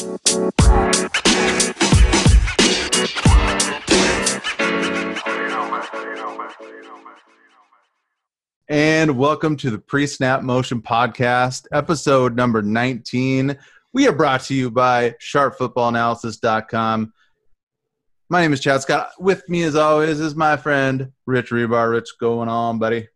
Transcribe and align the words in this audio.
And 0.00 0.18
welcome 9.18 9.58
to 9.58 9.68
the 9.68 9.78
Pre 9.78 10.06
Snap 10.06 10.42
Motion 10.42 10.80
Podcast, 10.80 11.66
episode 11.70 12.34
number 12.34 12.62
19. 12.62 13.58
We 13.92 14.08
are 14.08 14.12
brought 14.12 14.40
to 14.44 14.54
you 14.54 14.70
by 14.70 15.16
sharpfootballanalysis.com. 15.20 17.12
My 18.30 18.40
name 18.40 18.54
is 18.54 18.60
Chad 18.60 18.80
Scott. 18.80 19.10
With 19.18 19.46
me, 19.50 19.64
as 19.64 19.76
always, 19.76 20.18
is 20.18 20.34
my 20.34 20.56
friend 20.56 21.12
Rich 21.26 21.50
Hribar. 21.50 21.90
Rich, 21.90 22.08
going 22.18 22.48
on, 22.48 22.78
buddy? 22.78 23.06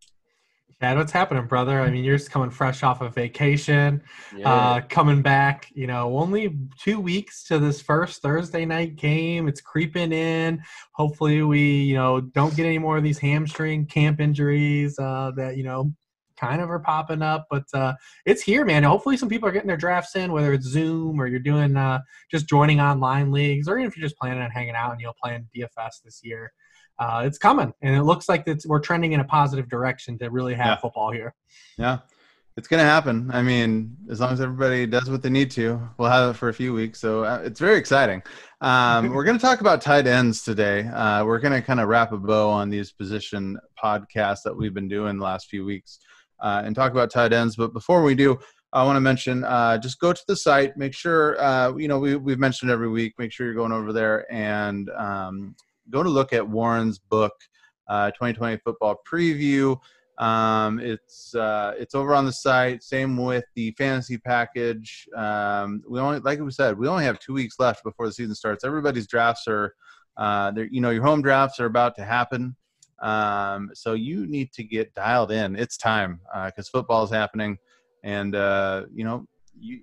Chad, 0.84 0.98
what's 0.98 1.12
happening, 1.12 1.46
brother? 1.46 1.80
I 1.80 1.88
mean, 1.88 2.04
you're 2.04 2.18
just 2.18 2.30
coming 2.30 2.50
fresh 2.50 2.82
off 2.82 3.00
of 3.00 3.14
vacation, 3.14 4.02
yeah. 4.36 4.52
uh, 4.52 4.80
coming 4.82 5.22
back. 5.22 5.70
You 5.72 5.86
know, 5.86 6.18
only 6.18 6.58
two 6.78 7.00
weeks 7.00 7.42
to 7.44 7.58
this 7.58 7.80
first 7.80 8.20
Thursday 8.20 8.66
night 8.66 8.96
game. 8.96 9.48
It's 9.48 9.62
creeping 9.62 10.12
in. 10.12 10.62
Hopefully, 10.92 11.42
we 11.42 11.84
you 11.84 11.94
know 11.94 12.20
don't 12.20 12.54
get 12.54 12.66
any 12.66 12.76
more 12.76 12.98
of 12.98 13.02
these 13.02 13.18
hamstring 13.18 13.86
camp 13.86 14.20
injuries 14.20 14.98
uh, 14.98 15.32
that 15.36 15.56
you 15.56 15.64
know 15.64 15.90
kind 16.36 16.60
of 16.60 16.68
are 16.68 16.80
popping 16.80 17.22
up. 17.22 17.46
But 17.48 17.64
uh, 17.72 17.94
it's 18.26 18.42
here, 18.42 18.66
man. 18.66 18.82
Hopefully, 18.82 19.16
some 19.16 19.30
people 19.30 19.48
are 19.48 19.52
getting 19.52 19.68
their 19.68 19.78
drafts 19.78 20.16
in, 20.16 20.32
whether 20.32 20.52
it's 20.52 20.66
Zoom 20.66 21.18
or 21.18 21.26
you're 21.26 21.38
doing 21.38 21.78
uh, 21.78 22.00
just 22.30 22.46
joining 22.46 22.82
online 22.82 23.32
leagues, 23.32 23.68
or 23.68 23.78
even 23.78 23.88
if 23.88 23.96
you're 23.96 24.06
just 24.06 24.18
planning 24.18 24.42
on 24.42 24.50
hanging 24.50 24.74
out 24.74 24.92
and 24.92 25.00
you'll 25.00 25.16
play 25.18 25.34
in 25.34 25.48
DFS 25.56 26.02
this 26.04 26.20
year 26.22 26.52
uh, 26.98 27.22
it's 27.24 27.38
coming, 27.38 27.72
and 27.82 27.96
it 27.96 28.02
looks 28.02 28.28
like 28.28 28.44
it's, 28.46 28.66
we're 28.66 28.80
trending 28.80 29.12
in 29.12 29.20
a 29.20 29.24
positive 29.24 29.68
direction 29.68 30.18
to 30.18 30.30
really 30.30 30.54
have 30.54 30.66
yeah. 30.66 30.76
football 30.76 31.10
here. 31.10 31.34
Yeah, 31.76 31.98
it's 32.56 32.68
going 32.68 32.78
to 32.80 32.84
happen. 32.84 33.30
I 33.32 33.42
mean, 33.42 33.96
as 34.10 34.20
long 34.20 34.32
as 34.32 34.40
everybody 34.40 34.86
does 34.86 35.10
what 35.10 35.22
they 35.22 35.30
need 35.30 35.50
to, 35.52 35.80
we'll 35.98 36.10
have 36.10 36.30
it 36.30 36.38
for 36.38 36.48
a 36.48 36.54
few 36.54 36.72
weeks. 36.72 37.00
So 37.00 37.24
uh, 37.24 37.42
it's 37.44 37.58
very 37.58 37.78
exciting. 37.78 38.22
Um, 38.60 39.10
we're 39.10 39.24
going 39.24 39.36
to 39.36 39.42
talk 39.42 39.60
about 39.60 39.80
tight 39.80 40.06
ends 40.06 40.42
today. 40.42 40.86
Uh, 40.86 41.24
we're 41.24 41.40
going 41.40 41.52
to 41.52 41.62
kind 41.62 41.80
of 41.80 41.88
wrap 41.88 42.12
a 42.12 42.16
bow 42.16 42.48
on 42.48 42.70
these 42.70 42.92
position 42.92 43.58
podcasts 43.82 44.42
that 44.44 44.56
we've 44.56 44.72
been 44.72 44.88
doing 44.88 45.18
the 45.18 45.24
last 45.24 45.48
few 45.48 45.64
weeks 45.64 45.98
uh, 46.40 46.62
and 46.64 46.76
talk 46.76 46.92
about 46.92 47.10
tight 47.10 47.32
ends. 47.32 47.56
But 47.56 47.72
before 47.72 48.02
we 48.04 48.14
do, 48.14 48.38
I 48.72 48.84
want 48.84 48.96
to 48.96 49.00
mention 49.00 49.44
uh, 49.44 49.78
just 49.78 49.98
go 50.00 50.12
to 50.12 50.22
the 50.26 50.36
site. 50.36 50.76
Make 50.76 50.94
sure 50.94 51.40
uh, 51.42 51.76
you 51.76 51.88
know 51.88 51.98
we 51.98 52.16
we've 52.16 52.40
mentioned 52.40 52.70
every 52.70 52.88
week. 52.88 53.14
Make 53.18 53.32
sure 53.32 53.46
you're 53.46 53.54
going 53.54 53.72
over 53.72 53.92
there 53.92 54.30
and 54.32 54.90
um, 54.90 55.54
go 55.90 56.02
to 56.02 56.08
look 56.08 56.32
at 56.32 56.46
Warren's 56.46 56.98
book, 56.98 57.32
uh, 57.88 58.10
2020 58.12 58.58
Football 58.58 59.00
Preview. 59.10 59.78
Um, 60.18 60.78
it's 60.78 61.34
uh, 61.34 61.74
it's 61.76 61.94
over 61.94 62.14
on 62.14 62.24
the 62.24 62.32
site. 62.32 62.82
Same 62.82 63.16
with 63.16 63.44
the 63.56 63.72
fantasy 63.72 64.16
package. 64.16 65.08
Um, 65.16 65.82
we 65.88 65.98
only, 65.98 66.20
like 66.20 66.40
we 66.40 66.50
said, 66.52 66.78
we 66.78 66.86
only 66.86 67.04
have 67.04 67.18
two 67.18 67.32
weeks 67.32 67.56
left 67.58 67.82
before 67.82 68.06
the 68.06 68.12
season 68.12 68.34
starts. 68.34 68.64
Everybody's 68.64 69.08
drafts 69.08 69.48
are, 69.48 69.74
uh, 70.16 70.52
you 70.70 70.80
know, 70.80 70.90
your 70.90 71.02
home 71.02 71.20
drafts 71.20 71.58
are 71.58 71.66
about 71.66 71.96
to 71.96 72.04
happen. 72.04 72.54
Um, 73.02 73.70
so 73.74 73.94
you 73.94 74.26
need 74.26 74.52
to 74.52 74.62
get 74.62 74.94
dialed 74.94 75.32
in. 75.32 75.56
It's 75.56 75.76
time 75.76 76.20
because 76.46 76.68
uh, 76.68 76.78
football 76.78 77.02
is 77.02 77.10
happening, 77.10 77.58
and 78.04 78.36
uh, 78.36 78.84
you 78.94 79.04
know 79.04 79.26
you 79.58 79.80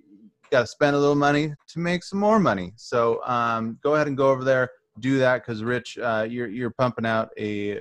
got 0.50 0.60
to 0.60 0.66
spend 0.66 0.96
a 0.96 0.98
little 0.98 1.14
money 1.14 1.54
to 1.68 1.78
make 1.78 2.02
some 2.04 2.18
more 2.18 2.38
money. 2.38 2.72
So 2.76 3.22
um, 3.24 3.78
go 3.82 3.94
ahead 3.96 4.06
and 4.06 4.16
go 4.16 4.30
over 4.30 4.44
there 4.44 4.70
do 5.00 5.18
that 5.18 5.42
because 5.42 5.62
Rich, 5.62 5.98
uh, 5.98 6.26
you're 6.28 6.48
you're 6.48 6.70
pumping 6.70 7.06
out 7.06 7.30
a 7.38 7.80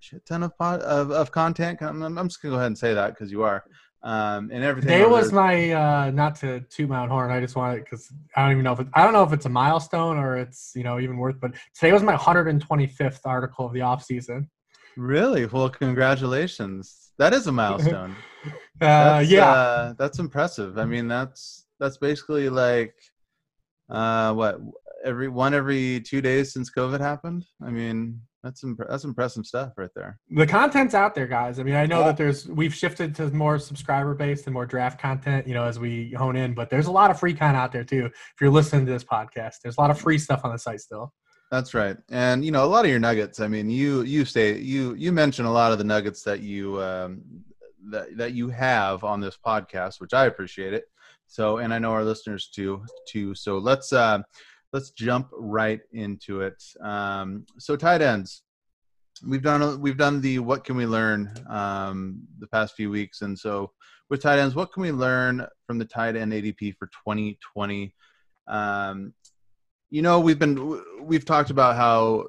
shit 0.00 0.24
ton 0.26 0.42
of 0.42 0.56
pod, 0.58 0.80
of, 0.80 1.10
of 1.10 1.30
content. 1.30 1.80
I'm, 1.80 2.02
I'm 2.02 2.28
just 2.28 2.42
gonna 2.42 2.52
go 2.52 2.58
ahead 2.58 2.68
and 2.68 2.78
say 2.78 2.94
that 2.94 3.10
because 3.10 3.30
you 3.30 3.42
are. 3.42 3.64
Um, 4.02 4.50
and 4.52 4.62
everything. 4.62 4.92
Today 4.92 5.06
was 5.06 5.32
my 5.32 5.72
uh, 5.72 6.10
not 6.12 6.36
to 6.36 6.60
toot 6.60 6.88
my 6.88 7.00
own 7.00 7.08
horn. 7.08 7.30
I 7.30 7.40
just 7.40 7.56
wanted 7.56 7.82
because 7.82 8.12
I 8.36 8.42
don't 8.42 8.52
even 8.52 8.62
know 8.62 8.72
if 8.72 8.80
it, 8.80 8.86
I 8.94 9.02
don't 9.02 9.12
know 9.12 9.24
if 9.24 9.32
it's 9.32 9.46
a 9.46 9.48
milestone 9.48 10.16
or 10.16 10.36
it's 10.36 10.72
you 10.76 10.84
know 10.84 11.00
even 11.00 11.16
worth. 11.16 11.40
But 11.40 11.52
today 11.74 11.92
was 11.92 12.02
my 12.02 12.16
125th 12.16 13.20
article 13.24 13.66
of 13.66 13.72
the 13.72 13.80
off 13.80 14.04
season. 14.04 14.48
Really? 14.96 15.46
Well, 15.46 15.68
congratulations. 15.68 17.10
That 17.18 17.34
is 17.34 17.48
a 17.48 17.52
milestone. 17.52 18.14
uh, 18.44 18.50
that's, 18.80 19.28
yeah, 19.28 19.50
uh, 19.50 19.94
that's 19.98 20.20
impressive. 20.20 20.78
I 20.78 20.84
mean, 20.84 21.08
that's 21.08 21.66
that's 21.80 21.96
basically 21.96 22.48
like 22.48 22.94
uh, 23.90 24.32
what 24.34 24.60
every 25.06 25.28
one 25.28 25.54
every 25.54 26.00
two 26.00 26.20
days 26.20 26.52
since 26.52 26.70
COVID 26.70 27.00
happened. 27.00 27.46
I 27.62 27.70
mean, 27.70 28.20
that's 28.42 28.62
imp- 28.62 28.88
that's 28.88 29.04
impressive 29.04 29.46
stuff 29.46 29.72
right 29.76 29.90
there. 29.94 30.18
The 30.30 30.46
content's 30.46 30.94
out 30.94 31.14
there, 31.14 31.26
guys. 31.26 31.58
I 31.58 31.62
mean, 31.62 31.74
I 31.74 31.86
know 31.86 32.00
yeah. 32.00 32.06
that 32.06 32.16
there's 32.16 32.46
we've 32.46 32.74
shifted 32.74 33.14
to 33.16 33.30
more 33.30 33.58
subscriber 33.58 34.14
based 34.14 34.46
and 34.46 34.54
more 34.54 34.66
draft 34.66 35.00
content, 35.00 35.46
you 35.46 35.54
know, 35.54 35.64
as 35.64 35.78
we 35.78 36.12
hone 36.12 36.36
in. 36.36 36.54
But 36.54 36.68
there's 36.68 36.86
a 36.86 36.92
lot 36.92 37.10
of 37.10 37.18
free 37.18 37.32
content 37.32 37.56
out 37.56 37.72
there 37.72 37.84
too. 37.84 38.06
If 38.06 38.40
you're 38.40 38.50
listening 38.50 38.84
to 38.86 38.92
this 38.92 39.04
podcast, 39.04 39.56
there's 39.62 39.78
a 39.78 39.80
lot 39.80 39.90
of 39.90 39.98
free 39.98 40.18
stuff 40.18 40.42
on 40.44 40.52
the 40.52 40.58
site 40.58 40.80
still. 40.80 41.12
That's 41.50 41.74
right, 41.74 41.96
and 42.10 42.44
you 42.44 42.50
know 42.50 42.64
a 42.64 42.66
lot 42.66 42.84
of 42.84 42.90
your 42.90 43.00
nuggets. 43.00 43.40
I 43.40 43.48
mean, 43.48 43.70
you 43.70 44.02
you 44.02 44.24
say 44.24 44.58
you 44.58 44.94
you 44.94 45.12
mention 45.12 45.44
a 45.44 45.52
lot 45.52 45.72
of 45.72 45.78
the 45.78 45.84
nuggets 45.84 46.22
that 46.22 46.40
you 46.40 46.82
um, 46.82 47.22
that 47.90 48.16
that 48.16 48.32
you 48.32 48.48
have 48.48 49.04
on 49.04 49.20
this 49.20 49.38
podcast, 49.44 50.00
which 50.00 50.12
I 50.12 50.26
appreciate 50.26 50.74
it. 50.74 50.84
So, 51.28 51.58
and 51.58 51.72
I 51.74 51.78
know 51.78 51.92
our 51.92 52.04
listeners 52.04 52.48
too 52.48 52.84
too. 53.08 53.34
So 53.34 53.58
let's 53.58 53.92
uh, 53.92 54.22
let's 54.76 54.90
jump 54.90 55.28
right 55.32 55.80
into 55.92 56.42
it. 56.42 56.62
Um, 56.82 57.46
so 57.58 57.76
tight 57.76 58.02
ends, 58.02 58.42
we've 59.26 59.42
done 59.42 59.80
we've 59.80 59.96
done 59.96 60.20
the 60.20 60.38
what 60.38 60.64
can 60.64 60.76
we 60.76 60.84
learn 60.84 61.32
um, 61.48 62.20
the 62.38 62.46
past 62.48 62.76
few 62.76 62.90
weeks, 62.90 63.22
and 63.22 63.38
so 63.38 63.72
with 64.10 64.20
tight 64.20 64.38
ends, 64.38 64.54
what 64.54 64.74
can 64.74 64.82
we 64.82 64.92
learn 64.92 65.46
from 65.66 65.78
the 65.78 65.86
tight 65.86 66.14
end 66.14 66.34
ADP 66.34 66.76
for 66.76 66.88
2020? 66.88 67.94
Um, 68.48 69.14
you 69.88 70.02
know, 70.02 70.20
we've 70.20 70.38
been 70.38 70.82
we've 71.00 71.24
talked 71.24 71.48
about 71.48 71.76
how 71.76 72.26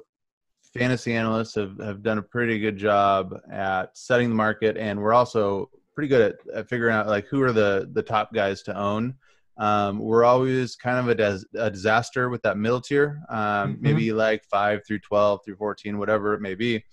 fantasy 0.72 1.12
analysts 1.14 1.54
have, 1.54 1.76
have 1.78 2.02
done 2.02 2.16
a 2.16 2.22
pretty 2.22 2.58
good 2.58 2.78
job 2.78 3.38
at 3.52 3.94
setting 3.94 4.30
the 4.30 4.34
market, 4.34 4.78
and 4.78 4.98
we're 4.98 5.12
also 5.12 5.68
pretty 5.94 6.08
good 6.08 6.32
at, 6.32 6.56
at 6.56 6.68
figuring 6.70 6.94
out 6.94 7.08
like 7.08 7.26
who 7.26 7.42
are 7.42 7.52
the 7.52 7.90
the 7.92 8.02
top 8.02 8.32
guys 8.32 8.62
to 8.62 8.74
own. 8.74 9.16
Um, 9.58 9.98
we're 9.98 10.24
always 10.24 10.76
kind 10.76 10.98
of 10.98 11.08
a, 11.08 11.14
des- 11.14 11.60
a, 11.60 11.70
disaster 11.70 12.28
with 12.28 12.42
that 12.42 12.56
middle 12.56 12.80
tier, 12.80 13.20
um, 13.28 13.74
mm-hmm. 13.74 13.82
maybe 13.82 14.12
like 14.12 14.44
five 14.44 14.82
through 14.86 15.00
12 15.00 15.40
through 15.44 15.56
14, 15.56 15.98
whatever 15.98 16.34
it 16.34 16.40
may 16.40 16.54
be. 16.54 16.84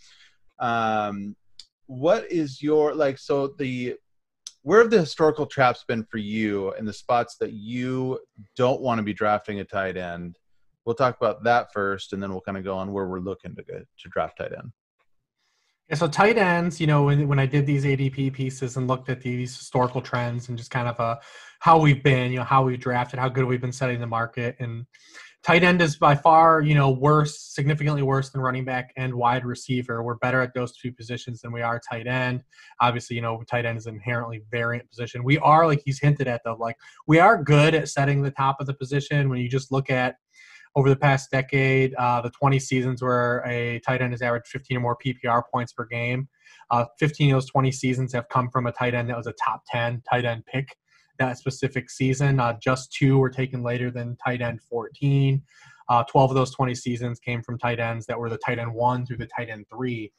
Um, 0.60 1.36
what 1.86 2.32
is 2.32 2.64
your 2.64 2.96
like, 2.96 3.20
so 3.20 3.54
the, 3.60 3.96
where 4.64 4.82
have 4.82 4.90
the 4.90 5.00
historical 5.00 5.46
traps 5.46 5.86
been 5.88 6.04
for 6.06 6.18
you 6.18 6.74
in 6.74 6.86
the 6.86 6.94
spots 6.94 7.38
that 7.40 7.54
you 7.54 8.20
don't 8.56 8.82
want 8.82 8.98
to 8.98 9.04
be 9.04 9.14
drafting 9.14 9.60
a 9.60 9.64
tight 9.64 9.96
end? 9.96 10.40
We'll 10.86 10.96
talk 10.96 11.18
about 11.18 11.44
that 11.44 11.72
first, 11.72 12.14
and 12.14 12.22
then 12.22 12.32
we'll 12.32 12.42
kind 12.42 12.58
of 12.58 12.64
go 12.64 12.76
on 12.76 12.92
where 12.92 13.08
we're 13.08 13.20
looking 13.20 13.56
to 13.56 13.64
get 13.64 13.86
to 14.00 14.10
draft 14.10 14.38
tight 14.38 14.54
end. 14.54 14.72
Yeah, 15.90 15.96
so 15.96 16.08
tight 16.08 16.38
ends, 16.38 16.82
you 16.82 16.88
know, 16.88 17.04
when, 17.04 17.28
when 17.28 17.38
I 17.38 17.46
did 17.46 17.68
these 17.68 17.86
ADP 17.86 18.34
pieces 18.34 18.76
and 18.76 18.88
looked 18.88 19.08
at 19.08 19.22
these 19.22 19.56
historical 19.56 20.02
trends 20.02 20.50
and 20.50 20.58
just 20.58 20.72
kind 20.72 20.88
of 20.88 21.00
uh, 21.00 21.18
how 21.60 21.80
we've 21.80 22.02
been, 22.02 22.32
you 22.32 22.40
know, 22.40 22.44
how 22.44 22.64
we've 22.64 22.80
drafted, 22.80 23.20
how 23.20 23.30
good 23.30 23.46
we've 23.46 23.62
been 23.62 23.72
setting 23.72 24.00
the 24.00 24.08
market, 24.08 24.56
and 24.60 24.88
tight 25.44 25.64
end 25.64 25.84
is 25.84 25.96
by 25.96 26.16
far, 26.16 26.62
you 26.62 26.74
know, 26.74 26.90
worse, 26.90 27.40
significantly 27.40 28.02
worse 28.02 28.32
than 28.32 28.42
running 28.42 28.66
back 28.66 28.94
and 28.98 29.14
wide 29.14 29.46
receiver. 29.46 30.02
We're 30.02 30.16
better 30.16 30.42
at 30.42 30.56
those 30.56 30.76
two 30.76 30.92
positions 30.92 31.42
than 31.42 31.52
we 31.52 31.62
are 31.62 31.80
tight 31.80 32.08
end. 32.08 32.44
Obviously, 32.82 33.16
you 33.16 33.22
know, 33.22 33.44
tight 33.48 33.68
end 33.68 33.78
is 33.78 33.86
inherently 33.86 34.42
variant 34.50 34.90
position. 34.90 35.24
We 35.24 35.38
are, 35.38 35.68
like 35.68 35.84
he's 35.86 36.00
hinted 36.00 36.28
at, 36.28 36.42
though, 36.44 36.58
like 36.60 36.78
we 37.06 37.20
are 37.20 37.44
good 37.44 37.76
at 37.76 37.90
setting 37.90 38.24
the 38.24 38.32
top 38.32 38.58
of 38.60 38.66
the 38.66 38.74
position. 38.74 39.30
When 39.30 39.38
you 39.38 39.48
just 39.48 39.72
look 39.72 39.92
at 39.92 40.16
over 40.76 40.90
the 40.90 40.96
past 40.96 41.32
decade, 41.32 41.94
uh, 41.96 42.22
the 42.22 42.30
20 42.32 42.60
seasons 42.60 43.02
where 43.02 43.44
a 43.48 43.80
tight 43.80 44.02
end 44.02 44.14
has 44.14 44.22
averaged 44.22 44.48
15 44.48 44.78
or 44.78 44.80
more 44.82 44.98
PPR 44.98 45.44
points 45.52 45.72
per 45.74 45.86
game. 45.86 46.28
Uh, 46.72 46.86
15 47.00 47.32
of 47.32 47.36
those 47.38 47.50
20 47.50 47.72
seasons 47.72 48.14
have 48.14 48.28
come 48.30 48.50
from 48.50 48.68
a 48.68 48.72
tight 48.72 48.94
end 48.94 49.10
that 49.10 49.18
was 49.18 49.28
a 49.28 49.34
top 49.34 49.64
10 49.72 50.02
tight 50.10 50.26
end 50.26 50.46
pick 50.46 50.76
that 51.20 51.38
specific 51.38 51.90
season. 51.90 52.40
Uh, 52.40 52.54
just 52.62 52.92
two 52.92 53.18
were 53.18 53.30
taken 53.30 53.64
later 53.64 53.92
than 53.92 54.18
tight 54.18 54.42
end 54.42 54.60
14. 54.70 55.42
Uh, 55.88 56.04
12 56.04 56.32
of 56.32 56.36
those 56.36 56.54
20 56.54 56.74
seasons 56.74 57.20
came 57.20 57.44
from 57.44 57.60
tight 57.60 57.80
ends 57.80 58.06
that 58.08 58.20
were 58.20 58.30
the 58.30 58.38
tight 58.40 58.58
end 58.58 58.74
one 58.74 59.06
through 59.06 59.18
the 59.18 59.28
tight 59.28 59.50
end 59.50 59.66
three 59.70 60.12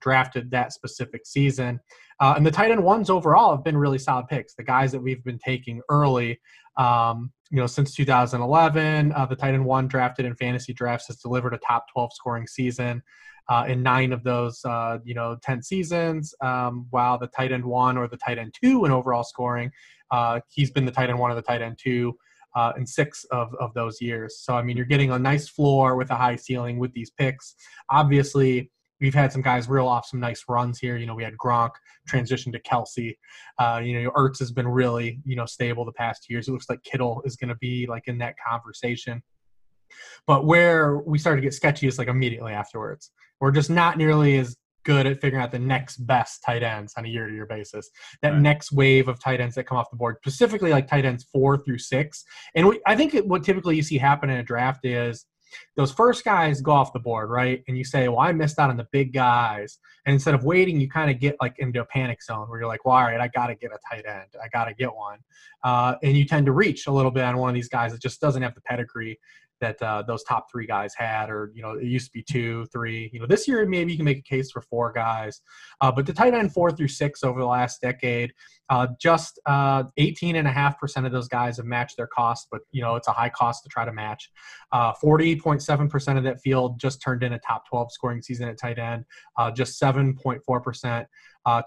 drafted 0.00 0.50
that 0.50 0.72
specific 0.72 1.26
season. 1.26 1.78
Uh, 2.20 2.34
and 2.36 2.44
the 2.44 2.50
tight 2.50 2.70
end 2.70 2.82
ones 2.82 3.08
overall 3.08 3.54
have 3.54 3.64
been 3.64 3.76
really 3.76 3.98
solid 3.98 4.26
picks. 4.28 4.54
The 4.54 4.64
guys 4.64 4.90
that 4.92 5.00
we've 5.00 5.22
been 5.24 5.38
taking 5.38 5.80
early, 5.88 6.40
um, 6.76 7.32
you 7.52 7.58
know, 7.58 7.66
since 7.66 7.94
2011, 7.94 9.12
uh, 9.12 9.26
the 9.26 9.36
tight 9.36 9.52
end 9.52 9.64
one 9.64 9.86
drafted 9.86 10.24
in 10.24 10.34
fantasy 10.34 10.72
drafts 10.72 11.08
has 11.08 11.16
delivered 11.16 11.52
a 11.52 11.58
top 11.58 11.84
12 11.92 12.10
scoring 12.14 12.46
season. 12.46 13.02
Uh, 13.48 13.66
in 13.68 13.82
nine 13.82 14.12
of 14.12 14.22
those, 14.24 14.64
uh, 14.64 14.98
you 15.04 15.14
know, 15.14 15.36
10 15.42 15.62
seasons, 15.62 16.34
um, 16.40 16.86
while 16.90 17.18
the 17.18 17.26
tight 17.26 17.52
end 17.52 17.64
one 17.64 17.98
or 17.98 18.08
the 18.08 18.16
tight 18.16 18.38
end 18.38 18.54
two 18.58 18.86
in 18.86 18.90
overall 18.90 19.22
scoring, 19.22 19.70
uh, 20.10 20.40
he's 20.48 20.70
been 20.70 20.86
the 20.86 20.92
tight 20.92 21.10
end 21.10 21.18
one 21.18 21.30
or 21.30 21.34
the 21.34 21.42
tight 21.42 21.60
end 21.60 21.76
two 21.78 22.16
uh, 22.54 22.72
in 22.78 22.86
six 22.86 23.24
of, 23.24 23.54
of 23.60 23.74
those 23.74 24.00
years. 24.00 24.38
So, 24.38 24.54
I 24.54 24.62
mean, 24.62 24.76
you're 24.76 24.86
getting 24.86 25.10
a 25.10 25.18
nice 25.18 25.46
floor 25.46 25.96
with 25.96 26.10
a 26.10 26.14
high 26.14 26.36
ceiling 26.36 26.78
with 26.78 26.94
these 26.94 27.10
picks. 27.10 27.54
Obviously, 27.90 28.70
we've 29.02 29.14
had 29.14 29.32
some 29.32 29.42
guys 29.42 29.68
reel 29.68 29.88
off 29.88 30.06
some 30.06 30.20
nice 30.20 30.44
runs 30.48 30.78
here. 30.78 30.96
You 30.96 31.06
know, 31.06 31.14
we 31.14 31.24
had 31.24 31.36
Gronk 31.36 31.72
transition 32.06 32.52
to 32.52 32.60
Kelce. 32.60 33.16
Uh, 33.58 33.82
you 33.84 34.00
know, 34.00 34.10
Ertz 34.12 34.38
has 34.38 34.52
been 34.52 34.68
really 34.68 35.20
you 35.26 35.36
know 35.36 35.44
stable 35.44 35.84
the 35.84 35.92
past 35.92 36.30
years. 36.30 36.48
It 36.48 36.52
looks 36.52 36.70
like 36.70 36.82
Kittle 36.84 37.20
is 37.26 37.36
going 37.36 37.50
to 37.50 37.56
be 37.56 37.86
like 37.86 38.04
in 38.06 38.16
that 38.18 38.36
conversation. 38.48 39.22
But 40.26 40.46
where 40.46 40.98
we 40.98 41.18
started 41.18 41.42
to 41.42 41.46
get 41.46 41.52
sketchy 41.52 41.86
is 41.86 41.98
like 41.98 42.08
immediately 42.08 42.52
afterwards. 42.52 43.10
We're 43.40 43.50
just 43.50 43.68
not 43.68 43.98
nearly 43.98 44.38
as 44.38 44.56
good 44.84 45.06
at 45.06 45.20
figuring 45.20 45.42
out 45.42 45.52
the 45.52 45.58
next 45.58 45.98
best 45.98 46.42
tight 46.44 46.62
ends 46.62 46.94
on 46.96 47.04
a 47.04 47.08
year 47.08 47.28
to 47.28 47.34
year 47.34 47.46
basis. 47.46 47.90
That 48.22 48.30
right. 48.30 48.40
next 48.40 48.72
wave 48.72 49.08
of 49.08 49.20
tight 49.20 49.40
ends 49.40 49.54
that 49.56 49.64
come 49.64 49.78
off 49.78 49.90
the 49.90 49.96
board, 49.96 50.16
specifically 50.22 50.70
like 50.70 50.86
tight 50.86 51.04
ends 51.04 51.26
four 51.32 51.58
through 51.58 51.78
six. 51.78 52.24
And 52.54 52.68
we, 52.68 52.80
I 52.86 52.96
think 52.96 53.14
what 53.24 53.44
typically 53.44 53.76
you 53.76 53.82
see 53.82 53.98
happen 53.98 54.30
in 54.30 54.38
a 54.38 54.42
draft 54.42 54.84
is 54.84 55.26
those 55.76 55.92
first 55.92 56.24
guys 56.24 56.60
go 56.60 56.72
off 56.72 56.92
the 56.92 56.98
board, 56.98 57.30
right? 57.30 57.62
And 57.68 57.76
you 57.76 57.84
say, 57.84 58.08
well, 58.08 58.20
I 58.20 58.32
missed 58.32 58.58
out 58.58 58.70
on 58.70 58.76
the 58.76 58.88
big 58.92 59.12
guys. 59.12 59.78
And 60.06 60.14
instead 60.14 60.34
of 60.34 60.44
waiting, 60.44 60.80
you 60.80 60.88
kind 60.88 61.10
of 61.10 61.20
get 61.20 61.36
like 61.40 61.54
into 61.58 61.80
a 61.80 61.84
panic 61.84 62.22
zone 62.22 62.48
where 62.48 62.60
you're 62.60 62.68
like, 62.68 62.84
well, 62.84 62.96
all 62.96 63.02
right, 63.04 63.20
I 63.20 63.28
got 63.28 63.48
to 63.48 63.54
get 63.54 63.70
a 63.70 63.78
tight 63.90 64.04
end. 64.06 64.28
I 64.42 64.48
got 64.48 64.64
to 64.64 64.74
get 64.74 64.94
one. 64.94 65.18
Uh, 65.62 65.94
and 66.02 66.16
you 66.16 66.24
tend 66.24 66.46
to 66.46 66.52
reach 66.52 66.86
a 66.86 66.92
little 66.92 67.10
bit 67.10 67.24
on 67.24 67.36
one 67.36 67.48
of 67.48 67.54
these 67.54 67.68
guys 67.68 67.92
that 67.92 68.02
just 68.02 68.20
doesn't 68.20 68.42
have 68.42 68.54
the 68.54 68.60
pedigree 68.62 69.18
that 69.62 69.80
uh, 69.80 70.02
those 70.02 70.24
top 70.24 70.50
three 70.50 70.66
guys 70.66 70.92
had, 70.94 71.30
or 71.30 71.52
you 71.54 71.62
know, 71.62 71.72
it 71.72 71.84
used 71.84 72.06
to 72.06 72.12
be 72.12 72.22
two, 72.22 72.66
three. 72.66 73.08
You 73.12 73.20
know, 73.20 73.26
this 73.26 73.48
year 73.48 73.64
maybe 73.66 73.92
you 73.92 73.96
can 73.96 74.04
make 74.04 74.18
a 74.18 74.22
case 74.22 74.50
for 74.50 74.60
four 74.60 74.92
guys, 74.92 75.40
uh, 75.80 75.90
but 75.90 76.04
the 76.04 76.12
tight 76.12 76.34
end 76.34 76.52
four 76.52 76.70
through 76.72 76.88
six 76.88 77.22
over 77.22 77.40
the 77.40 77.46
last 77.46 77.80
decade, 77.80 78.34
uh, 78.68 78.88
just 79.00 79.38
uh, 79.46 79.84
18 79.96 80.36
and 80.36 80.46
a 80.46 80.50
half 80.50 80.78
percent 80.78 81.06
of 81.06 81.12
those 81.12 81.28
guys 81.28 81.56
have 81.56 81.64
matched 81.64 81.96
their 81.96 82.08
cost, 82.08 82.48
but 82.50 82.60
you 82.72 82.82
know, 82.82 82.96
it's 82.96 83.08
a 83.08 83.12
high 83.12 83.30
cost 83.30 83.62
to 83.62 83.68
try 83.68 83.84
to 83.84 83.92
match. 83.92 84.30
40.7 84.74 85.70
uh, 85.70 85.86
percent 85.86 86.18
of 86.18 86.24
that 86.24 86.40
field 86.40 86.78
just 86.78 87.00
turned 87.00 87.22
in 87.22 87.32
a 87.32 87.38
top 87.38 87.66
12 87.68 87.92
scoring 87.92 88.20
season 88.20 88.48
at 88.48 88.58
tight 88.58 88.78
end. 88.78 89.04
Uh, 89.38 89.50
just 89.50 89.80
7.4 89.80 90.62
percent 90.62 91.06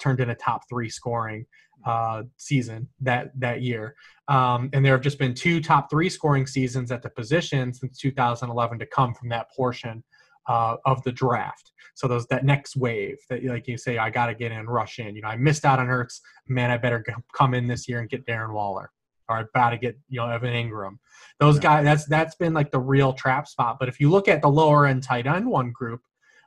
turned 0.01 0.19
in 0.19 0.29
a 0.29 0.35
top 0.35 0.61
three 0.69 0.89
scoring 0.89 1.45
uh, 1.85 2.23
season 2.37 2.87
that 3.01 3.31
that 3.39 3.61
year. 3.61 3.95
Um, 4.27 4.69
and 4.73 4.83
there 4.83 4.93
have 4.93 5.01
just 5.01 5.19
been 5.19 5.33
two 5.33 5.61
top 5.61 5.89
three 5.89 6.09
scoring 6.09 6.47
seasons 6.47 6.91
at 6.91 7.03
the 7.03 7.09
position 7.09 7.73
since 7.73 7.99
2011 7.99 8.79
to 8.79 8.85
come 8.87 9.13
from 9.13 9.29
that 9.29 9.51
portion 9.51 10.03
uh, 10.47 10.77
of 10.85 11.03
the 11.03 11.11
draft. 11.11 11.71
So 11.93 12.07
those 12.07 12.27
that 12.27 12.43
next 12.43 12.75
wave 12.75 13.17
that 13.29 13.43
like 13.45 13.67
you 13.67 13.77
say, 13.77 13.97
I 13.97 14.09
got 14.09 14.27
to 14.27 14.35
get 14.35 14.51
in, 14.51 14.65
rush 14.65 14.99
in. 14.99 15.15
You 15.15 15.21
know, 15.21 15.29
I 15.29 15.37
missed 15.37 15.63
out 15.63 15.79
on 15.79 15.87
Ertz. 15.87 16.19
Man, 16.47 16.71
I 16.71 16.77
better 16.77 17.03
come 17.33 17.53
in 17.53 17.67
this 17.67 17.87
year 17.87 17.99
and 17.99 18.09
get 18.09 18.25
Darren 18.25 18.53
Waller. 18.53 18.91
Or 19.27 19.37
I 19.37 19.43
got 19.55 19.71
to 19.71 19.77
get 19.77 19.97
you 20.09 20.19
know 20.19 20.29
Evan 20.29 20.53
Engram. 20.53 20.97
Those 21.39 21.55
yeah. 21.55 21.61
guys. 21.61 21.85
That's 21.85 22.05
that's 22.05 22.35
been 22.35 22.53
like 22.53 22.71
the 22.71 22.79
real 22.79 23.13
trap 23.13 23.47
spot. 23.47 23.77
But 23.79 23.89
if 23.89 23.99
you 23.99 24.11
look 24.11 24.27
at 24.27 24.41
the 24.41 24.49
lower 24.49 24.85
end 24.85 25.03
tight 25.03 25.25
end 25.25 25.47
one 25.47 25.71
group, 25.71 26.01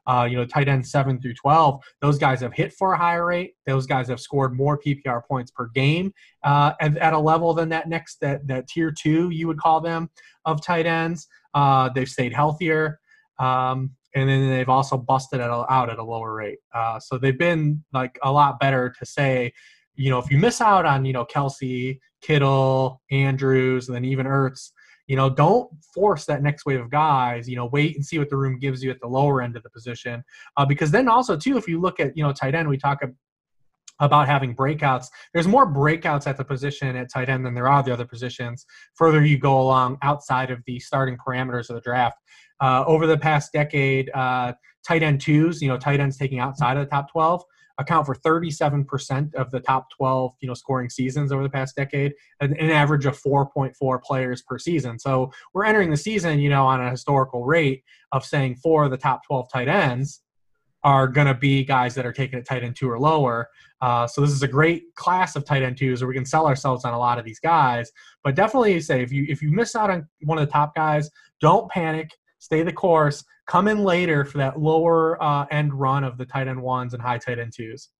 uh, 0.08 0.24
you 0.28 0.36
know, 0.36 0.44
tight 0.44 0.68
end 0.68 0.86
seven 0.86 1.20
through 1.20 1.34
12, 1.34 1.82
those 2.00 2.18
guys 2.18 2.40
have 2.40 2.54
hit 2.54 2.72
for 2.72 2.94
a 2.94 2.98
higher 2.98 3.26
rate. 3.26 3.52
Those 3.66 3.86
guys 3.86 4.08
have 4.08 4.18
scored 4.18 4.56
more 4.56 4.78
PPR 4.78 5.22
points 5.28 5.50
per 5.50 5.68
game 5.74 6.12
uh, 6.44 6.72
at, 6.80 6.96
at, 6.96 7.12
a 7.12 7.18
level 7.18 7.52
than 7.52 7.68
that 7.68 7.88
next, 7.88 8.18
that, 8.20 8.46
that 8.48 8.68
tier 8.68 8.90
two, 8.90 9.28
you 9.30 9.46
would 9.46 9.58
call 9.58 9.80
them, 9.80 10.08
of 10.46 10.64
tight 10.64 10.86
ends. 10.86 11.28
Uh, 11.52 11.90
they've 11.94 12.08
stayed 12.08 12.32
healthier. 12.32 12.98
Um, 13.38 13.90
and 14.14 14.28
then 14.28 14.48
they've 14.48 14.68
also 14.68 14.96
busted 14.96 15.40
out 15.40 15.90
at 15.90 15.98
a 15.98 16.02
lower 16.02 16.32
rate. 16.32 16.58
Uh, 16.74 16.98
so 16.98 17.18
they've 17.18 17.38
been 17.38 17.84
like 17.92 18.18
a 18.22 18.32
lot 18.32 18.58
better 18.58 18.92
to 18.98 19.06
say, 19.06 19.52
you 19.94 20.10
know, 20.10 20.18
if 20.18 20.30
you 20.30 20.38
miss 20.38 20.60
out 20.60 20.86
on, 20.86 21.04
you 21.04 21.12
know, 21.12 21.26
Kelce, 21.26 21.98
Kittle, 22.22 23.02
Andrews, 23.10 23.88
and 23.88 23.94
then 23.94 24.04
even 24.04 24.26
Ertz, 24.26 24.70
you 25.08 25.16
know, 25.16 25.28
don't 25.28 25.68
force 25.92 26.26
that 26.26 26.42
next 26.42 26.66
wave 26.66 26.80
of 26.80 26.90
guys. 26.90 27.48
You 27.48 27.56
know, 27.56 27.66
wait 27.66 27.96
and 27.96 28.04
see 28.04 28.18
what 28.18 28.28
the 28.28 28.36
room 28.36 28.58
gives 28.58 28.84
you 28.84 28.90
at 28.90 29.00
the 29.00 29.08
lower 29.08 29.42
end 29.42 29.56
of 29.56 29.62
the 29.62 29.70
position. 29.70 30.22
Uh, 30.56 30.64
because 30.64 30.90
then 30.90 31.08
also 31.08 31.36
too, 31.36 31.56
if 31.56 31.66
you 31.66 31.80
look 31.80 31.98
at 31.98 32.16
you 32.16 32.22
know 32.22 32.32
tight 32.32 32.54
end, 32.54 32.68
we 32.68 32.78
talk 32.78 33.00
about 34.00 34.28
having 34.28 34.54
breakouts. 34.54 35.06
There's 35.34 35.48
more 35.48 35.66
breakouts 35.66 36.26
at 36.26 36.36
the 36.36 36.44
position 36.44 36.94
at 36.94 37.10
tight 37.12 37.28
end 37.28 37.44
than 37.44 37.54
there 37.54 37.68
are 37.68 37.82
the 37.82 37.92
other 37.92 38.06
positions. 38.06 38.64
Further 38.94 39.24
you 39.24 39.38
go 39.38 39.60
along 39.60 39.98
outside 40.02 40.50
of 40.50 40.62
the 40.66 40.78
starting 40.78 41.16
parameters 41.16 41.70
of 41.70 41.76
the 41.76 41.80
draft. 41.80 42.16
Uh, 42.60 42.84
over 42.86 43.06
the 43.06 43.16
past 43.18 43.52
decade, 43.52 44.10
uh, 44.14 44.52
tight 44.86 45.02
end 45.02 45.20
twos, 45.20 45.62
you 45.62 45.68
know, 45.68 45.78
tight 45.78 46.00
ends 46.00 46.16
taking 46.16 46.38
outside 46.38 46.76
of 46.76 46.84
the 46.84 46.90
top 46.90 47.10
12 47.10 47.42
account 47.78 48.06
for 48.06 48.14
37% 48.14 49.34
of 49.34 49.50
the 49.50 49.60
top 49.60 49.88
12 49.96 50.32
you 50.40 50.48
know 50.48 50.54
scoring 50.54 50.90
seasons 50.90 51.32
over 51.32 51.42
the 51.42 51.48
past 51.48 51.76
decade 51.76 52.12
an, 52.40 52.56
an 52.58 52.70
average 52.70 53.06
of 53.06 53.20
4.4 53.20 54.02
players 54.02 54.42
per 54.42 54.58
season 54.58 54.98
so 54.98 55.30
we're 55.54 55.64
entering 55.64 55.90
the 55.90 55.96
season 55.96 56.38
you 56.38 56.50
know 56.50 56.66
on 56.66 56.84
a 56.84 56.90
historical 56.90 57.44
rate 57.44 57.82
of 58.12 58.24
saying 58.24 58.56
four 58.56 58.84
of 58.84 58.90
the 58.90 58.96
top 58.96 59.20
12 59.26 59.48
tight 59.52 59.68
ends 59.68 60.22
are 60.84 61.08
going 61.08 61.26
to 61.26 61.34
be 61.34 61.64
guys 61.64 61.94
that 61.94 62.06
are 62.06 62.12
taking 62.12 62.38
it 62.38 62.46
tight 62.46 62.62
end 62.62 62.76
two 62.76 62.90
or 62.90 62.98
lower. 62.98 63.48
Uh, 63.80 64.06
so 64.06 64.20
this 64.20 64.30
is 64.30 64.42
a 64.42 64.48
great 64.48 64.94
class 64.94 65.36
of 65.36 65.44
tight 65.44 65.62
end 65.62 65.76
twos 65.76 66.00
where 66.00 66.08
we 66.08 66.14
can 66.14 66.24
sell 66.24 66.46
ourselves 66.46 66.84
on 66.84 66.94
a 66.94 66.98
lot 66.98 67.18
of 67.18 67.24
these 67.24 67.40
guys. 67.40 67.90
But 68.22 68.34
definitely 68.34 68.80
say 68.80 69.02
if 69.02 69.12
you 69.12 69.26
if 69.28 69.42
you 69.42 69.50
miss 69.50 69.74
out 69.74 69.90
on 69.90 70.06
one 70.22 70.38
of 70.38 70.46
the 70.46 70.52
top 70.52 70.74
guys, 70.74 71.10
don't 71.40 71.70
panic 71.70 72.10
stay 72.38 72.62
the 72.62 72.72
course, 72.72 73.24
come 73.46 73.68
in 73.68 73.82
later 73.82 74.24
for 74.24 74.38
that 74.38 74.60
lower 74.60 75.22
uh, 75.22 75.46
end 75.50 75.74
run 75.74 76.04
of 76.04 76.18
the 76.18 76.26
tight 76.26 76.48
end 76.48 76.62
ones 76.62 76.94
and 76.94 77.02
high 77.02 77.18
tight 77.18 77.38
end 77.38 77.52
twos. 77.54 77.90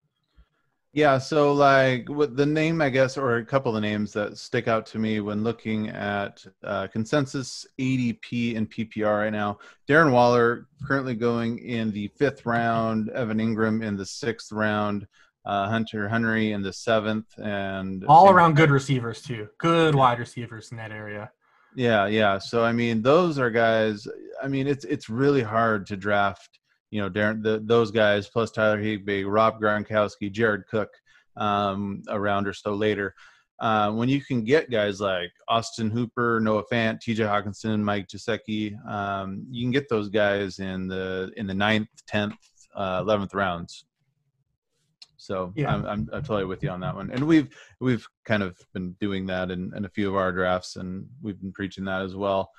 Yeah, 0.91 1.19
so 1.19 1.53
like 1.53 2.09
with 2.09 2.35
the 2.35 2.47
name, 2.47 2.81
I 2.81 2.89
guess, 2.89 3.15
or 3.15 3.37
a 3.37 3.45
couple 3.45 3.75
of 3.75 3.81
names 3.83 4.11
that 4.13 4.39
stick 4.39 4.67
out 4.67 4.87
to 4.87 4.97
me 4.97 5.19
when 5.19 5.43
looking 5.43 5.89
at 5.89 6.43
uh, 6.63 6.87
consensus 6.87 7.67
ADP 7.79 8.57
and 8.57 8.69
PPR 8.69 9.19
right 9.19 9.29
now. 9.31 9.59
Darren 9.87 10.11
Waller 10.11 10.67
currently 10.87 11.13
going 11.13 11.59
in 11.59 11.91
the 11.91 12.07
fifth 12.17 12.43
round, 12.43 13.09
Evan 13.09 13.37
Engram 13.37 13.83
in 13.83 13.97
the 13.97 14.05
sixth 14.05 14.51
round, 14.51 15.05
uh, 15.45 15.69
Hunter 15.69 16.09
Henry 16.09 16.53
in 16.53 16.63
the 16.63 16.73
seventh, 16.73 17.27
and 17.37 18.03
all 18.05 18.31
around 18.31 18.55
good 18.55 18.71
receivers 18.71 19.21
too. 19.21 19.47
Good 19.59 19.93
wide 19.93 20.17
receivers 20.17 20.71
in 20.71 20.77
that 20.77 20.91
area. 20.91 21.31
Yeah, 21.75 22.07
yeah. 22.07 22.37
So 22.37 22.63
I 22.63 22.71
mean, 22.71 23.01
those 23.01 23.37
are 23.39 23.49
guys. 23.49 24.07
I 24.41 24.47
mean, 24.47 24.67
it's 24.67 24.85
it's 24.85 25.09
really 25.09 25.41
hard 25.41 25.85
to 25.87 25.97
draft. 25.97 26.59
You 26.91 27.01
know, 27.01 27.09
Darren, 27.09 27.43
the, 27.43 27.61
those 27.63 27.91
guys 27.91 28.27
plus 28.27 28.51
Tyler 28.51 28.79
Higbee, 28.79 29.23
Rob 29.23 29.61
Gronkowski, 29.61 30.31
Jared 30.31 30.65
Cook, 30.67 30.89
um, 31.37 32.01
a 32.07 32.19
round 32.19 32.47
or 32.47 32.53
so 32.53 32.73
later. 32.73 33.13
Uh, 33.59 33.91
when 33.91 34.07
you 34.07 34.21
can 34.21 34.43
get 34.43 34.71
guys 34.71 35.01
like 35.01 35.31
Austin 35.49 35.89
Hooper, 35.89 36.39
Noah 36.39 36.63
Fant, 36.71 37.01
T.J. 37.01 37.23
Hockenson, 37.23 37.81
Mike 37.81 38.07
Gesicki, 38.07 38.73
um, 38.89 39.45
you 39.51 39.63
can 39.63 39.71
get 39.71 39.89
those 39.89 40.09
guys 40.09 40.59
in 40.59 40.87
the 40.87 41.31
in 41.35 41.45
the 41.45 41.53
ninth, 41.53 41.89
tenth, 42.07 42.35
uh, 42.75 42.99
eleventh 43.01 43.33
rounds. 43.33 43.85
So 45.19 45.51
yeah. 45.55 45.73
I'm, 45.73 45.85
I'm, 45.85 46.09
I'm 46.13 46.23
totally 46.23 46.45
with 46.45 46.63
you 46.63 46.69
on 46.69 46.79
that 46.79 46.95
one. 46.95 47.11
And 47.11 47.27
we've 47.27 47.49
we've 47.79 48.07
kind 48.25 48.41
of 48.41 48.57
been 48.73 48.93
doing 49.01 49.25
that 49.27 49.51
in, 49.51 49.71
in 49.75 49.85
a 49.85 49.89
few 49.89 50.07
of 50.07 50.15
our 50.15 50.31
drafts, 50.31 50.77
and 50.77 51.05
we've 51.21 51.39
been 51.39 51.51
preaching 51.51 51.85
that 51.85 52.01
as 52.01 52.15
well. 52.15 52.51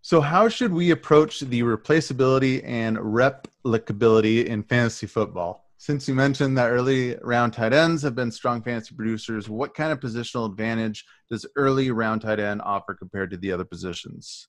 So 0.00 0.20
how 0.20 0.48
should 0.48 0.72
we 0.72 0.90
approach 0.92 1.40
the 1.40 1.62
replaceability 1.62 2.62
and 2.64 2.96
replicability 2.96 4.44
in 4.46 4.62
fantasy 4.62 5.06
football? 5.06 5.64
Since 5.78 6.06
you 6.06 6.14
mentioned 6.14 6.56
that 6.56 6.70
early 6.70 7.16
round 7.22 7.54
tight 7.54 7.72
ends 7.72 8.02
have 8.02 8.14
been 8.14 8.30
strong 8.30 8.62
fantasy 8.62 8.94
producers, 8.94 9.48
what 9.48 9.74
kind 9.74 9.92
of 9.92 10.00
positional 10.00 10.48
advantage 10.48 11.04
does 11.30 11.44
early 11.56 11.90
round 11.90 12.22
tight 12.22 12.38
end 12.38 12.62
offer 12.62 12.94
compared 12.94 13.30
to 13.32 13.36
the 13.36 13.50
other 13.50 13.64
positions? 13.64 14.48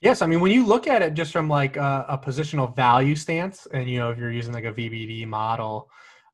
Yes, 0.00 0.22
I 0.22 0.26
mean 0.26 0.40
when 0.40 0.52
you 0.52 0.64
look 0.64 0.86
at 0.86 1.02
it 1.02 1.14
just 1.14 1.32
from 1.32 1.48
like 1.48 1.76
a, 1.76 2.04
a 2.10 2.18
positional 2.18 2.74
value 2.76 3.16
stance, 3.16 3.66
and 3.72 3.88
you 3.88 3.98
know 3.98 4.10
if 4.10 4.18
you're 4.18 4.30
using 4.30 4.52
like 4.52 4.64
a 4.64 4.72
VBD 4.72 5.26
model, 5.26 5.90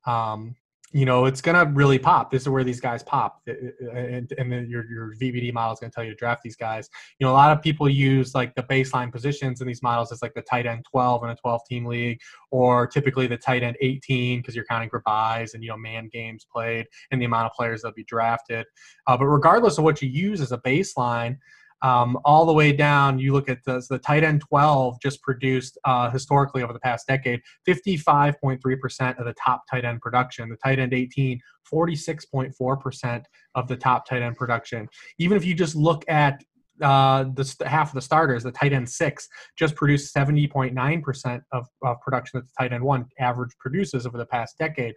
um, 0.07 0.57
you 0.93 1.05
know, 1.05 1.27
it's 1.27 1.41
gonna 1.41 1.67
really 1.67 2.01
pop. 2.01 2.33
This 2.33 2.43
is 2.43 2.49
where 2.49 2.65
these 2.65 2.81
guys 2.81 3.03
pop, 3.03 3.43
and, 3.47 4.33
and 4.37 4.69
your 4.69 4.91
your 4.91 5.15
VBD 5.15 5.53
model 5.53 5.73
is 5.73 5.79
gonna 5.79 5.93
tell 5.93 6.03
you 6.03 6.11
to 6.11 6.17
draft 6.17 6.43
these 6.43 6.57
guys. 6.57 6.91
You 7.19 7.27
know, 7.27 7.33
a 7.33 7.35
lot 7.35 7.57
of 7.57 7.63
people 7.63 7.89
use 7.89 8.35
like 8.35 8.57
the 8.57 8.65
baseline 8.65 9.13
positions 9.13 9.61
in 9.61 9.69
these 9.69 9.85
models 9.85 10.11
as 10.11 10.21
like 10.21 10.35
the 10.35 10.43
tight 10.43 10.67
end 10.67 10.85
12 10.91 11.25
in 11.25 11.31
a 11.31 11.37
12 11.37 11.61
team 11.69 11.85
league, 11.85 12.19
or 12.51 12.89
typically 12.89 13.29
the 13.29 13.37
tight 13.37 13.63
end 13.63 13.77
18 13.81 14.41
because 14.41 14.57
you're 14.57 14.65
counting 14.65 14.91
for 14.91 15.01
byes 15.07 15.55
and 15.55 15.63
you 15.63 15.69
know 15.69 15.77
man 15.77 16.09
games 16.13 16.45
played 16.51 16.87
and 17.13 17.21
the 17.21 17.27
amount 17.27 17.47
of 17.47 17.53
players 17.53 17.83
that'll 17.83 17.95
be 17.95 18.05
drafted. 18.05 18.67
Uh, 19.07 19.17
but 19.17 19.27
regardless 19.27 19.79
of 19.79 19.85
what 19.85 20.03
you 20.03 20.09
use 20.09 20.41
as 20.41 20.51
a 20.51 20.59
baseline, 20.59 21.37
um, 21.83 22.19
all 22.25 22.45
the 22.45 22.53
way 22.53 22.73
down, 22.73 23.19
you 23.19 23.33
look 23.33 23.49
at 23.49 23.65
the, 23.65 23.83
the 23.89 23.99
tight 23.99 24.23
end 24.23 24.43
12 24.49 25.01
just 25.01 25.23
produced 25.23 25.79
uh, 25.85 26.11
historically 26.11 26.63
over 26.63 26.73
the 26.73 26.81
past 26.81 27.07
decade 27.07 27.41
55.3% 27.67 29.19
of 29.19 29.25
the 29.25 29.35
top 29.43 29.63
tight 29.71 29.85
end 29.85 30.01
production. 30.01 30.49
The 30.49 30.57
tight 30.57 30.79
end 30.79 30.93
18, 30.93 31.41
46.4% 31.73 33.25
of 33.55 33.69
the 33.69 33.77
top 33.77 34.07
tight 34.07 34.23
end 34.23 34.37
production. 34.37 34.89
Even 35.19 35.37
if 35.37 35.45
you 35.45 35.55
just 35.55 35.75
look 35.75 36.05
at 36.09 36.43
uh, 36.83 37.25
the 37.35 37.55
half 37.67 37.91
of 37.91 37.95
the 37.95 38.01
starters, 38.01 38.43
the 38.43 38.53
tight 38.53 38.73
end 38.73 38.89
six 38.89 39.29
just 39.59 39.75
produced 39.75 40.15
70.9% 40.15 41.41
of, 41.53 41.67
of 41.83 42.01
production 42.01 42.39
that 42.39 42.47
the 42.47 42.53
tight 42.59 42.73
end 42.73 42.85
one 42.85 43.07
average 43.19 43.51
produces 43.59 44.07
over 44.07 44.19
the 44.19 44.27
past 44.27 44.57
decade. 44.59 44.95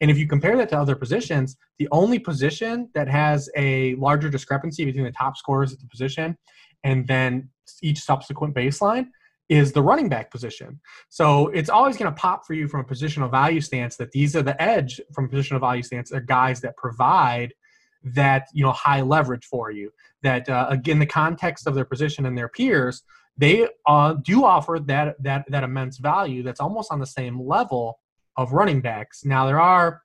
And 0.00 0.10
if 0.10 0.18
you 0.18 0.26
compare 0.26 0.56
that 0.56 0.68
to 0.70 0.78
other 0.78 0.96
positions, 0.96 1.56
the 1.78 1.88
only 1.92 2.18
position 2.18 2.90
that 2.94 3.08
has 3.08 3.48
a 3.56 3.94
larger 3.96 4.28
discrepancy 4.28 4.84
between 4.84 5.04
the 5.04 5.12
top 5.12 5.36
scorers 5.36 5.72
at 5.72 5.80
the 5.80 5.88
position 5.88 6.36
and 6.84 7.06
then 7.06 7.48
each 7.82 8.00
subsequent 8.00 8.54
baseline 8.54 9.06
is 9.48 9.72
the 9.72 9.82
running 9.82 10.08
back 10.08 10.30
position. 10.30 10.80
So 11.08 11.48
it's 11.48 11.70
always 11.70 11.96
going 11.96 12.12
to 12.12 12.20
pop 12.20 12.46
for 12.46 12.54
you 12.54 12.66
from 12.66 12.80
a 12.80 12.84
positional 12.84 13.30
value 13.30 13.60
stance 13.60 13.96
that 13.96 14.10
these 14.10 14.34
are 14.34 14.42
the 14.42 14.60
edge 14.60 15.00
from 15.14 15.28
positional 15.28 15.60
value 15.60 15.82
stance 15.82 16.12
are 16.12 16.20
guys 16.20 16.60
that 16.62 16.76
provide 16.76 17.52
that 18.04 18.46
you 18.52 18.64
know 18.64 18.72
high 18.72 19.02
leverage 19.02 19.44
for 19.44 19.70
you. 19.70 19.90
That 20.22 20.48
uh, 20.48 20.66
again, 20.70 20.98
the 20.98 21.06
context 21.06 21.66
of 21.66 21.74
their 21.74 21.84
position 21.84 22.26
and 22.26 22.36
their 22.36 22.48
peers, 22.48 23.02
they 23.36 23.68
uh, 23.86 24.14
do 24.22 24.44
offer 24.44 24.78
that 24.86 25.16
that 25.22 25.44
that 25.50 25.64
immense 25.64 25.98
value. 25.98 26.42
That's 26.42 26.60
almost 26.60 26.92
on 26.92 27.00
the 27.00 27.06
same 27.06 27.40
level 27.40 27.98
of 28.36 28.52
running 28.52 28.80
backs. 28.80 29.24
Now 29.24 29.46
there 29.46 29.60
are 29.60 30.02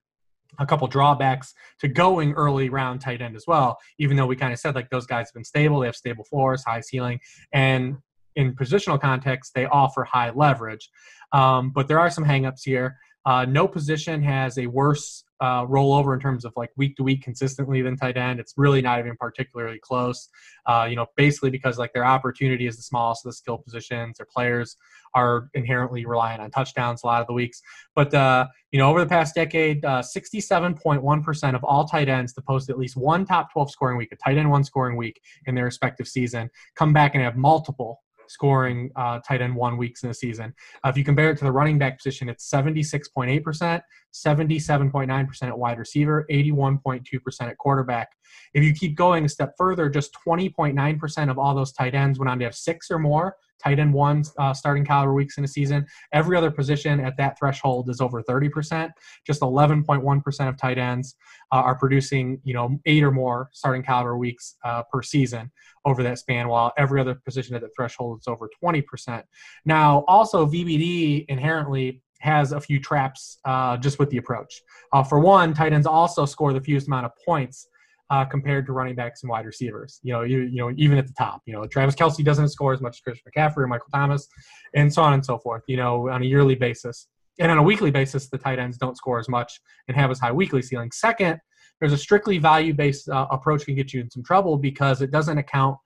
a 0.60 0.66
couple 0.66 0.88
drawbacks 0.88 1.54
to 1.80 1.88
going 1.88 2.34
early 2.34 2.70
round 2.70 3.02
tight 3.02 3.22
end 3.22 3.36
as 3.36 3.46
well. 3.48 3.78
Even 4.00 4.18
though 4.18 4.26
we 4.26 4.36
kind 4.36 4.54
of 4.54 4.60
said 4.60 4.76
like 4.76 4.90
those 4.90 5.06
guys 5.06 5.28
have 5.28 5.34
been 5.34 5.44
stable, 5.44 5.80
they 5.80 5.88
have 5.88 5.96
stable 5.96 6.24
floors, 6.24 6.64
high 6.66 6.82
ceiling, 6.82 7.20
and 7.54 7.98
in 8.36 8.56
positional 8.56 9.00
context, 9.00 9.54
they 9.54 9.66
offer 9.66 10.04
high 10.04 10.32
leverage. 10.32 10.90
Um, 11.34 11.72
but 11.72 11.88
there 11.88 12.00
are 12.00 12.10
some 12.10 12.26
hangups 12.26 12.62
here. 12.64 12.98
Uh, 13.26 13.46
no 13.46 13.68
position 13.68 14.24
has 14.24 14.58
a 14.58 14.68
worse 14.68 15.24
uh, 15.42 15.66
rollover 15.66 16.14
in 16.14 16.20
terms 16.20 16.46
of 16.46 16.54
like 16.56 16.70
week 16.78 16.96
to 16.96 17.04
week 17.04 17.24
consistently 17.24 17.82
than 17.82 17.98
tight 17.98 18.16
end. 18.16 18.40
It's 18.40 18.54
really 18.58 18.82
not 18.82 19.00
even 19.00 19.18
particularly 19.18 19.80
close. 19.80 20.30
Uh, 20.68 20.86
you 20.88 20.96
know, 20.96 21.08
basically 21.18 21.50
because 21.50 21.80
like 21.80 21.92
their 21.94 22.06
opportunity 22.06 22.68
is 22.68 22.78
the 22.78 22.84
smallest 22.84 23.26
of 23.26 23.32
the 23.32 23.34
skill 23.34 23.58
positions. 23.58 24.18
Their 24.18 24.28
players 24.32 24.78
are 25.16 25.50
inherently 25.56 26.06
reliant 26.06 26.42
on 26.42 26.52
touchdowns 26.52 27.04
a 27.04 27.08
lot 27.08 27.22
of 27.22 27.28
the 27.28 27.34
weeks. 27.34 27.62
But 27.96 28.14
uh, 28.14 28.48
you 28.72 28.80
know, 28.80 28.90
over 28.90 29.00
the 29.00 29.10
past 29.10 29.34
decade, 29.34 29.82
67.1% 29.82 31.54
uh, 31.54 31.56
of 31.56 31.64
all 31.64 31.86
tight 31.86 32.08
ends 32.08 32.34
to 32.34 32.42
post 32.42 32.70
at 32.70 32.78
least 32.78 32.96
one 32.96 33.26
top 33.26 33.52
12 33.52 33.72
scoring 33.72 33.98
week, 33.98 34.12
a 34.12 34.16
tight 34.16 34.38
end 34.38 34.50
one 34.50 34.64
scoring 34.64 34.96
week 34.96 35.20
in 35.48 35.56
their 35.56 35.66
respective 35.66 36.08
season, 36.08 36.50
come 36.76 36.94
back 36.94 37.16
and 37.16 37.24
have 37.24 37.36
multiple 37.36 38.02
scoring 38.32 38.90
uh, 38.96 39.20
tight 39.20 39.42
end 39.42 39.56
one 39.56 39.78
weeks 39.78 40.04
in 40.04 40.10
a 40.10 40.14
season. 40.14 40.54
Uh, 40.84 40.90
if 40.90 40.98
you 40.98 41.04
compare 41.04 41.32
it 41.32 41.38
to 41.38 41.44
the 41.44 41.52
running 41.52 41.78
back 41.78 41.98
position, 41.98 42.30
it's 42.30 42.50
76.8%, 42.50 43.82
77.9% 44.14 45.44
at 45.44 45.58
wide 45.58 45.80
receiver, 45.80 46.26
81.2% 46.32 47.42
at 47.42 47.58
quarterback. 47.58 48.10
If 48.54 48.64
you 48.64 48.74
keep 48.74 48.96
going 48.96 49.26
a 49.26 49.30
step 49.30 49.54
further, 49.58 49.90
just 49.90 50.12
20.9% 50.26 51.30
of 51.30 51.38
all 51.38 51.54
those 51.54 51.72
tight 51.74 51.94
ends 51.94 52.20
went 52.20 52.30
on 52.30 52.40
to 52.40 52.46
have 52.46 52.56
six 52.56 52.90
or 52.90 53.00
more 53.00 53.36
tight 53.64 53.80
end 53.80 53.94
one 53.94 54.24
uh, 54.38 54.54
starting 54.54 54.86
caliber 54.86 55.14
weeks 55.14 55.38
in 55.38 55.44
a 55.44 55.48
season. 55.48 55.86
Every 56.14 56.38
other 56.38 56.52
position 56.52 57.00
at 57.00 57.18
that 57.18 57.38
threshold 57.38 57.90
is 57.90 58.02
over 58.02 58.22
30%. 58.22 58.90
Just 59.26 59.42
11.1% 59.42 60.50
of 60.50 60.58
tight 60.58 60.78
ends 60.78 61.16
uh, 61.52 61.58
are 61.58 61.76
producing, 61.76 62.40
you 62.44 62.54
know, 62.54 62.80
eight 62.86 63.04
or 63.04 63.12
more 63.12 63.50
starting 63.54 63.84
caliber 63.84 64.18
weeks 64.18 64.56
uh, 64.64 64.84
per 64.92 65.02
season 65.02 65.52
over 65.86 66.04
that 66.04 66.20
span, 66.20 66.48
while 66.48 66.72
every 66.78 67.02
other 67.02 67.16
position 67.16 67.56
at 67.56 67.62
the 67.62 67.70
threshold 67.76 68.20
is 68.20 68.28
over 68.28 68.50
20%. 68.64 69.24
Now, 69.66 70.04
also 70.08 70.46
VBD 70.46 71.26
inherently 71.28 72.02
has 72.20 72.52
a 72.52 72.62
few 72.62 72.80
traps 72.80 73.40
uh, 73.46 73.78
just 73.78 74.00
with 74.00 74.10
the 74.12 74.18
approach. 74.18 74.62
Uh, 74.94 75.04
for 75.04 75.20
one, 75.20 75.54
tight 75.54 75.74
ends 75.74 75.88
also 75.88 76.26
score 76.26 76.54
the 76.54 76.62
fewest 76.62 76.88
amount 76.88 77.06
of 77.06 77.12
points 77.26 77.68
uh, 78.12 78.26
compared 78.26 78.66
to 78.66 78.74
running 78.74 78.94
backs 78.94 79.24
and 79.24 79.30
wide 79.30 79.46
receivers. 79.46 80.00
You 80.04 80.14
know, 80.14 80.22
you, 80.24 80.42
you 80.42 80.58
know, 80.58 80.72
even 80.78 80.98
at 80.98 81.08
the 81.08 81.14
top, 81.18 81.42
you 81.46 81.54
know, 81.54 81.66
Travis 81.66 81.96
Kelce 81.96 82.24
doesn't 82.24 82.50
score 82.50 82.74
as 82.74 82.82
much 82.82 82.98
as 82.98 83.00
Chris 83.00 83.20
McCaffrey 83.26 83.60
or 83.60 83.68
Michael 83.68 83.88
Thomas, 83.92 84.28
and 84.76 84.94
so 84.94 85.02
on 85.02 85.14
and 85.14 85.26
so 85.26 85.38
forth. 85.40 85.64
You 85.68 85.78
know, 85.78 86.10
on 86.10 86.22
a 86.22 86.26
yearly 86.26 86.56
basis, 86.56 87.08
and 87.40 87.50
on 87.50 87.58
a 87.58 87.64
weekly 87.64 87.90
basis, 87.90 88.30
the 88.30 88.38
tight 88.38 88.60
ends 88.60 88.78
don't 88.78 88.98
score 88.98 89.18
as 89.18 89.30
much 89.30 89.60
and 89.88 89.96
have 89.96 90.12
as 90.12 90.20
high 90.20 90.32
weekly 90.32 90.62
ceiling. 90.62 90.92
Second, 90.92 91.40
there's 91.80 91.94
a 91.94 91.98
strictly 91.98 92.38
value-based 92.38 93.08
uh, 93.10 93.28
approach 93.32 93.66
can 93.66 93.76
get 93.76 93.94
you 93.94 94.02
in 94.02 94.12
some 94.12 94.24
trouble 94.24 94.58
because 94.58 95.02
it 95.02 95.10
doesn't 95.10 95.38
account 95.38 95.78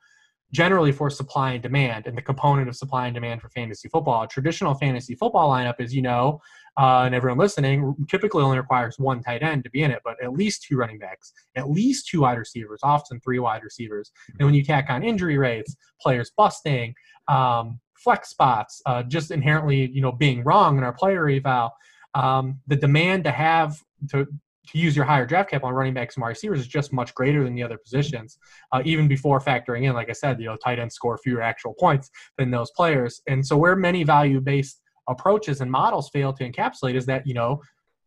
generally 0.51 0.91
for 0.91 1.09
supply 1.09 1.53
and 1.53 1.63
demand 1.63 2.07
and 2.07 2.17
the 2.17 2.21
component 2.21 2.69
of 2.69 2.75
supply 2.75 3.07
and 3.07 3.13
demand 3.13 3.41
for 3.41 3.49
fantasy 3.49 3.89
football. 3.89 4.23
A 4.23 4.27
traditional 4.27 4.73
fantasy 4.73 5.15
football 5.15 5.49
lineup, 5.49 5.75
as 5.79 5.93
you 5.93 6.01
know, 6.01 6.39
uh, 6.77 7.03
and 7.05 7.15
everyone 7.15 7.37
listening, 7.37 7.95
typically 8.09 8.43
only 8.43 8.57
requires 8.57 8.99
one 8.99 9.21
tight 9.21 9.43
end 9.43 9.63
to 9.63 9.69
be 9.69 9.83
in 9.83 9.91
it, 9.91 10.01
but 10.03 10.21
at 10.23 10.33
least 10.33 10.63
two 10.63 10.77
running 10.77 10.99
backs, 10.99 11.33
at 11.55 11.69
least 11.69 12.07
two 12.07 12.21
wide 12.21 12.37
receivers, 12.37 12.79
often 12.83 13.19
three 13.19 13.39
wide 13.39 13.63
receivers. 13.63 14.11
And 14.39 14.45
when 14.45 14.55
you 14.55 14.63
tack 14.63 14.87
on 14.89 15.03
injury 15.03 15.37
rates, 15.37 15.75
players 16.01 16.31
busting, 16.37 16.93
um, 17.27 17.79
flex 17.95 18.29
spots, 18.29 18.81
uh, 18.85 19.03
just 19.03 19.31
inherently, 19.31 19.89
you 19.91 20.01
know, 20.01 20.11
being 20.11 20.43
wrong 20.43 20.77
in 20.77 20.83
our 20.83 20.93
player 20.93 21.27
eval, 21.27 21.71
um, 22.13 22.59
the 22.67 22.75
demand 22.75 23.23
to 23.23 23.31
have 23.31 23.81
to 24.09 24.27
to 24.67 24.77
use 24.77 24.95
your 24.95 25.05
higher 25.05 25.25
draft 25.25 25.51
cap 25.51 25.63
on 25.63 25.73
running 25.73 25.93
backs 25.93 26.15
and 26.15 26.25
receivers 26.25 26.59
is 26.59 26.67
just 26.67 26.93
much 26.93 27.13
greater 27.13 27.43
than 27.43 27.55
the 27.55 27.63
other 27.63 27.77
positions, 27.77 28.37
uh, 28.71 28.81
even 28.85 29.07
before 29.07 29.39
factoring 29.39 29.83
in, 29.83 29.93
like 29.93 30.09
I 30.09 30.13
said, 30.13 30.39
you 30.39 30.45
know, 30.45 30.57
tight 30.57 30.79
ends 30.79 30.95
score 30.95 31.17
fewer 31.17 31.41
actual 31.41 31.73
points 31.73 32.09
than 32.37 32.51
those 32.51 32.71
players. 32.71 33.21
And 33.27 33.45
so 33.45 33.57
where 33.57 33.75
many 33.75 34.03
value-based 34.03 34.81
approaches 35.07 35.61
and 35.61 35.71
models 35.71 36.09
fail 36.09 36.33
to 36.33 36.49
encapsulate 36.49 36.95
is 36.95 37.05
that, 37.05 37.25
you 37.27 37.33
know, 37.33 37.61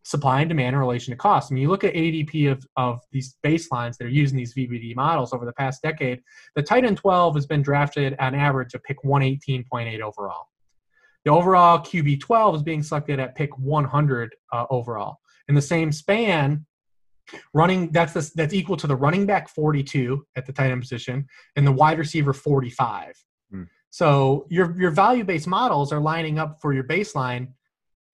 supply 0.04 0.40
and 0.40 0.48
demand 0.48 0.74
in 0.74 0.80
relation 0.80 1.12
to 1.12 1.18
cost. 1.18 1.52
I 1.52 1.54
mean, 1.54 1.62
you 1.62 1.68
look 1.68 1.84
at 1.84 1.92
ADP 1.92 2.50
of, 2.50 2.66
of 2.76 3.00
these 3.12 3.36
baselines 3.44 3.98
that 3.98 4.06
are 4.06 4.10
using 4.10 4.38
these 4.38 4.54
VBD 4.54 4.96
models 4.96 5.34
over 5.34 5.44
the 5.44 5.52
past 5.52 5.82
decade, 5.82 6.22
the 6.56 6.62
tight 6.62 6.84
end 6.84 6.96
12 6.96 7.34
has 7.34 7.46
been 7.46 7.60
drafted 7.60 8.16
on 8.18 8.34
average 8.34 8.74
at 8.74 8.82
pick 8.84 9.02
118.8 9.04 10.00
overall. 10.00 10.46
The 11.24 11.30
overall 11.30 11.78
QB 11.80 12.20
12 12.20 12.56
is 12.56 12.62
being 12.62 12.82
selected 12.82 13.20
at 13.20 13.34
pick 13.34 13.56
100 13.58 14.34
uh, 14.52 14.64
overall 14.70 15.18
in 15.48 15.54
the 15.54 15.62
same 15.62 15.92
span, 15.92 16.66
running 17.54 17.90
that's 17.92 18.12
the, 18.12 18.30
that's 18.34 18.54
equal 18.54 18.76
to 18.76 18.86
the 18.86 18.96
running 18.96 19.26
back 19.26 19.48
42 19.48 20.24
at 20.36 20.46
the 20.46 20.52
tight 20.52 20.70
end 20.70 20.80
position 20.80 21.26
and 21.56 21.66
the 21.66 21.72
wide 21.72 21.98
receiver 21.98 22.32
45. 22.32 23.14
Hmm. 23.50 23.62
So 23.90 24.46
your 24.50 24.78
your 24.80 24.90
value 24.90 25.24
based 25.24 25.46
models 25.46 25.92
are 25.92 26.00
lining 26.00 26.38
up 26.38 26.58
for 26.60 26.72
your 26.72 26.84
baseline 26.84 27.48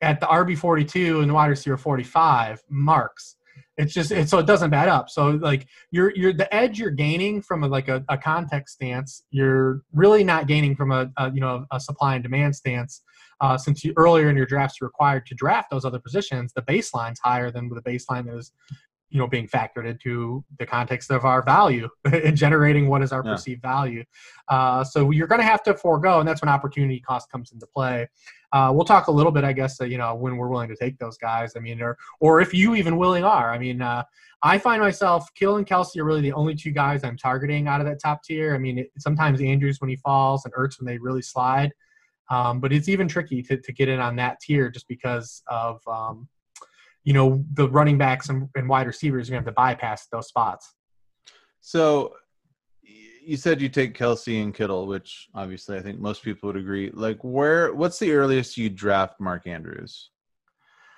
at 0.01 0.21
the 0.21 0.27
RB 0.27 0.57
42 0.57 1.21
and 1.21 1.31
the 1.31 1.35
wide 1.35 1.49
receiver 1.49 1.77
45 1.77 2.63
marks. 2.69 3.37
It's 3.77 3.93
just 3.93 4.13
it's 4.13 4.31
so 4.31 4.39
it 4.39 4.47
doesn't 4.47 4.71
bad 4.71 4.89
up. 4.89 5.11
So 5.11 5.31
like 5.31 5.67
you're 5.91 6.13
you're 6.15 6.33
the 6.33 6.53
edge 6.55 6.79
you're 6.79 6.91
gaining 6.91 7.43
from 7.43 7.65
a, 7.65 7.69
like 7.69 7.89
a, 7.89 8.05
a 8.09 8.17
context 8.17 8.75
stance, 8.75 9.25
you're 9.31 9.83
really 9.93 10.23
not 10.23 10.47
gaining 10.47 10.77
from 10.77 10.93
a, 10.93 11.11
a 11.17 11.33
you 11.33 11.41
know 11.41 11.67
a 11.73 11.81
supply 11.81 12.15
and 12.15 12.23
demand 12.23 12.55
stance 12.55 13.03
uh, 13.41 13.57
since 13.57 13.85
you 13.85 13.93
earlier 13.97 14.29
in 14.29 14.37
your 14.37 14.47
drafts 14.47 14.81
you're 14.81 14.89
required 14.89 15.27
to 15.27 15.35
draft 15.35 15.71
those 15.71 15.85
other 15.85 15.99
positions, 15.99 16.53
the 16.53 16.63
baseline's 16.63 17.21
higher 17.21 17.51
than 17.51 17.69
the 17.69 17.83
baseline 17.83 18.27
that 18.27 18.37
is, 18.37 18.53
you 19.11 19.19
know, 19.19 19.27
being 19.27 19.47
factored 19.47 19.87
into 19.87 20.45
the 20.59 20.67
context 20.67 21.11
of 21.11 21.25
our 21.25 21.43
value 21.43 21.89
and 22.05 22.37
generating 22.37 22.89
what 22.89 23.03
is 23.03 23.13
our 23.13 23.23
yeah. 23.25 23.33
perceived 23.33 23.63
value. 23.63 24.05
Uh, 24.49 24.83
so 24.83 25.11
you're 25.11 25.29
going 25.29 25.41
to 25.41 25.47
have 25.47 25.63
to 25.63 25.75
forego, 25.75 26.19
and 26.19 26.29
that's 26.29 26.43
when 26.43 26.49
opportunity 26.49 27.01
cost 27.01 27.31
comes 27.31 27.53
into 27.53 27.67
play. 27.67 28.09
Uh, 28.53 28.71
we'll 28.73 28.85
talk 28.85 29.09
a 29.09 29.11
little 29.11 29.33
bit, 29.33 29.43
I 29.45 29.53
guess, 29.53 29.81
uh, 29.81 29.85
you 29.85 29.99
know, 29.99 30.15
when 30.15 30.37
we're 30.37 30.49
willing 30.49 30.69
to 30.69 30.77
take 30.77 30.99
those 30.99 31.17
guys. 31.17 31.55
I 31.57 31.61
mean, 31.61 31.81
or 31.83 31.97
or 32.21 32.41
if 32.41 32.55
you 32.55 32.75
even 32.77 32.97
willing 32.97 33.25
are. 33.25 33.53
I 33.53 33.59
mean, 33.59 33.83
uh, 33.83 34.05
I 34.45 34.59
find 34.59 34.83
myself 34.83 35.33
Kittle 35.35 35.57
and 35.57 35.67
Kelce 35.67 35.97
are 35.97 36.05
really 36.05 36.21
the 36.21 36.33
only 36.35 36.55
two 36.55 36.71
guys 36.71 37.03
I'm 37.03 37.17
targeting 37.17 37.67
out 37.67 37.81
of 37.81 37.87
that 37.87 37.99
top 37.99 38.23
tier. 38.23 38.55
I 38.55 38.59
mean, 38.59 38.79
it, 38.79 38.93
sometimes 38.99 39.41
Andrews 39.41 39.81
when 39.81 39.91
he 39.91 39.97
falls 39.97 40.45
and 40.45 40.53
Ertz 40.55 40.79
when 40.79 40.87
they 40.87 40.99
really 40.99 41.23
slide. 41.23 41.73
Um, 42.31 42.61
but 42.61 42.73
it's 42.73 42.89
even 42.89 43.07
tricky 43.07 43.43
to, 43.43 43.57
to 43.57 43.73
get 43.73 43.89
in 43.89 44.01
on 44.01 44.17
that 44.17 44.41
tier 44.41 44.71
just 44.71 44.89
because 44.89 45.43
of 45.49 45.81
um, 45.87 46.29
you 47.05 47.13
know 47.13 47.45
the 47.53 47.69
running 47.69 47.99
backs 47.99 48.29
and, 48.29 48.49
and 48.55 48.69
wide 48.69 48.87
receivers 48.87 49.29
are 49.29 49.33
going 49.33 49.45
to 49.45 49.49
have 49.49 49.55
to 49.55 49.57
bypass 49.57 50.07
those 50.11 50.29
spots. 50.29 50.75
So 51.61 52.15
you 52.83 53.37
said 53.37 53.61
you 53.61 53.69
take 53.69 53.97
Kelce 53.97 54.43
and 54.43 54.55
Kittle, 54.55 54.87
which 54.87 55.29
obviously 55.35 55.77
I 55.77 55.83
think 55.83 55.99
most 55.99 56.23
people 56.23 56.49
would 56.49 56.57
agree. 56.57 56.91
Like, 56.93 57.19
where? 57.23 57.73
What's 57.75 57.99
the 57.99 58.13
earliest 58.13 58.57
you 58.57 58.71
draft 58.71 59.21
Mark 59.21 59.47
Andrews? 59.47 60.11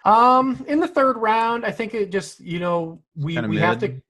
Um, 0.05 0.65
in 0.69 0.79
the 0.81 0.89
third 0.89 1.17
round, 1.17 1.65
I 1.65 1.73
think 1.73 1.95
it 1.95 2.11
just 2.11 2.41
you 2.41 2.61
know 2.61 3.03
we 3.17 3.39
we 3.41 3.49
mid. 3.49 3.59
have 3.59 3.79
to. 3.81 4.01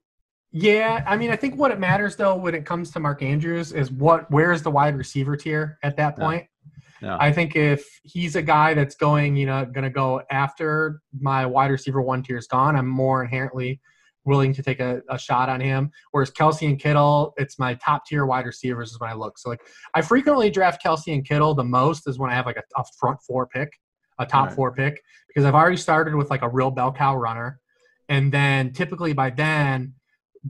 Yeah, 0.52 1.04
I 1.06 1.16
mean, 1.16 1.30
I 1.30 1.36
think 1.36 1.56
what 1.56 1.70
it 1.70 1.78
matters 1.78 2.16
though 2.16 2.36
when 2.36 2.54
it 2.54 2.64
comes 2.64 2.90
to 2.92 3.00
Mark 3.00 3.22
Andrews 3.22 3.72
is 3.72 3.90
what 3.90 4.30
where 4.30 4.52
is 4.52 4.62
the 4.62 4.70
wide 4.70 4.96
receiver 4.96 5.36
tier 5.36 5.78
at 5.82 5.96
that 5.96 6.16
point. 6.16 6.46
Yeah. 7.02 7.16
I 7.20 7.32
think 7.32 7.56
if 7.56 7.86
he's 8.04 8.36
a 8.36 8.42
guy 8.42 8.74
that's 8.74 8.94
going, 8.94 9.36
you 9.36 9.46
know, 9.46 9.64
going 9.64 9.84
to 9.84 9.90
go 9.90 10.22
after 10.30 11.00
my 11.18 11.44
wide 11.44 11.70
receiver 11.70 12.00
one 12.00 12.22
tier 12.22 12.38
is 12.38 12.46
gone, 12.46 12.76
I'm 12.76 12.88
more 12.88 13.22
inherently 13.22 13.80
willing 14.24 14.52
to 14.52 14.62
take 14.62 14.80
a, 14.80 15.00
a, 15.08 15.18
shot 15.18 15.48
on 15.48 15.60
him. 15.60 15.90
Whereas 16.10 16.30
Kelce 16.32 16.68
and 16.68 16.78
Kittle, 16.78 17.32
it's 17.36 17.58
my 17.58 17.74
top 17.74 18.04
tier 18.06 18.26
wide 18.26 18.44
receivers 18.44 18.90
is 18.90 19.00
when 19.00 19.08
I 19.08 19.14
look. 19.14 19.38
So 19.38 19.48
like 19.48 19.60
I 19.94 20.02
frequently 20.02 20.50
draft 20.50 20.84
Kelce 20.84 21.14
and 21.14 21.24
Kittle 21.24 21.54
the 21.54 21.64
most 21.64 22.08
is 22.08 22.18
when 22.18 22.30
I 22.30 22.34
have 22.34 22.44
like 22.44 22.56
a, 22.56 22.62
a 22.76 22.84
front 22.98 23.20
four 23.22 23.46
pick, 23.46 23.70
a 24.18 24.26
top 24.26 24.48
right. 24.48 24.56
four 24.56 24.72
pick, 24.74 25.00
because 25.28 25.44
I've 25.44 25.54
already 25.54 25.76
started 25.76 26.14
with 26.16 26.28
like 26.28 26.42
a 26.42 26.48
real 26.48 26.72
bell 26.72 26.92
cow 26.92 27.16
runner. 27.16 27.60
And 28.08 28.32
then 28.32 28.72
typically 28.72 29.12
by 29.12 29.30
then 29.30 29.94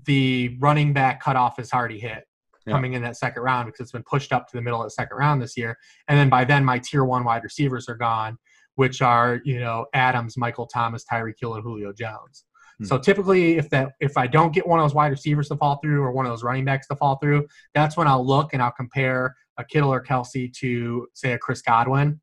the 0.04 0.56
running 0.58 0.92
back 0.92 1.22
cutoff 1.22 1.58
is 1.58 1.72
already 1.72 1.98
hit 1.98 2.25
yeah. 2.66 2.73
coming 2.73 2.94
in 2.94 3.02
that 3.02 3.16
second 3.16 3.42
round 3.42 3.66
because 3.66 3.80
it's 3.80 3.92
been 3.92 4.02
pushed 4.02 4.32
up 4.32 4.49
to 4.49 4.56
the 4.56 4.62
middle 4.62 4.80
of 4.80 4.87
the 4.87 4.90
second 4.90 5.16
round 5.16 5.40
this 5.40 5.56
year. 5.56 5.76
And 6.08 6.18
then 6.18 6.28
by 6.28 6.44
then, 6.44 6.64
my 6.64 6.78
tier 6.78 7.04
one 7.04 7.25
wide 7.25 7.44
receivers 7.44 7.88
are 7.88 7.96
gone, 7.96 8.38
which 8.75 9.02
are 9.02 9.40
you 9.44 9.61
know 9.61 9.87
Adams, 9.94 10.37
Michael 10.37 10.66
Thomas, 10.66 11.04
Tyreek 11.11 11.35
Hill, 11.40 11.54
and 11.54 11.62
Julio 11.62 11.92
Jones. 11.92 12.44
Hmm. 12.78 12.85
So 12.85 12.99
typically, 12.99 13.56
if 13.56 13.70
that 13.70 13.92
if 14.00 14.16
I 14.16 14.26
don't 14.26 14.52
get 14.52 14.66
one 14.66 14.80
of 14.80 14.85
those 14.85 14.94
wide 14.94 15.12
receivers 15.12 15.49
to 15.49 15.56
fall 15.56 15.78
through 15.82 16.02
or 16.02 16.12
one 16.12 16.26
of 16.26 16.32
those 16.32 16.42
running 16.42 16.64
backs 16.64 16.88
to 16.88 16.96
fall 16.96 17.16
through, 17.16 17.46
that's 17.75 17.96
when 17.96 18.08
I'll 18.08 18.26
look 18.26 18.52
and 18.52 18.62
I'll 18.62 18.73
compare 18.73 19.35
a 19.58 19.64
Kittle 19.64 19.92
or 19.92 20.02
Kelce 20.02 20.52
to 20.54 21.06
say 21.14 21.32
a 21.32 21.38
Chris 21.38 21.62
Godwin, 21.62 22.20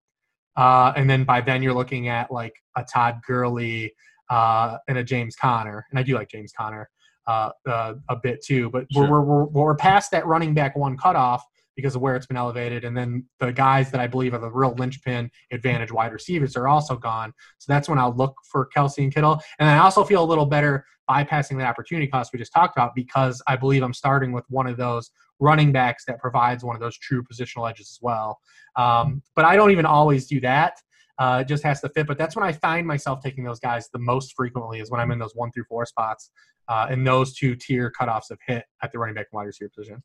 uh, 0.56 0.94
and 0.96 1.10
then 1.10 1.24
by 1.24 1.42
then 1.42 1.64
you're 1.64 1.74
looking 1.74 2.08
at 2.08 2.32
like 2.32 2.54
a 2.76 2.84
Todd 2.84 3.22
Gurley 3.26 3.94
uh, 4.30 4.78
and 4.88 4.98
a 4.98 5.04
James 5.04 5.36
Conner, 5.36 5.86
and 5.90 6.00
I 6.00 6.04
do 6.04 6.16
like 6.16 6.30
James 6.30 6.52
Conner 6.56 6.90
uh, 7.27 7.50
uh, 7.68 7.94
a 8.10 8.15
bit 8.15 8.44
too, 8.44 8.70
but 8.70 8.86
sure. 8.92 9.10
we're, 9.10 9.22
we're, 9.22 9.46
we're 9.46 9.75
past 9.75 10.12
that 10.12 10.25
running 10.25 10.53
back 10.53 10.75
one 10.75 10.98
cutoff 10.98 11.44
because 11.75 11.96
of 11.96 12.01
where 12.01 12.15
it's 12.15 12.25
been 12.25 12.38
elevated. 12.38 12.84
And 12.84 12.96
then 12.96 13.25
the 13.39 13.51
guys 13.51 13.92
that 13.92 14.00
I 14.00 14.08
believe 14.08 14.34
are 14.34 14.39
the 14.39 14.51
real 14.51 14.74
linchpin 14.77 15.30
advantage 15.51 15.92
wide 15.92 16.13
receivers 16.13 16.56
are 16.56 16.68
also 16.68 16.96
gone. 16.96 17.34
So 17.58 17.72
that's 17.72 17.89
when 17.89 17.98
I'll 17.98 18.15
look 18.15 18.36
for 18.51 18.70
Kelce 18.75 19.00
and 19.00 19.13
Kittle. 19.13 19.39
And 19.60 19.70
I 19.70 19.80
also 19.80 20.03
feel 20.03 20.24
a 20.24 20.25
little 20.25 20.46
better 20.46 20.86
bypassing 21.10 21.58
the 21.58 21.65
opportunity 21.65 22.08
cost 22.08 22.32
we 22.32 22.39
just 22.39 22.53
talked 22.53 22.77
about 22.77 22.96
because 22.96 23.42
I 23.48 23.56
believe 23.56 23.84
I'm 23.84 23.94
starting 23.94 24.32
with 24.32 24.46
one 24.50 24.68
of 24.68 24.77
those 24.77 25.12
running 25.39 25.72
backs 25.72 26.06
that 26.06 26.20
provides 26.20 26.63
one 26.63 26.75
of 26.75 26.82
those 26.82 26.98
true 26.98 27.24
positional 27.24 27.70
edges 27.70 27.89
as 27.89 28.00
well. 28.01 28.39
Um, 28.75 29.22
but 29.36 29.46
I 29.46 29.56
don't 29.56 29.72
even 29.72 29.86
always 29.86 30.27
do 30.27 30.39
that. 30.42 30.80
Uh, 31.20 31.39
it 31.42 31.48
just 31.48 31.63
has 31.63 31.80
to 31.82 31.89
fit. 31.89 32.08
But 32.08 32.18
that's 32.18 32.36
when 32.36 32.46
I 32.46 32.51
find 32.53 32.88
myself 32.88 33.22
taking 33.22 33.44
those 33.44 33.60
guys 33.60 33.89
the 33.89 34.00
most 34.00 34.34
frequently 34.36 34.80
is 34.80 34.89
when 34.89 35.00
I'm 35.00 35.12
in 35.12 35.20
those 35.20 35.36
one 35.36 35.51
through 35.51 35.65
four 35.65 35.86
spots, 35.86 36.32
uh, 36.67 36.88
and 36.89 37.05
those 37.05 37.34
two 37.34 37.55
tier 37.55 37.91
cutoffs 38.00 38.29
have 38.29 38.39
hit 38.46 38.65
at 38.82 38.91
the 38.91 39.00
running 39.00 39.15
back 39.15 39.27
and 39.32 39.38
wide 39.38 39.46
receiver 39.46 39.72
position. 39.75 40.03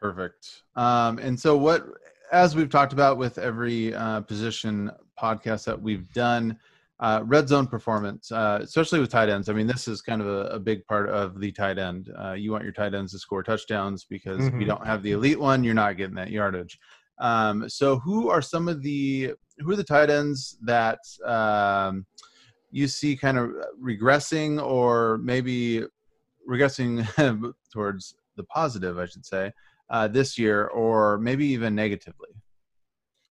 Perfect. 0.00 0.62
Um, 0.76 1.18
and 1.18 1.38
so, 1.38 1.56
what, 1.56 1.86
as 2.32 2.54
we've 2.54 2.70
talked 2.70 2.92
about 2.92 3.16
with 3.16 3.38
every 3.38 3.94
uh, 3.94 4.20
position 4.22 4.90
podcast 5.20 5.64
that 5.64 5.80
we've 5.80 6.10
done, 6.12 6.58
uh, 7.00 7.22
red 7.24 7.48
zone 7.48 7.66
performance, 7.66 8.30
uh, 8.30 8.58
especially 8.62 9.00
with 9.00 9.10
tight 9.10 9.28
ends. 9.28 9.48
I 9.48 9.52
mean, 9.52 9.66
this 9.66 9.88
is 9.88 10.00
kind 10.00 10.20
of 10.20 10.28
a, 10.28 10.46
a 10.46 10.58
big 10.58 10.84
part 10.86 11.08
of 11.08 11.40
the 11.40 11.50
tight 11.52 11.78
end. 11.78 12.10
Uh, 12.18 12.32
you 12.32 12.52
want 12.52 12.64
your 12.64 12.72
tight 12.72 12.94
ends 12.94 13.12
to 13.12 13.18
score 13.18 13.42
touchdowns 13.42 14.04
because 14.04 14.38
mm-hmm. 14.38 14.46
if 14.46 14.52
you 14.54 14.60
mm-hmm. 14.60 14.68
don't 14.68 14.86
have 14.86 15.02
the 15.02 15.12
elite 15.12 15.40
one, 15.40 15.64
you're 15.64 15.74
not 15.74 15.96
getting 15.96 16.14
that 16.14 16.30
yardage. 16.30 16.78
Um, 17.18 17.68
so, 17.68 17.98
who 17.98 18.28
are 18.28 18.42
some 18.42 18.68
of 18.68 18.82
the 18.82 19.32
who 19.58 19.70
are 19.72 19.76
the 19.76 19.84
tight 19.84 20.10
ends 20.10 20.56
that 20.62 20.98
um, 21.24 22.06
you 22.74 22.88
see 22.88 23.16
kind 23.16 23.38
of 23.38 23.52
regressing 23.80 24.60
or 24.60 25.18
maybe 25.18 25.84
regressing 26.50 27.06
towards 27.72 28.16
the 28.36 28.42
positive, 28.44 28.98
I 28.98 29.06
should 29.06 29.24
say, 29.24 29.52
uh, 29.90 30.08
this 30.08 30.36
year, 30.36 30.66
or 30.66 31.18
maybe 31.18 31.46
even 31.46 31.76
negatively? 31.76 32.30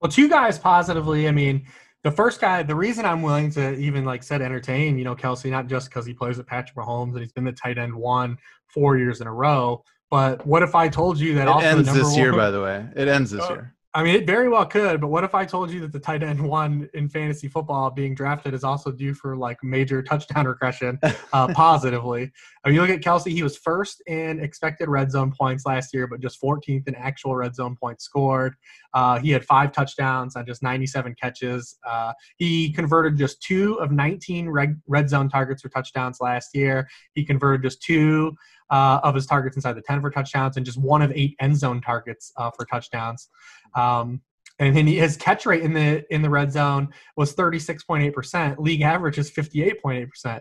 Well, 0.01 0.13
two 0.13 0.29
guys 0.29 0.61
positively. 0.61 1.27
I 1.27 1.33
mean, 1.33 1.67
the 2.05 2.11
first 2.13 2.41
guy, 2.41 2.63
the 2.63 2.77
reason 2.77 3.05
I'm 3.05 3.21
willing 3.21 3.51
to 3.53 3.75
even 3.75 4.05
like 4.05 4.23
said 4.23 4.43
entertain, 4.43 4.97
you 4.97 5.03
know, 5.03 5.17
Kelce, 5.17 5.51
not 5.51 5.67
just 5.67 5.89
because 5.89 6.07
he 6.07 6.15
plays 6.15 6.39
with 6.39 6.47
Patrick 6.47 6.77
Mahomes 6.77 7.11
and 7.11 7.19
he's 7.19 7.33
been 7.33 7.45
the 7.45 7.51
tight 7.51 7.79
end 7.79 7.93
one 7.93 8.39
four 8.69 8.97
years 8.97 9.21
in 9.21 9.27
a 9.27 9.33
row, 9.33 9.83
but 10.09 10.47
what 10.47 10.63
if 10.63 10.77
I 10.77 10.89
told 10.89 11.19
you 11.19 11.35
that 11.35 11.43
it 11.43 11.49
also 11.49 11.67
ends 11.67 11.93
this 11.93 12.17
year, 12.17 12.33
by 12.33 12.53
the 12.53 12.63
way? 12.63 12.87
It 12.95 13.09
ends 13.09 13.33
this 13.33 13.43
uh, 13.43 13.55
year. 13.55 13.75
I 13.95 14.03
mean, 14.03 14.15
it 14.15 14.27
very 14.27 14.49
well 14.49 14.65
could, 14.65 15.03
but 15.03 15.09
what 15.09 15.23
if 15.23 15.35
I 15.35 15.45
told 15.45 15.71
you 15.71 15.81
that 15.81 15.93
the 15.93 15.99
tight 15.99 16.23
end 16.23 16.41
one 16.41 16.89
in 16.95 17.11
fantasy 17.11 17.47
football 17.47 17.91
being 17.91 18.15
drafted 18.15 18.55
is 18.55 18.65
also 18.65 18.91
due 18.91 19.13
for 19.13 19.37
like 19.37 19.63
major 19.63 20.03
touchdown 20.03 20.47
regression 20.47 20.99
uh, 21.35 21.49
positively? 21.55 22.33
I 22.65 22.69
mean, 22.69 22.77
you 22.77 22.81
look 22.81 22.89
at 22.91 23.03
Kelce, 23.03 23.31
he 23.31 23.43
was 23.43 23.59
first 23.59 24.03
in 24.07 24.41
expected 24.41 24.89
red 24.89 25.11
zone 25.11 25.31
points 25.39 25.67
last 25.67 25.93
year, 25.93 26.07
but 26.07 26.21
just 26.21 26.41
14th 26.41 26.89
in 26.89 26.95
actual 26.95 27.37
red 27.37 27.55
zone 27.55 27.77
points 27.77 28.05
scored. 28.05 28.55
Uh, 28.95 29.19
he 29.19 29.31
had 29.31 29.45
five 29.45 29.73
touchdowns 29.73 30.37
on 30.37 30.47
just 30.47 30.63
97 30.63 31.15
catches. 31.21 31.77
Uh, 31.87 32.15
he 32.39 32.73
converted 32.73 33.19
just 33.19 33.43
two 33.43 33.75
of 33.75 33.93
19 33.93 34.49
red, 34.49 34.81
red 34.87 35.11
zone 35.11 35.29
targets 35.29 35.61
for 35.61 35.69
touchdowns 35.69 36.19
last 36.19 36.55
year. 36.55 36.89
He 37.15 37.25
converted 37.25 37.63
just 37.63 37.83
two 37.83 38.37
uh, 38.73 39.01
of 39.05 39.15
his 39.15 39.27
targets 39.27 39.57
inside 39.57 39.75
the 39.75 39.83
10 39.83 40.01
for 40.01 40.11
touchdowns 40.11 40.57
and 40.57 40.67
just 40.67 40.79
one 40.79 41.03
of 41.03 41.13
eight 41.15 41.37
end 41.41 41.57
zone 41.57 41.81
targets 41.81 42.33
uh, 42.39 42.51
for 42.57 42.65
touchdowns. 42.67 43.29
Um, 43.77 44.23
and 44.59 44.89
his 44.89 45.17
catch 45.17 45.47
rate 45.47 45.63
in 45.63 45.73
the 45.73 46.05
in 46.15 46.23
the 46.23 46.31
red 46.31 46.53
zone 46.53 46.89
was 47.17 47.35
36.8%. 47.35 48.59
League 48.59 48.83
average 48.83 49.19
is 49.19 49.31
58.8%. 49.31 50.41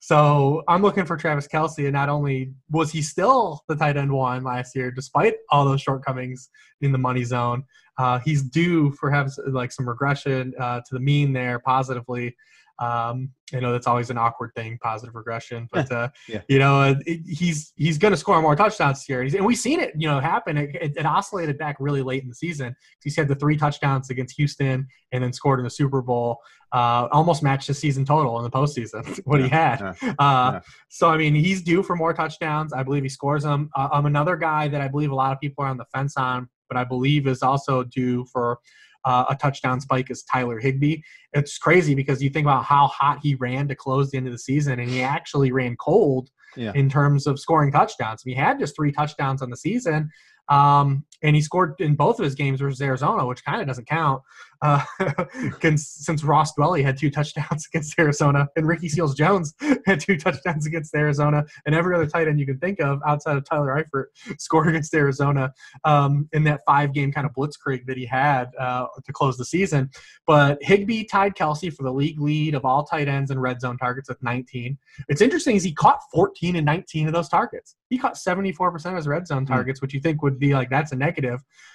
So 0.00 0.62
I'm 0.68 0.80
looking 0.80 1.04
for 1.04 1.16
Travis 1.16 1.48
Kelce, 1.48 1.84
and 1.84 1.92
not 1.92 2.08
only 2.08 2.52
was 2.70 2.92
he 2.92 3.02
still 3.02 3.62
the 3.68 3.74
tight 3.74 3.96
end 3.96 4.12
one 4.12 4.44
last 4.44 4.74
year, 4.76 4.90
despite 4.90 5.34
all 5.50 5.64
those 5.64 5.82
shortcomings 5.82 6.50
in 6.80 6.92
the 6.92 6.98
money 6.98 7.24
zone, 7.24 7.64
uh, 7.98 8.20
he's 8.20 8.42
due 8.42 8.92
for 8.92 9.10
having 9.10 9.32
like 9.48 9.72
some 9.72 9.88
regression 9.88 10.54
uh, 10.58 10.80
to 10.86 10.94
the 10.94 11.00
mean 11.00 11.32
there 11.32 11.58
positively. 11.58 12.36
Um, 12.78 13.30
I 13.54 13.60
know 13.60 13.72
that's 13.72 13.86
always 13.86 14.10
an 14.10 14.18
awkward 14.18 14.54
thing, 14.54 14.78
positive 14.82 15.14
regression, 15.14 15.68
but 15.72 15.90
uh, 15.90 16.08
yeah. 16.28 16.42
you 16.48 16.58
know 16.58 16.96
it, 17.06 17.20
he's 17.26 17.72
he's 17.76 17.98
going 17.98 18.12
to 18.12 18.16
score 18.16 18.40
more 18.42 18.56
touchdowns 18.56 19.04
here, 19.04 19.22
and 19.22 19.46
we've 19.46 19.58
seen 19.58 19.80
it, 19.80 19.92
you 19.96 20.08
know, 20.08 20.20
happen. 20.20 20.56
It, 20.56 20.74
it, 20.74 20.96
it, 20.96 21.06
oscillated 21.06 21.58
back 21.58 21.76
really 21.80 22.02
late 22.02 22.22
in 22.22 22.28
the 22.28 22.34
season. 22.34 22.76
He's 23.02 23.16
had 23.16 23.28
the 23.28 23.34
three 23.34 23.56
touchdowns 23.56 24.10
against 24.10 24.36
Houston, 24.36 24.86
and 25.12 25.24
then 25.24 25.32
scored 25.32 25.60
in 25.60 25.64
the 25.64 25.70
Super 25.70 26.02
Bowl. 26.02 26.38
Uh, 26.70 27.08
almost 27.12 27.42
matched 27.42 27.66
his 27.66 27.78
season 27.78 28.04
total 28.04 28.36
in 28.36 28.44
the 28.44 28.50
postseason 28.50 29.18
what 29.24 29.40
yeah, 29.40 29.44
he 29.44 29.50
had. 29.50 29.96
Yeah, 30.02 30.14
uh, 30.18 30.60
so 30.90 31.08
I 31.08 31.16
mean, 31.16 31.34
he's 31.34 31.62
due 31.62 31.82
for 31.82 31.96
more 31.96 32.12
touchdowns. 32.12 32.72
I 32.74 32.82
believe 32.82 33.02
he 33.02 33.08
scores 33.08 33.42
them. 33.42 33.70
Uh, 33.74 33.88
I'm 33.90 34.06
another 34.06 34.36
guy 34.36 34.68
that 34.68 34.80
I 34.80 34.88
believe 34.88 35.10
a 35.10 35.14
lot 35.14 35.32
of 35.32 35.40
people 35.40 35.64
are 35.64 35.68
on 35.68 35.78
the 35.78 35.86
fence 35.94 36.16
on, 36.18 36.48
but 36.68 36.76
I 36.76 36.84
believe 36.84 37.26
is 37.26 37.42
also 37.42 37.84
due 37.84 38.26
for 38.26 38.58
uh, 39.04 39.24
a 39.30 39.36
touchdown 39.36 39.80
spike 39.80 40.10
is 40.10 40.22
Tyler 40.24 40.58
Higbee. 40.58 40.98
It's 41.32 41.58
crazy 41.58 41.94
because 41.94 42.22
you 42.22 42.30
think 42.30 42.44
about 42.44 42.64
how 42.64 42.86
hot 42.88 43.20
he 43.22 43.34
ran 43.36 43.68
to 43.68 43.74
close 43.74 44.10
the 44.10 44.18
end 44.18 44.26
of 44.26 44.32
the 44.32 44.38
season, 44.38 44.80
and 44.80 44.90
he 44.90 45.02
actually 45.02 45.52
ran 45.52 45.76
cold 45.76 46.30
yeah. 46.56 46.72
in 46.74 46.88
terms 46.88 47.26
of 47.26 47.38
scoring 47.38 47.72
touchdowns. 47.72 48.22
He 48.24 48.34
had 48.34 48.58
just 48.58 48.74
three 48.76 48.92
touchdowns 48.92 49.42
on 49.42 49.50
the 49.50 49.56
season, 49.56 50.10
um, 50.48 51.04
and 51.22 51.34
he 51.34 51.42
scored 51.42 51.74
in 51.80 51.94
both 51.94 52.18
of 52.18 52.24
his 52.24 52.34
games 52.34 52.60
versus 52.60 52.80
Arizona, 52.80 53.26
which 53.26 53.44
kind 53.44 53.60
of 53.60 53.66
doesn't 53.66 53.86
count 53.86 54.22
uh, 54.62 54.84
since 55.76 56.24
Ross 56.24 56.52
Dwelley 56.54 56.82
had 56.82 56.96
two 56.96 57.10
touchdowns 57.10 57.66
against 57.72 57.98
Arizona, 57.98 58.48
and 58.56 58.66
Ricky 58.66 58.88
Seals 58.88 59.14
Jones 59.14 59.54
had 59.86 60.00
two 60.00 60.16
touchdowns 60.16 60.66
against 60.66 60.94
Arizona, 60.94 61.44
and 61.66 61.74
every 61.74 61.94
other 61.94 62.06
tight 62.06 62.28
end 62.28 62.40
you 62.40 62.46
can 62.46 62.58
think 62.58 62.80
of 62.80 63.00
outside 63.06 63.36
of 63.36 63.44
Tyler 63.44 63.84
Eifert 63.84 64.06
scored 64.38 64.68
against 64.68 64.94
Arizona 64.94 65.52
um, 65.84 66.28
in 66.32 66.44
that 66.44 66.60
five 66.66 66.92
game 66.92 67.12
kind 67.12 67.26
of 67.26 67.32
blitzkrieg 67.32 67.86
that 67.86 67.96
he 67.96 68.06
had 68.06 68.50
uh, 68.58 68.86
to 69.04 69.12
close 69.12 69.36
the 69.36 69.44
season. 69.44 69.90
But 70.26 70.62
Higbee 70.62 71.04
tied 71.04 71.34
Kelce 71.34 71.72
for 71.72 71.82
the 71.82 71.92
league 71.92 72.20
lead 72.20 72.54
of 72.54 72.64
all 72.64 72.84
tight 72.84 73.08
ends 73.08 73.30
and 73.30 73.40
red 73.40 73.60
zone 73.60 73.76
targets 73.76 74.08
with 74.08 74.22
19. 74.22 74.76
It's 75.08 75.20
interesting 75.20 75.56
is 75.56 75.62
he 75.62 75.72
caught 75.72 76.00
14 76.12 76.56
and 76.56 76.66
19 76.66 77.06
of 77.06 77.12
those 77.12 77.28
targets. 77.28 77.76
He 77.90 77.98
caught 77.98 78.14
74% 78.14 78.86
of 78.86 78.96
his 78.96 79.06
red 79.06 79.26
zone 79.26 79.44
hmm. 79.44 79.52
targets, 79.52 79.80
which 79.80 79.94
you 79.94 80.00
think 80.00 80.22
would 80.22 80.38
be 80.38 80.54
like 80.54 80.70
that's 80.70 80.92
a 80.92 80.96
negative. 80.96 81.07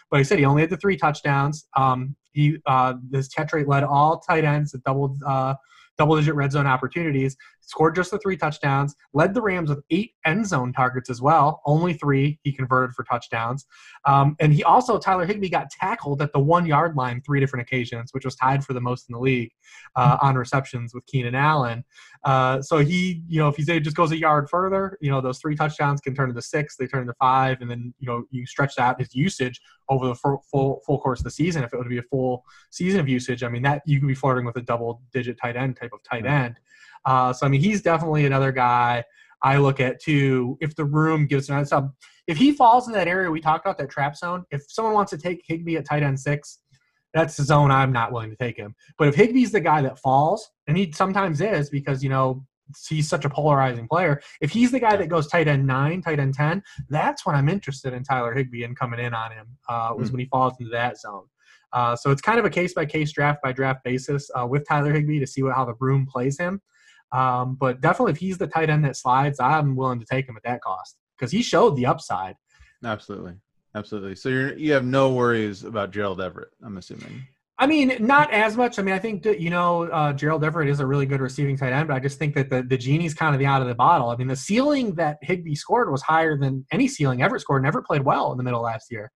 But 0.10 0.20
he 0.20 0.24
said 0.24 0.40
he 0.40 0.46
only 0.46 0.62
had 0.62 0.70
the 0.70 0.78
three 0.78 0.98
touchdowns. 0.98 1.68
Um, 1.76 2.16
he 2.34 2.58
uh, 2.66 2.96
this 3.10 3.28
catch 3.28 3.54
rate 3.54 3.68
led 3.68 3.84
all 3.84 4.20
tight 4.20 4.44
ends 4.44 4.74
at 4.74 4.84
double 4.84 5.18
uh, 5.26 5.56
double 5.98 6.16
digit 6.16 6.36
red 6.36 6.52
zone 6.52 6.68
opportunities 6.68 7.38
scored 7.66 7.96
just 7.96 8.12
the 8.12 8.20
three 8.20 8.38
touchdowns, 8.38 8.96
led 9.14 9.34
the 9.34 9.42
Rams 9.42 9.70
with 9.70 9.84
eight 9.90 10.12
end 10.26 10.46
zone 10.46 10.74
targets 10.74 11.10
as 11.10 11.22
well. 11.22 11.62
Only 11.66 11.94
three 11.94 12.40
he 12.44 12.52
converted 12.52 12.96
for 12.96 13.04
touchdowns. 13.04 13.66
Um, 14.06 14.36
and 14.40 14.54
he 14.54 14.64
also, 14.64 15.00
Tyler 15.00 15.26
Higbee, 15.26 15.50
got 15.50 15.70
tackled 15.70 16.22
at 16.22 16.32
the 16.34 16.40
one 16.40 16.66
yard 16.66 16.96
line 16.96 17.22
three 17.22 17.40
different 17.40 17.68
occasions, 17.68 18.14
which 18.14 18.26
was 18.26 18.36
tied 18.36 18.64
for 18.64 18.74
the 18.74 18.82
most 18.82 19.10
in 19.10 19.14
the 19.14 19.20
league 19.20 19.52
uh, 19.96 20.18
on 20.22 20.36
receptions 20.36 20.94
with 20.94 21.06
Keenan 21.06 21.36
Allen. 21.36 21.84
Uh, 22.24 22.62
so 22.62 22.78
he, 22.80 23.22
you 23.28 23.40
know, 23.40 23.50
if 23.50 23.56
he 23.56 23.64
just 23.64 23.96
goes 23.96 24.12
a 24.12 24.18
yard 24.18 24.50
further, 24.50 24.98
you 25.02 25.12
know, 25.12 25.22
those 25.22 25.40
three 25.40 25.56
touchdowns 25.56 26.00
can 26.02 26.16
turn 26.16 26.30
into 26.30 26.42
six, 26.42 26.78
they 26.78 26.88
turn 26.88 27.02
into 27.02 27.14
five, 27.20 27.62
and 27.62 27.70
then, 27.70 27.94
you 28.00 28.08
know, 28.08 28.24
you 28.32 28.46
stretch 28.46 28.78
out 28.80 29.00
his 29.00 29.14
usage 29.14 29.60
over 29.90 30.08
the 30.08 30.16
full, 30.16 30.44
full, 30.52 30.82
full 30.86 31.00
course 31.00 31.20
of 31.20 31.26
the 31.26 31.32
season. 31.32 31.64
If 31.64 31.74
it 31.74 31.78
would 31.78 31.90
be 31.90 31.98
a 31.98 32.04
full 32.04 32.44
season 32.72 33.00
of 33.00 33.10
usage, 33.10 33.44
I 33.44 33.50
mean, 33.50 33.64
that 33.64 33.82
you 33.86 34.00
could 34.00 34.08
be 34.08 34.16
flirting 34.16 34.46
with 34.46 34.56
a 34.58 34.62
double 34.62 35.02
digit 35.12 35.38
tight 35.38 35.56
end 35.56 35.76
type 35.76 35.92
of 35.94 36.02
tight 36.04 36.26
end. 36.26 36.60
Uh, 37.06 37.34
so 37.34 37.46
I 37.46 37.50
mean, 37.50 37.62
he's 37.62 37.82
definitely 37.82 38.26
another 38.26 38.52
guy 38.52 39.04
I 39.42 39.58
look 39.58 39.80
at 39.80 40.02
too. 40.02 40.58
If 40.62 40.76
the 40.76 40.86
room 40.86 41.28
gives 41.28 41.50
another 41.50 41.66
sub, 41.66 41.94
if 42.28 42.38
he 42.38 42.54
falls 42.54 42.88
in 42.88 42.94
that 42.94 43.08
area 43.08 43.30
we 43.30 43.42
talked 43.42 43.66
about, 43.66 43.78
that 43.78 43.90
trap 43.90 44.16
zone. 44.16 44.46
If 44.52 44.64
someone 44.70 44.94
wants 44.94 45.10
to 45.12 45.18
take 45.18 45.44
Higbee 45.46 45.76
at 45.76 45.86
tight 45.86 46.04
end 46.04 46.20
six, 46.20 46.60
that's 47.14 47.38
the 47.38 47.44
zone 47.44 47.72
I'm 47.72 47.92
not 47.92 48.12
willing 48.12 48.32
to 48.32 48.36
take 48.36 48.58
him. 48.58 48.76
But 48.98 49.08
if 49.08 49.16
Higbee's 49.16 49.52
the 49.52 49.60
guy 49.60 49.82
that 49.82 50.00
falls, 50.00 50.50
and 50.68 50.78
he 50.78 50.92
sometimes 50.92 51.42
is 51.42 51.70
because 51.70 52.04
you 52.04 52.10
know 52.10 52.46
he's 52.88 53.08
such 53.08 53.26
a 53.26 53.30
polarizing 53.30 53.88
player. 53.88 54.22
If 54.42 54.52
he's 54.52 54.72
the 54.72 54.80
guy 54.80 54.96
that 54.96 55.10
goes 55.10 55.28
tight 55.28 55.48
end 55.48 55.68
nine, 55.68 56.02
tight 56.02 56.20
end 56.20 56.34
ten, 56.34 56.64
that's 56.90 57.26
when 57.26 57.36
I'm 57.36 57.50
interested 57.50 57.94
in 57.94 58.04
Tyler 58.04 58.34
Higbee 58.34 58.64
and 58.64 58.78
coming 58.78 59.00
in 59.00 59.14
on 59.14 59.32
him. 59.32 59.48
Uh, 59.70 59.94
was 59.96 60.10
mm. 60.10 60.14
when 60.14 60.20
he 60.22 60.26
falls 60.28 60.54
into 60.60 60.72
that 60.72 60.98
zone. 60.98 61.26
Uh, 61.74 61.96
so 61.96 62.12
it's 62.12 62.22
kind 62.22 62.40
of 62.40 62.46
a 62.46 62.50
case 62.50 62.74
by 62.74 62.86
case, 62.86 63.12
draft 63.12 63.42
by 63.42 63.52
draft 63.52 63.84
basis 63.84 64.30
uh, 64.40 64.46
with 64.46 64.68
Tyler 64.68 64.94
Higbee 64.94 65.20
to 65.20 65.28
see 65.28 65.44
what 65.44 65.56
how 65.56 65.66
the 65.66 65.76
room 65.80 66.06
plays 66.06 66.38
him. 66.38 66.62
Um, 67.14 67.56
but 67.56 67.80
definitely, 67.80 68.14
if 68.14 68.18
he's 68.18 68.38
the 68.38 68.48
tight 68.48 68.70
end 68.70 68.84
that 68.86 68.98
slides, 68.98 69.40
I'm 69.40 69.76
willing 69.76 70.00
to 70.00 70.06
take 70.06 70.28
him 70.28 70.36
at 70.36 70.44
that 70.44 70.62
cost 70.62 70.98
because 71.18 71.32
he 71.32 71.44
showed 71.44 71.76
the 71.76 71.86
upside. 71.86 72.36
Absolutely, 72.84 73.34
absolutely. 73.76 74.16
So 74.16 74.30
you're 74.30 74.58
you 74.58 74.74
have 74.74 74.84
no 74.84 75.14
worries 75.14 75.64
about 75.64 75.92
Gerald 75.92 76.20
Everett. 76.20 76.50
I'm 76.64 76.78
assuming. 76.78 77.24
I 77.60 77.68
mean, 77.68 77.96
not 78.00 78.34
as 78.34 78.58
much. 78.58 78.80
I 78.80 78.82
mean, 78.82 78.96
I 78.96 79.00
think 79.00 79.22
that, 79.24 79.40
you 79.40 79.52
know 79.52 79.84
uh, 79.84 80.12
Gerald 80.12 80.44
Everett 80.44 80.70
is 80.70 80.80
a 80.80 80.86
really 80.88 81.06
good 81.06 81.22
receiving 81.22 81.56
tight 81.56 81.72
end, 81.72 81.88
but 81.88 81.94
I 81.94 82.00
just 82.00 82.18
think 82.18 82.34
that 82.34 82.50
the 82.50 82.64
the 82.64 82.78
genie's 82.78 83.14
kind 83.14 83.36
of 83.36 83.40
the 83.40 83.46
out 83.46 83.62
of 83.62 83.68
the 83.68 83.76
bottle. 83.76 84.10
I 84.10 84.16
mean, 84.16 84.28
the 84.28 84.36
ceiling 84.36 84.96
that 84.96 85.20
Higbee 85.22 85.56
scored 85.56 85.92
was 85.92 86.02
higher 86.02 86.36
than 86.36 86.66
any 86.72 86.88
ceiling 86.88 87.22
Everett 87.22 87.42
scored, 87.42 87.62
and 87.62 87.68
Everett 87.68 87.86
played 87.86 88.04
well 88.04 88.32
in 88.32 88.38
the 88.38 88.44
middle 88.44 88.62
last 88.62 88.92
year. 88.92 89.12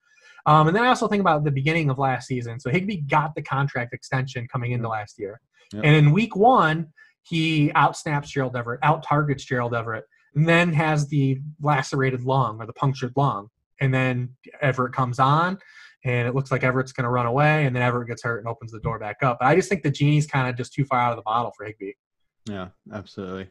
Um, 0.46 0.68
and 0.68 0.76
then 0.76 0.84
I 0.86 0.88
also 0.88 1.10
think 1.10 1.20
about 1.20 1.44
the 1.44 1.52
beginning 1.52 1.90
of 1.90 1.98
last 1.98 2.28
season. 2.28 2.60
So 2.60 2.70
Higbee 2.70 3.02
got 3.02 3.36
the 3.36 3.42
contract 3.42 3.94
extension 3.94 4.48
coming 4.48 4.72
into 4.72 4.88
last 4.88 5.20
year. 5.20 5.42
Yep. 5.74 5.84
And 5.84 5.96
in 5.96 6.14
week 6.14 6.38
one, 6.38 6.88
he 7.28 7.70
outsnaps 7.70 8.28
Gerald 8.28 8.56
Everett, 8.56 8.80
out 8.84 9.04
targets 9.04 9.44
Gerald 9.44 9.74
Everett, 9.74 10.06
and 10.36 10.48
then 10.48 10.72
has 10.74 11.08
the 11.08 11.42
lacerated 11.62 12.24
lung 12.24 12.58
or 12.60 12.66
the 12.66 12.74
punctured 12.74 13.14
lung. 13.16 13.50
And 13.82 13.94
then 13.94 14.30
Everett 14.62 14.94
comes 14.94 15.20
on, 15.20 15.58
and 16.06 16.28
it 16.28 16.36
looks 16.36 16.52
like 16.52 16.64
Everett's 16.64 16.94
going 16.94 17.04
to 17.04 17.10
run 17.10 17.26
away, 17.26 17.66
and 17.66 17.76
then 17.76 17.84
Everett 17.84 18.08
gets 18.08 18.24
hurt 18.24 18.40
and 18.40 18.48
opens 18.48 18.72
the 18.72 18.80
door 18.80 18.98
back 18.98 19.18
up. 19.24 19.38
But 19.40 19.48
I 19.48 19.56
just 19.56 19.68
think 19.68 19.84
the 19.84 19.92
genie's 19.92 20.26
kind 20.26 20.50
of 20.50 20.56
just 20.56 20.74
too 20.74 20.86
far 20.86 21.00
out 21.00 21.12
of 21.12 21.18
the 21.18 21.24
bottle 21.24 21.52
for 21.56 21.66
Higbee. 21.66 21.94
Yeah, 22.46 22.70
absolutely. 22.94 23.50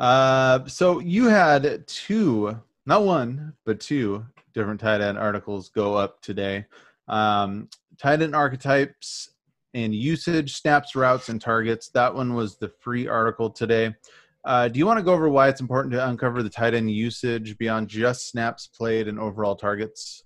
Uh, 0.00 0.66
so 0.66 0.98
you 1.00 1.28
had 1.28 1.86
two, 1.86 2.58
not 2.86 3.04
one, 3.04 3.52
but 3.64 3.80
two 3.80 4.24
different 4.54 4.80
tight 4.80 5.00
end 5.00 5.18
articles 5.18 5.68
go 5.68 5.94
up 5.94 6.22
today. 6.22 6.64
Um, 7.06 7.68
tight 7.98 8.22
end 8.22 8.34
archetypes 8.34 9.30
and 9.74 9.94
usage, 9.94 10.54
snaps, 10.54 10.94
routes, 10.94 11.28
and 11.28 11.40
targets. 11.40 11.88
That 11.90 12.14
one 12.14 12.34
was 12.34 12.56
the 12.56 12.70
free 12.80 13.06
article 13.06 13.50
today. 13.50 13.94
Uh, 14.44 14.68
do 14.68 14.78
you 14.78 14.86
want 14.86 14.98
to 14.98 15.02
go 15.02 15.12
over 15.12 15.28
why 15.28 15.48
it's 15.48 15.60
important 15.60 15.92
to 15.92 16.08
uncover 16.08 16.42
the 16.42 16.50
tight 16.50 16.74
end 16.74 16.90
usage 16.90 17.56
beyond 17.58 17.88
just 17.88 18.28
snaps 18.28 18.66
played 18.66 19.08
and 19.08 19.18
overall 19.18 19.56
targets? 19.56 20.24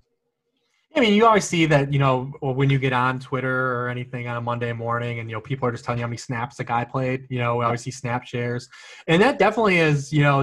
I 0.97 1.01
mean, 1.01 1.15
you 1.15 1.27
always 1.27 1.45
see 1.45 1.67
that, 1.67 1.93
you 1.93 1.99
know, 2.01 2.33
when 2.41 2.71
you 2.71 2.79
get 2.79 2.93
on 2.93 3.21
Twitter 3.21 3.77
or 3.77 3.89
anything 3.89 4.27
on 4.27 4.37
a 4.37 4.41
Monday 4.41 4.73
morning 4.73 5.21
and, 5.21 5.31
you 5.31 5.37
know, 5.37 5.41
people 5.41 5.69
are 5.69 5.71
just 5.71 5.85
telling 5.85 5.99
you 5.99 6.03
how 6.03 6.09
many 6.09 6.17
snaps 6.17 6.59
a 6.59 6.65
guy 6.65 6.85
played, 6.85 7.27
you 7.29 7.39
know, 7.39 7.57
we 7.57 7.65
always 7.65 7.83
see 7.83 7.91
snap 7.91 8.27
shares. 8.27 8.69
And 9.07 9.23
that 9.23 9.39
definitely 9.39 9.79
is, 9.79 10.13
you 10.13 10.23
know, 10.23 10.41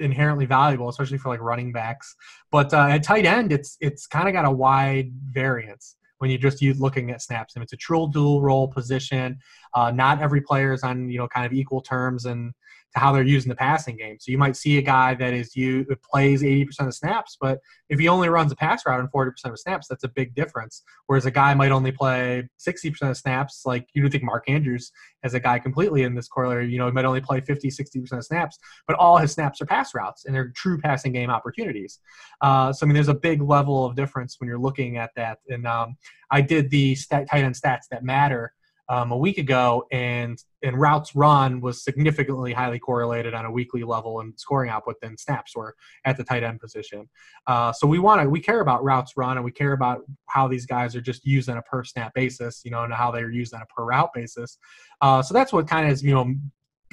inherently 0.00 0.46
valuable, 0.46 0.88
especially 0.88 1.18
for 1.18 1.28
like 1.28 1.40
running 1.40 1.72
backs. 1.72 2.14
But 2.50 2.72
uh, 2.72 2.86
at 2.86 3.02
tight 3.02 3.26
end, 3.26 3.52
it's 3.52 3.76
it's 3.80 4.06
kind 4.06 4.28
of 4.28 4.32
got 4.32 4.46
a 4.46 4.50
wide 4.50 5.10
variance 5.30 5.96
when 6.18 6.30
you're 6.30 6.38
just 6.38 6.62
looking 6.62 7.10
at 7.10 7.22
snaps. 7.22 7.54
And 7.54 7.62
it's 7.62 7.72
a 7.72 7.76
true 7.76 8.08
dual 8.12 8.42
role 8.42 8.68
position. 8.68 9.38
Uh, 9.74 9.90
not 9.90 10.20
every 10.20 10.40
player 10.40 10.72
is 10.72 10.82
on, 10.82 11.08
you 11.08 11.18
know, 11.18 11.28
kind 11.28 11.46
of 11.46 11.52
equal 11.52 11.80
terms 11.80 12.24
and– 12.26 12.52
to 12.94 13.00
how 13.00 13.12
they're 13.12 13.22
using 13.22 13.48
the 13.48 13.56
passing 13.56 13.96
game. 13.96 14.16
So 14.20 14.32
you 14.32 14.38
might 14.38 14.56
see 14.56 14.78
a 14.78 14.82
guy 14.82 15.14
that 15.14 15.34
is 15.34 15.54
you 15.54 15.86
plays 16.10 16.42
80% 16.42 16.86
of 16.86 16.94
snaps, 16.94 17.36
but 17.40 17.58
if 17.88 17.98
he 17.98 18.08
only 18.08 18.28
runs 18.28 18.52
a 18.52 18.56
pass 18.56 18.84
route 18.86 19.00
in 19.00 19.08
40% 19.08 19.32
of 19.46 19.58
snaps, 19.58 19.88
that's 19.88 20.04
a 20.04 20.08
big 20.08 20.34
difference. 20.34 20.82
Whereas 21.06 21.26
a 21.26 21.30
guy 21.30 21.54
might 21.54 21.72
only 21.72 21.92
play 21.92 22.48
60% 22.58 23.10
of 23.10 23.16
snaps, 23.16 23.62
like 23.64 23.88
you 23.94 24.02
would 24.02 24.12
think 24.12 24.24
Mark 24.24 24.48
Andrews 24.48 24.90
as 25.22 25.34
a 25.34 25.40
guy 25.40 25.58
completely 25.58 26.02
in 26.04 26.14
this 26.14 26.28
corollary, 26.28 26.70
you 26.70 26.78
know, 26.78 26.86
he 26.86 26.92
might 26.92 27.04
only 27.04 27.20
play 27.20 27.40
50, 27.40 27.68
60% 27.68 28.12
of 28.12 28.24
snaps, 28.24 28.58
but 28.86 28.96
all 28.96 29.18
his 29.18 29.32
snaps 29.32 29.60
are 29.60 29.66
pass 29.66 29.94
routes 29.94 30.24
and 30.24 30.34
they're 30.34 30.52
true 30.54 30.78
passing 30.78 31.12
game 31.12 31.30
opportunities. 31.30 31.98
Uh, 32.40 32.72
so 32.72 32.84
I 32.84 32.86
mean, 32.86 32.94
there's 32.94 33.08
a 33.08 33.14
big 33.14 33.42
level 33.42 33.84
of 33.84 33.96
difference 33.96 34.36
when 34.38 34.48
you're 34.48 34.58
looking 34.58 34.96
at 34.96 35.10
that. 35.16 35.38
And 35.48 35.66
um, 35.66 35.96
I 36.30 36.40
did 36.40 36.70
the 36.70 36.94
stat, 36.94 37.28
tight 37.30 37.44
end 37.44 37.54
stats 37.54 37.88
that 37.90 38.04
matter 38.04 38.52
um, 38.88 39.12
a 39.12 39.16
week 39.16 39.38
ago, 39.38 39.84
and 39.92 40.38
and 40.62 40.80
routes 40.80 41.14
run 41.14 41.60
was 41.60 41.84
significantly 41.84 42.52
highly 42.52 42.78
correlated 42.78 43.34
on 43.34 43.44
a 43.44 43.50
weekly 43.50 43.84
level 43.84 44.20
and 44.20 44.38
scoring 44.38 44.70
output 44.70 44.96
than 45.00 45.16
snaps 45.16 45.54
were 45.54 45.74
at 46.04 46.16
the 46.16 46.24
tight 46.24 46.42
end 46.42 46.60
position. 46.60 47.08
Uh, 47.46 47.72
so 47.72 47.86
we 47.86 47.98
want 47.98 48.22
to 48.22 48.28
we 48.28 48.40
care 48.40 48.60
about 48.60 48.82
routes 48.82 49.12
run 49.16 49.36
and 49.36 49.44
we 49.44 49.52
care 49.52 49.72
about 49.72 50.00
how 50.26 50.48
these 50.48 50.66
guys 50.66 50.96
are 50.96 51.00
just 51.00 51.24
used 51.24 51.48
on 51.48 51.58
a 51.58 51.62
per 51.62 51.84
snap 51.84 52.12
basis, 52.14 52.62
you 52.64 52.70
know, 52.70 52.84
and 52.84 52.92
how 52.92 53.10
they're 53.10 53.30
used 53.30 53.54
on 53.54 53.62
a 53.62 53.66
per 53.66 53.84
route 53.84 54.10
basis. 54.14 54.58
Uh, 55.00 55.22
so 55.22 55.34
that's 55.34 55.52
what 55.52 55.68
kind 55.68 55.90
of 55.90 56.02
you 56.02 56.14
know 56.14 56.34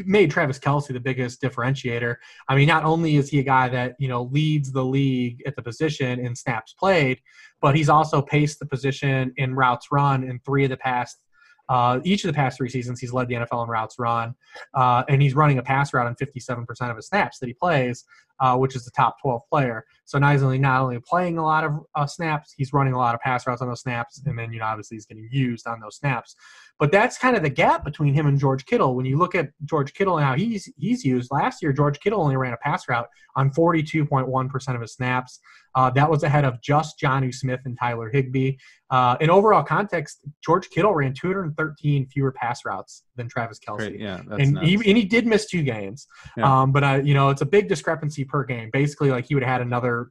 made 0.05 0.29
Travis 0.29 0.59
Kelce 0.59 0.91
the 0.91 0.99
biggest 0.99 1.41
differentiator. 1.41 2.15
I 2.49 2.55
mean, 2.55 2.67
not 2.67 2.83
only 2.83 3.15
is 3.15 3.29
he 3.29 3.39
a 3.39 3.43
guy 3.43 3.69
that 3.69 3.95
you 3.99 4.07
know 4.07 4.23
leads 4.23 4.71
the 4.71 4.83
league 4.83 5.41
at 5.45 5.55
the 5.55 5.61
position 5.61 6.19
in 6.19 6.35
snaps 6.35 6.73
played, 6.73 7.19
but 7.61 7.75
he's 7.75 7.89
also 7.89 8.21
paced 8.21 8.59
the 8.59 8.65
position 8.65 9.33
in 9.37 9.55
routes 9.55 9.87
run 9.91 10.23
in 10.23 10.39
three 10.39 10.65
of 10.65 10.69
the 10.69 10.77
past 10.77 11.19
uh, 11.69 11.99
each 12.03 12.23
of 12.23 12.27
the 12.27 12.33
past 12.33 12.57
three 12.57 12.69
seasons, 12.69 12.99
he's 12.99 13.13
led 13.13 13.27
the 13.27 13.35
NFL 13.35 13.63
in 13.63 13.69
routes 13.69 13.97
run, 13.97 14.35
uh, 14.73 15.03
and 15.09 15.21
he's 15.21 15.33
running 15.33 15.57
a 15.57 15.63
pass 15.63 15.93
route 15.93 16.07
on 16.07 16.15
57% 16.15 16.89
of 16.89 16.95
his 16.95 17.07
snaps 17.07 17.39
that 17.39 17.47
he 17.47 17.53
plays, 17.53 18.05
uh, 18.39 18.57
which 18.57 18.75
is 18.75 18.83
the 18.85 18.91
top 18.91 19.15
12 19.21 19.41
player. 19.49 19.85
So 20.05 20.19
not 20.19 20.35
only 20.37 20.57
not 20.57 20.81
only 20.81 20.99
playing 20.99 21.37
a 21.37 21.43
lot 21.43 21.63
of 21.63 21.79
uh, 21.95 22.05
snaps, 22.05 22.53
he's 22.55 22.73
running 22.73 22.93
a 22.93 22.97
lot 22.97 23.15
of 23.15 23.21
pass 23.21 23.47
routes 23.47 23.61
on 23.61 23.67
those 23.67 23.81
snaps, 23.81 24.21
and 24.25 24.37
then 24.37 24.51
you 24.51 24.59
know 24.59 24.65
obviously 24.65 24.95
he's 24.95 25.05
getting 25.05 25.27
used 25.31 25.67
on 25.67 25.79
those 25.79 25.97
snaps. 25.97 26.35
But 26.77 26.91
that's 26.91 27.17
kind 27.17 27.37
of 27.37 27.43
the 27.43 27.49
gap 27.49 27.85
between 27.85 28.13
him 28.13 28.27
and 28.27 28.37
George 28.37 28.65
Kittle. 28.65 28.95
When 28.95 29.05
you 29.05 29.17
look 29.17 29.35
at 29.35 29.49
George 29.63 29.93
Kittle 29.93 30.17
and 30.17 30.25
how 30.25 30.35
he's 30.35 30.71
he's 30.77 31.05
used 31.05 31.31
last 31.31 31.61
year, 31.61 31.71
George 31.71 31.99
Kittle 31.99 32.21
only 32.21 32.35
ran 32.35 32.53
a 32.53 32.57
pass 32.57 32.87
route 32.89 33.07
on 33.35 33.51
42.1% 33.51 34.75
of 34.75 34.81
his 34.81 34.93
snaps. 34.93 35.39
Uh, 35.75 35.89
that 35.91 36.09
was 36.09 36.23
ahead 36.23 36.45
of 36.45 36.61
just 36.61 36.99
Jonnu 36.99 37.33
Smith 37.33 37.61
and 37.65 37.77
Tyler 37.77 38.09
Higbee. 38.09 38.57
Uh, 38.89 39.17
in 39.19 39.29
overall 39.29 39.63
context, 39.63 40.21
George 40.43 40.69
Kittle 40.69 40.93
ran 40.93 41.13
213 41.13 42.07
fewer 42.07 42.31
pass 42.31 42.63
routes 42.65 43.03
than 43.15 43.27
Travis 43.27 43.59
Kelce. 43.59 43.77
Great, 43.77 43.99
yeah, 43.99 44.21
and 44.31 44.59
he, 44.59 44.75
and 44.75 44.97
he 44.97 45.05
did 45.05 45.25
miss 45.25 45.45
two 45.45 45.63
games. 45.63 46.07
Yeah. 46.37 46.61
Um, 46.61 46.71
but 46.71 46.83
uh, 46.83 47.01
you 47.03 47.13
know, 47.13 47.29
it's 47.29 47.41
a 47.41 47.45
big 47.45 47.67
discrepancy 47.67 48.23
per 48.23 48.43
game. 48.43 48.69
Basically, 48.71 49.09
like 49.09 49.27
he 49.27 49.35
would 49.35 49.43
have 49.43 49.51
had 49.51 49.61
another 49.61 50.09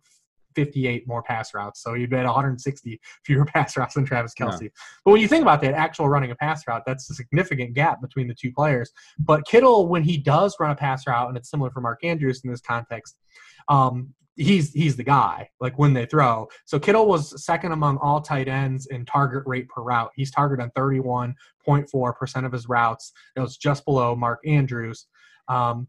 58 0.55 1.07
more 1.07 1.23
pass 1.23 1.53
routes. 1.55 1.83
So 1.83 1.95
you'd 1.95 2.11
bet 2.11 2.25
160 2.25 3.01
fewer 3.25 3.45
pass 3.55 3.77
routes 3.77 3.95
than 3.95 4.05
Travis 4.05 4.33
Kelce. 4.39 4.63
Yeah. 4.63 4.69
But 5.05 5.13
when 5.13 5.21
you 5.21 5.29
think 5.29 5.43
about 5.43 5.61
that, 5.63 5.75
actual 5.75 6.09
running 6.09 6.31
a 6.31 6.37
pass 6.37 6.67
route, 6.67 6.83
that's 6.87 7.11
a 7.11 7.15
significant 7.15 7.75
gap 7.75 8.01
between 8.01 8.29
the 8.29 8.35
two 8.35 8.53
players. 8.53 8.93
But 9.19 9.45
Kittle, 9.47 9.89
when 9.89 10.03
he 10.03 10.17
does 10.17 10.57
run 10.59 10.71
a 10.71 10.77
pass 10.77 11.07
route, 11.07 11.29
and 11.29 11.37
it's 11.37 11.51
similar 11.51 11.71
for 11.71 11.81
Mark 11.81 12.05
Andrews 12.05 12.43
in 12.45 12.51
this 12.51 12.61
context, 12.61 13.17
um, 13.69 14.15
he's 14.37 14.73
he's 14.73 14.97
the 14.97 15.05
guy 15.05 15.49
like 15.61 15.79
when 15.79 15.93
they 15.93 16.07
throw. 16.07 16.49
So 16.65 16.79
Kittle 16.79 17.07
was 17.07 17.45
second 17.45 17.73
among 17.73 17.99
all 17.99 18.21
tight 18.21 18.49
ends 18.49 18.87
in 18.87 19.05
target 19.05 19.45
rate 19.47 19.69
per 19.69 19.83
route. 19.83 20.11
He's 20.15 20.31
targeted 20.31 20.63
on 20.63 20.71
31.4% 20.71 22.47
of 22.47 22.53
his 22.53 22.69
routes. 22.69 23.13
that 23.35 23.43
was 23.43 23.57
just 23.57 23.85
below 23.85 24.15
Mark 24.17 24.41
Andrews. 24.47 25.07
Um, 25.49 25.89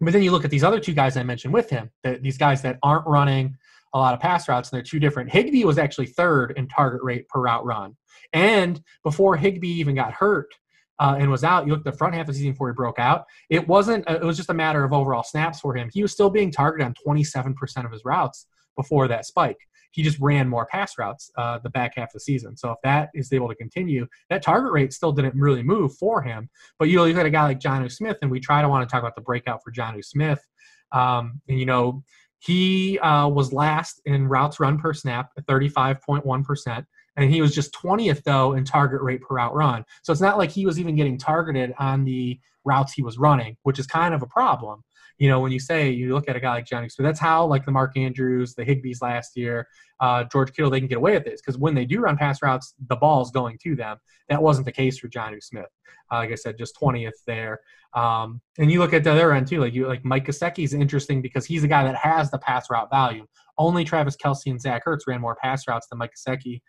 but 0.00 0.12
then 0.12 0.22
you 0.22 0.32
look 0.32 0.44
at 0.44 0.50
these 0.50 0.64
other 0.64 0.80
two 0.80 0.92
guys 0.94 1.16
I 1.16 1.22
mentioned 1.22 1.54
with 1.54 1.70
him, 1.70 1.90
the, 2.02 2.18
these 2.20 2.38
guys 2.38 2.62
that 2.62 2.78
aren't 2.82 3.06
running 3.06 3.56
a 3.94 3.98
lot 3.98 4.12
of 4.12 4.20
pass 4.20 4.48
routes, 4.48 4.70
and 4.70 4.76
they're 4.76 4.82
two 4.82 4.98
different. 4.98 5.30
Higbee 5.30 5.64
was 5.64 5.78
actually 5.78 6.06
third 6.06 6.52
in 6.56 6.66
target 6.66 7.00
rate 7.02 7.28
per 7.28 7.40
route 7.40 7.64
run. 7.64 7.96
And 8.32 8.82
before 9.04 9.36
Higbee 9.36 9.68
even 9.68 9.94
got 9.94 10.12
hurt 10.12 10.52
uh, 10.98 11.16
and 11.18 11.30
was 11.30 11.44
out, 11.44 11.66
you 11.66 11.72
look 11.72 11.86
at 11.86 11.92
the 11.92 11.98
front 11.98 12.14
half 12.14 12.22
of 12.22 12.28
the 12.28 12.34
season 12.34 12.52
before 12.52 12.68
he 12.68 12.74
broke 12.74 12.98
out, 12.98 13.24
it 13.50 13.66
wasn't, 13.66 14.08
uh, 14.08 14.18
it 14.20 14.24
was 14.24 14.36
just 14.36 14.50
a 14.50 14.54
matter 14.54 14.84
of 14.84 14.92
overall 14.92 15.22
snaps 15.22 15.60
for 15.60 15.76
him. 15.76 15.90
He 15.92 16.02
was 16.02 16.12
still 16.12 16.30
being 16.30 16.50
targeted 16.50 16.86
on 16.86 16.94
27% 17.06 17.84
of 17.84 17.92
his 17.92 18.04
routes 18.04 18.46
before 18.76 19.08
that 19.08 19.26
spike. 19.26 19.58
He 19.90 20.02
just 20.02 20.18
ran 20.18 20.48
more 20.48 20.66
pass 20.66 20.98
routes 20.98 21.30
uh, 21.38 21.60
the 21.62 21.70
back 21.70 21.94
half 21.94 22.08
of 22.08 22.14
the 22.14 22.20
season. 22.20 22.56
So 22.56 22.70
if 22.72 22.78
that 22.82 23.10
is 23.14 23.32
able 23.32 23.48
to 23.48 23.54
continue, 23.54 24.08
that 24.28 24.42
target 24.42 24.72
rate 24.72 24.92
still 24.92 25.12
didn't 25.12 25.36
really 25.36 25.62
move 25.62 25.96
for 25.96 26.20
him. 26.20 26.50
But 26.80 26.88
you 26.88 27.04
you 27.04 27.14
got 27.14 27.26
a 27.26 27.30
guy 27.30 27.44
like 27.44 27.60
Jonnu 27.60 27.92
Smith, 27.92 28.16
and 28.20 28.28
we 28.28 28.40
try 28.40 28.60
to 28.60 28.68
want 28.68 28.88
to 28.88 28.92
talk 28.92 29.00
about 29.00 29.14
the 29.14 29.20
breakout 29.20 29.62
for 29.62 29.70
Jonnu 29.70 30.04
Smith. 30.04 30.44
Um, 30.90 31.40
and 31.48 31.60
you 31.60 31.66
know, 31.66 32.02
he 32.40 32.98
uh, 32.98 33.28
was 33.28 33.52
last 33.52 34.00
in 34.04 34.26
routes 34.26 34.58
run 34.58 34.78
per 34.78 34.92
snap 34.92 35.30
at 35.38 35.46
35.1%. 35.46 36.84
And 37.16 37.32
he 37.32 37.40
was 37.40 37.54
just 37.54 37.72
20th, 37.74 38.24
though, 38.24 38.54
in 38.54 38.64
target 38.64 39.00
rate 39.02 39.22
per 39.22 39.38
out 39.38 39.54
run. 39.54 39.84
So 40.02 40.12
it's 40.12 40.20
not 40.20 40.38
like 40.38 40.50
he 40.50 40.66
was 40.66 40.80
even 40.80 40.96
getting 40.96 41.18
targeted 41.18 41.72
on 41.78 42.04
the 42.04 42.38
routes 42.64 42.92
he 42.92 43.02
was 43.02 43.18
running, 43.18 43.56
which 43.62 43.78
is 43.78 43.86
kind 43.86 44.14
of 44.14 44.22
a 44.22 44.26
problem. 44.26 44.82
You 45.18 45.28
know, 45.28 45.38
when 45.38 45.52
you 45.52 45.60
say 45.60 45.90
you 45.90 46.12
look 46.12 46.28
at 46.28 46.34
a 46.34 46.40
guy 46.40 46.54
like 46.54 46.66
Johnny, 46.66 46.88
so 46.88 47.02
that's 47.04 47.20
how 47.20 47.46
like 47.46 47.64
the 47.64 47.70
Mark 47.70 47.96
Andrews, 47.96 48.54
the 48.54 48.64
Higbees 48.64 49.00
last 49.00 49.36
year, 49.36 49.68
uh, 50.00 50.24
George 50.24 50.52
Kittle, 50.52 50.70
they 50.70 50.80
can 50.80 50.88
get 50.88 50.98
away 50.98 51.12
with 51.12 51.24
this 51.24 51.40
because 51.40 51.56
when 51.56 51.74
they 51.74 51.84
do 51.84 52.00
run 52.00 52.16
pass 52.16 52.42
routes, 52.42 52.74
the 52.88 52.96
ball's 52.96 53.30
going 53.30 53.58
to 53.62 53.76
them. 53.76 53.98
That 54.28 54.42
wasn't 54.42 54.66
the 54.66 54.72
case 54.72 54.98
for 54.98 55.08
Jonnu 55.08 55.40
Smith. 55.40 55.70
Uh, 56.10 56.16
like 56.16 56.32
I 56.32 56.34
said, 56.34 56.58
just 56.58 56.76
20th 56.80 57.12
there. 57.26 57.60
Um, 57.94 58.40
and 58.58 58.72
you 58.72 58.80
look 58.80 58.92
at 58.92 59.04
the 59.04 59.12
other 59.12 59.32
end 59.32 59.46
too, 59.46 59.60
like 59.60 59.72
you 59.72 59.86
like 59.86 60.04
Mike 60.04 60.26
Gesicki 60.26 60.64
is 60.64 60.74
interesting 60.74 61.22
because 61.22 61.46
he's 61.46 61.62
a 61.62 61.68
guy 61.68 61.84
that 61.84 61.94
has 61.94 62.30
the 62.30 62.38
pass 62.38 62.68
route 62.68 62.90
value. 62.90 63.26
Only 63.56 63.84
Travis 63.84 64.16
Kelce 64.16 64.50
and 64.50 64.60
Zach 64.60 64.84
Ertz 64.84 65.06
ran 65.06 65.20
more 65.20 65.36
pass 65.36 65.68
routes 65.68 65.86
than 65.86 65.98
Mike 65.98 66.14
Gesicki. 66.16 66.60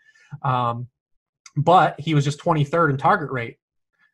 Um, 0.42 0.88
but 1.56 1.98
he 1.98 2.14
was 2.14 2.24
just 2.24 2.40
23rd 2.40 2.90
in 2.90 2.96
target 2.96 3.30
rate 3.30 3.56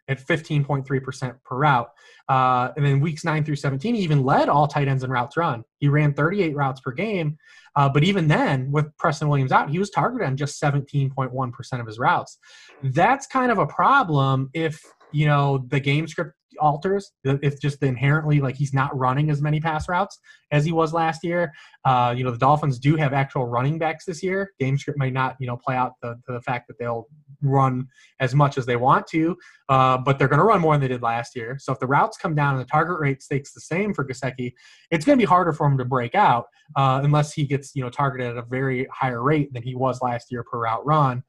at 0.09 0.25
15.3% 0.25 1.35
per 1.45 1.57
route. 1.57 1.91
Uh, 2.29 2.71
and 2.77 2.85
then 2.85 3.01
weeks 3.01 3.25
9 3.25 3.45
through 3.45 3.57
17, 3.57 3.95
he 3.95 4.03
even 4.03 4.23
led 4.23 4.49
all 4.49 4.67
tight 4.67 4.89
ends 4.89 5.05
in 5.05 5.11
routes 5.11 5.37
run. 5.37 5.65
He 5.79 5.89
ran 5.89 6.15
38 6.15 6.55
routes 6.55 6.81
per 6.81 6.93
game. 6.93 7.37
Uh, 7.75 7.89
but 7.89 8.05
even 8.05 8.29
then, 8.29 8.71
with 8.71 8.97
Preston 8.99 9.29
Williams 9.29 9.53
out, 9.53 9.71
he 9.71 9.79
was 9.79 9.91
targeted 9.91 10.27
on 10.27 10.37
just 10.37 10.61
17.1% 10.61 11.81
of 11.81 11.87
his 11.87 11.99
routes. 11.99 12.39
That's 12.83 13.27
kind 13.27 13.51
of 13.51 13.59
a 13.59 13.67
problem 13.67 14.51
if, 14.53 14.83
you 15.11 15.27
know, 15.27 15.65
the 15.69 15.81
game 15.81 16.07
script 16.07 16.35
alters. 16.61 17.13
It's 17.25 17.61
just 17.61 17.83
inherently 17.83 18.41
like 18.41 18.57
he's 18.57 18.75
not 18.75 18.97
running 18.97 19.31
as 19.31 19.43
many 19.43 19.61
pass 19.61 19.89
routes 19.89 20.19
as 20.51 20.65
he 20.65 20.73
was 20.73 20.93
last 20.93 21.25
year. 21.25 21.53
Uh, 21.85 22.15
you 22.17 22.25
know, 22.25 22.31
the 22.31 22.39
Dolphins 22.39 22.79
do 22.79 22.97
have 22.97 23.13
actual 23.13 23.47
running 23.47 23.79
backs 23.79 24.05
this 24.05 24.23
year. 24.23 24.53
Game 24.59 24.79
script 24.79 24.99
may 24.99 25.11
not, 25.11 25.37
you 25.41 25.47
know, 25.47 25.57
play 25.57 25.77
out 25.77 25.93
the, 26.03 26.19
the 26.27 26.41
fact 26.43 26.69
that 26.69 26.79
they'll 26.79 27.09
run 27.43 27.87
as 28.21 28.35
much 28.35 28.57
as 28.57 28.67
they 28.67 28.77
want 28.77 29.07
to, 29.09 29.37
uh, 29.69 29.99
but 29.99 30.19
they're 30.19 30.29
going 30.29 30.39
to 30.39 30.45
run 30.45 30.61
more 30.61 30.75
than 30.75 30.81
they 30.81 30.89
did 30.89 31.03
last 31.03 31.35
year. 31.35 31.57
So 31.59 31.73
if 31.73 31.81
the 31.81 31.87
routes 31.87 32.17
come 32.17 32.35
down 32.35 32.55
and 32.55 32.61
the 32.61 32.69
target 32.69 33.01
rate 33.01 33.23
stays 33.23 33.53
the 33.53 33.61
same 33.61 33.93
for 33.93 34.05
Gesicki, 34.05 34.53
it's 34.91 35.05
going 35.05 35.19
to 35.19 35.23
be 35.23 35.29
harder 35.29 35.53
for 35.53 35.67
him 35.67 35.77
to 35.79 35.85
break 35.85 36.15
out 36.15 36.47
uh, 36.77 37.01
unless 37.03 37.33
he 37.33 37.45
gets 37.45 37.75
you 37.75 37.83
know 37.83 37.91
targeted 37.91 38.31
at 38.31 38.37
a 38.37 38.47
very 38.49 38.87
higher 38.93 39.23
rate 39.23 39.53
than 39.53 39.63
he 39.63 39.75
was 39.75 40.01
last 40.03 40.31
year 40.31 40.45
per 40.45 40.61
route 40.61 40.85
run. 40.87 41.23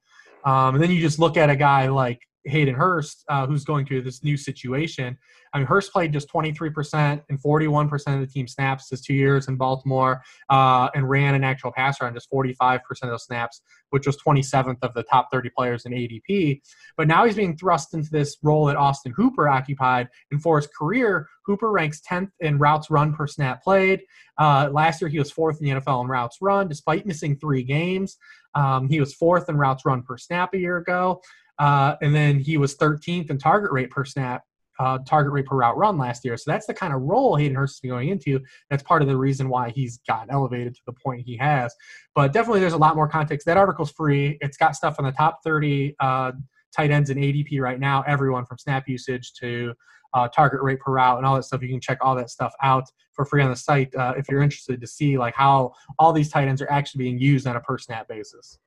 Um, 0.46 0.76
and 0.76 0.84
then 0.84 0.92
you 0.92 1.00
just 1.00 1.20
look 1.20 1.38
at 1.38 1.50
a 1.50 1.56
guy 1.56 1.88
like 1.88 2.20
Hayden 2.46 2.76
Hurst, 2.76 3.24
uh, 3.30 3.48
who's 3.48 3.64
going 3.64 3.86
through 3.86 4.02
this 4.02 4.24
new 4.24 4.38
situation. 4.38 5.18
I 5.54 5.60
mean, 5.60 5.68
Hurst 5.68 5.94
played 5.94 6.12
just 6.12 6.30
23% 6.30 7.22
and 7.30 7.42
41% 7.42 8.14
of 8.14 8.20
the 8.20 8.28
team 8.28 8.48
snaps 8.48 8.90
his 8.90 9.02
two 9.02 9.14
years 9.14 9.48
in 9.48 9.56
Baltimore 9.56 10.22
uh, 10.50 10.90
and 10.96 11.08
ran 11.08 11.36
an 11.36 11.44
actual 11.44 11.72
passer 11.72 12.06
on 12.06 12.14
just 12.14 12.30
45% 12.32 12.80
of 13.04 13.22
snaps, 13.22 13.62
which 13.92 14.08
was 14.08 14.18
27th 14.18 14.80
of 14.82 14.94
the 14.94 15.04
top 15.04 15.30
30 15.32 15.52
players 15.56 15.86
in 15.86 15.92
ADP. 15.92 16.62
But 16.98 17.08
now 17.08 17.26
he's 17.26 17.36
being 17.36 17.56
thrust 17.56 17.94
into 17.94 18.10
this 18.10 18.38
role 18.42 18.66
that 18.66 18.76
Austin 18.76 19.14
Hooper 19.16 19.48
occupied. 19.48 20.10
And 20.32 20.42
for 20.42 20.58
his 20.58 20.68
career, 20.68 21.28
Hooper 21.46 21.72
ranks 21.72 22.02
10th 22.10 22.32
in 22.40 22.58
routes 22.58 22.90
run 22.90 23.14
per 23.14 23.28
snap 23.28 23.64
played. 23.64 24.02
Uh, 24.40 24.70
last 24.72 25.02
year, 25.02 25.10
he 25.10 25.20
was 25.20 25.32
fourth 25.32 25.62
in 25.62 25.66
the 25.66 25.80
NFL 25.80 26.04
in 26.04 26.08
routes 26.08 26.38
run, 26.42 26.68
despite 26.68 27.06
missing 27.06 27.38
three 27.38 27.64
games. 27.64 28.18
Um, 28.56 28.88
he 28.90 29.00
was 29.00 29.14
fourth 29.14 29.50
in 29.50 29.58
routes 29.58 29.86
run 29.86 30.02
per 30.04 30.18
snap 30.18 30.54
a 30.54 30.58
year 30.58 30.78
ago. 30.78 31.22
Uh, 31.60 31.96
and 32.02 32.14
then 32.14 32.40
he 32.40 32.58
was 32.58 32.76
13th 32.76 33.30
in 33.30 33.38
target 33.38 33.72
rate 33.72 33.90
per 33.90 34.06
snap, 34.06 34.44
uh, 34.80 34.98
target 35.08 35.32
rate 35.32 35.46
per 35.46 35.56
route 35.56 35.78
run 35.78 35.98
last 35.98 36.26
year. 36.26 36.36
So 36.38 36.52
that's 36.52 36.66
the 36.66 36.74
kind 36.74 36.94
of 36.94 37.02
role 37.02 37.36
Hayden 37.36 37.56
Hurst 37.56 37.84
is 37.84 37.90
going 37.90 38.10
into. 38.10 38.40
That's 38.70 38.84
part 38.84 39.02
of 39.02 39.08
the 39.08 39.18
reason 39.18 39.50
why 39.50 39.70
he's 39.70 40.00
gotten 40.08 40.32
elevated 40.32 40.76
to 40.76 40.82
the 40.86 40.94
point 40.94 41.22
he 41.22 41.38
has. 41.38 41.74
But 42.16 42.34
definitely, 42.34 42.60
there's 42.60 42.74
a 42.74 42.78
lot 42.78 42.96
more 42.96 43.08
context. 43.08 43.46
That 43.46 43.58
article's 43.58 43.92
free. 43.92 44.38
It's 44.42 44.58
got 44.58 44.76
stuff 44.76 44.96
on 44.98 45.06
the 45.06 45.12
top 45.12 45.40
30 45.44 45.96
uh, 46.00 46.32
tight 46.76 46.92
ends 46.92 47.10
in 47.10 47.18
ADP 47.18 47.60
right 47.62 47.80
now. 47.80 48.04
Everyone 48.08 48.46
from 48.46 48.58
snap 48.58 48.88
usage 48.88 49.34
to 49.34 49.74
uh, 50.14 50.28
target 50.28 50.62
rate 50.62 50.80
per 50.80 50.94
route 50.94 51.18
and 51.18 51.26
all 51.26 51.36
that 51.36 51.44
stuff. 51.44 51.62
You 51.62 51.70
can 51.70 51.82
check 51.82 52.00
all 52.02 52.16
that 52.16 52.30
stuff 52.30 52.54
out 52.62 52.90
for 53.14 53.26
free 53.26 53.44
on 53.44 53.50
the 53.50 53.56
site 53.56 53.94
uh, 53.96 54.14
if 54.18 54.28
you're 54.30 54.42
interested 54.42 54.82
to 54.82 54.88
see 54.88 55.18
like 55.18 55.36
how 55.36 55.74
all 56.00 56.14
these 56.14 56.30
tight 56.30 56.48
ends 56.48 56.62
are 56.62 56.70
actually 56.70 57.04
being 57.04 57.20
used 57.20 57.48
on 57.48 57.56
a 57.56 57.60
per 57.60 57.78
snap 57.78 58.08
basis 58.08 58.58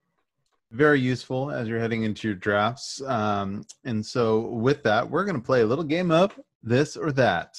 very 0.70 1.00
useful 1.00 1.50
as 1.50 1.68
you're 1.68 1.80
heading 1.80 2.02
into 2.02 2.28
your 2.28 2.34
drafts. 2.34 3.00
Um, 3.02 3.64
and 3.84 4.04
so, 4.04 4.40
with 4.40 4.82
that, 4.84 5.10
we're 5.10 5.24
going 5.24 5.36
to 5.36 5.42
play 5.42 5.60
a 5.62 5.66
little 5.66 5.84
game 5.84 6.10
of 6.10 6.38
this 6.62 6.96
or 6.96 7.12
that. 7.12 7.56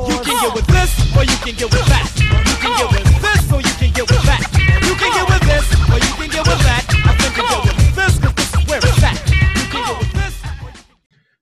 You 0.00 0.18
can 0.20 0.42
get 0.42 0.54
with 0.54 0.66
this, 0.66 1.16
or 1.16 1.24
you 1.24 1.36
can 1.38 1.54
get 1.54 1.72
with 1.72 1.86
that. 1.86 2.12
You 2.16 2.56
can 2.60 2.76
get 2.76 2.92
with 2.92 3.22
this, 3.22 3.52
or 3.52 3.60
you 3.60 3.74
can 3.78 3.92
get 3.92 4.10
with 4.10 4.22
that. 4.24 4.42
You 4.84 4.94
can 4.94 5.12
get 5.12 5.28
with 5.28 5.48
this, 5.48 5.66
or 5.88 5.98
you 5.98 6.14
can 6.14 6.30
get 6.30 6.46
with 6.46 6.62
that. 6.64 6.84
I 7.06 7.16
think 7.16 7.36
you 7.36 7.42
get 7.42 7.64
with 7.64 7.94
this, 7.96 8.18
because 8.18 8.34
this 8.34 8.54
is 8.54 8.68
where 8.68 8.78
it's 8.78 9.02
at. 9.02 9.30
You 9.30 9.70
can 9.70 9.86
get 9.86 9.98
with 9.98 10.12
this. 10.12 10.42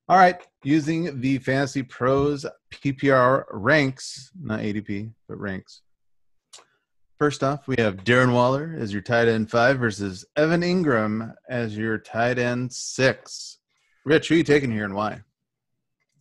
All 0.08 0.16
right, 0.16 0.40
using 0.62 1.20
the 1.20 1.38
Fantasy 1.38 1.82
Pros 1.82 2.46
PPR 2.70 3.44
ranks, 3.50 4.30
not 4.40 4.60
ADP, 4.60 5.10
but 5.28 5.40
ranks. 5.40 5.80
First 7.24 7.42
off, 7.42 7.66
we 7.66 7.76
have 7.78 8.04
Darren 8.04 8.34
Waller 8.34 8.76
as 8.78 8.92
your 8.92 9.00
tight 9.00 9.28
end 9.28 9.50
five 9.50 9.78
versus 9.78 10.26
Evan 10.36 10.60
Engram 10.60 11.34
as 11.48 11.74
your 11.74 11.96
tight 11.96 12.38
end 12.38 12.70
six. 12.70 13.60
Rich, 14.04 14.28
who 14.28 14.34
are 14.34 14.36
you 14.36 14.44
taking 14.44 14.70
here 14.70 14.84
and 14.84 14.94
why? 14.94 15.22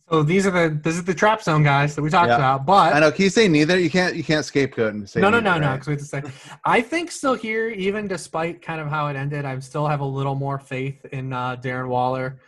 So 0.08 0.22
these 0.22 0.46
are 0.46 0.50
the 0.50 0.80
this 0.82 0.94
is 0.94 1.04
the 1.04 1.12
trap 1.12 1.42
zone 1.42 1.62
guys 1.62 1.94
that 1.94 2.00
we 2.00 2.08
talked 2.08 2.28
yeah. 2.28 2.36
about. 2.36 2.64
But 2.64 2.94
I 2.94 3.00
know. 3.00 3.12
Can 3.12 3.24
you 3.24 3.28
say 3.28 3.48
neither? 3.48 3.78
You 3.78 3.90
can't. 3.90 4.16
You 4.16 4.24
can't 4.24 4.46
scapegoat 4.46 4.94
and 4.94 5.06
say 5.06 5.20
no, 5.20 5.28
no, 5.28 5.40
neither, 5.40 5.60
no, 5.60 5.66
right? 5.66 5.72
no. 5.72 5.74
Because 5.74 5.86
we 5.88 5.92
have 6.22 6.30
to 6.32 6.40
say. 6.40 6.58
I 6.64 6.80
think 6.80 7.10
still 7.10 7.34
here, 7.34 7.68
even 7.68 8.08
despite 8.08 8.62
kind 8.62 8.80
of 8.80 8.88
how 8.88 9.08
it 9.08 9.14
ended, 9.14 9.44
I 9.44 9.58
still 9.58 9.86
have 9.86 10.00
a 10.00 10.06
little 10.06 10.34
more 10.34 10.58
faith 10.58 11.04
in 11.12 11.34
uh, 11.34 11.56
Darren 11.56 11.88
Waller 11.88 12.38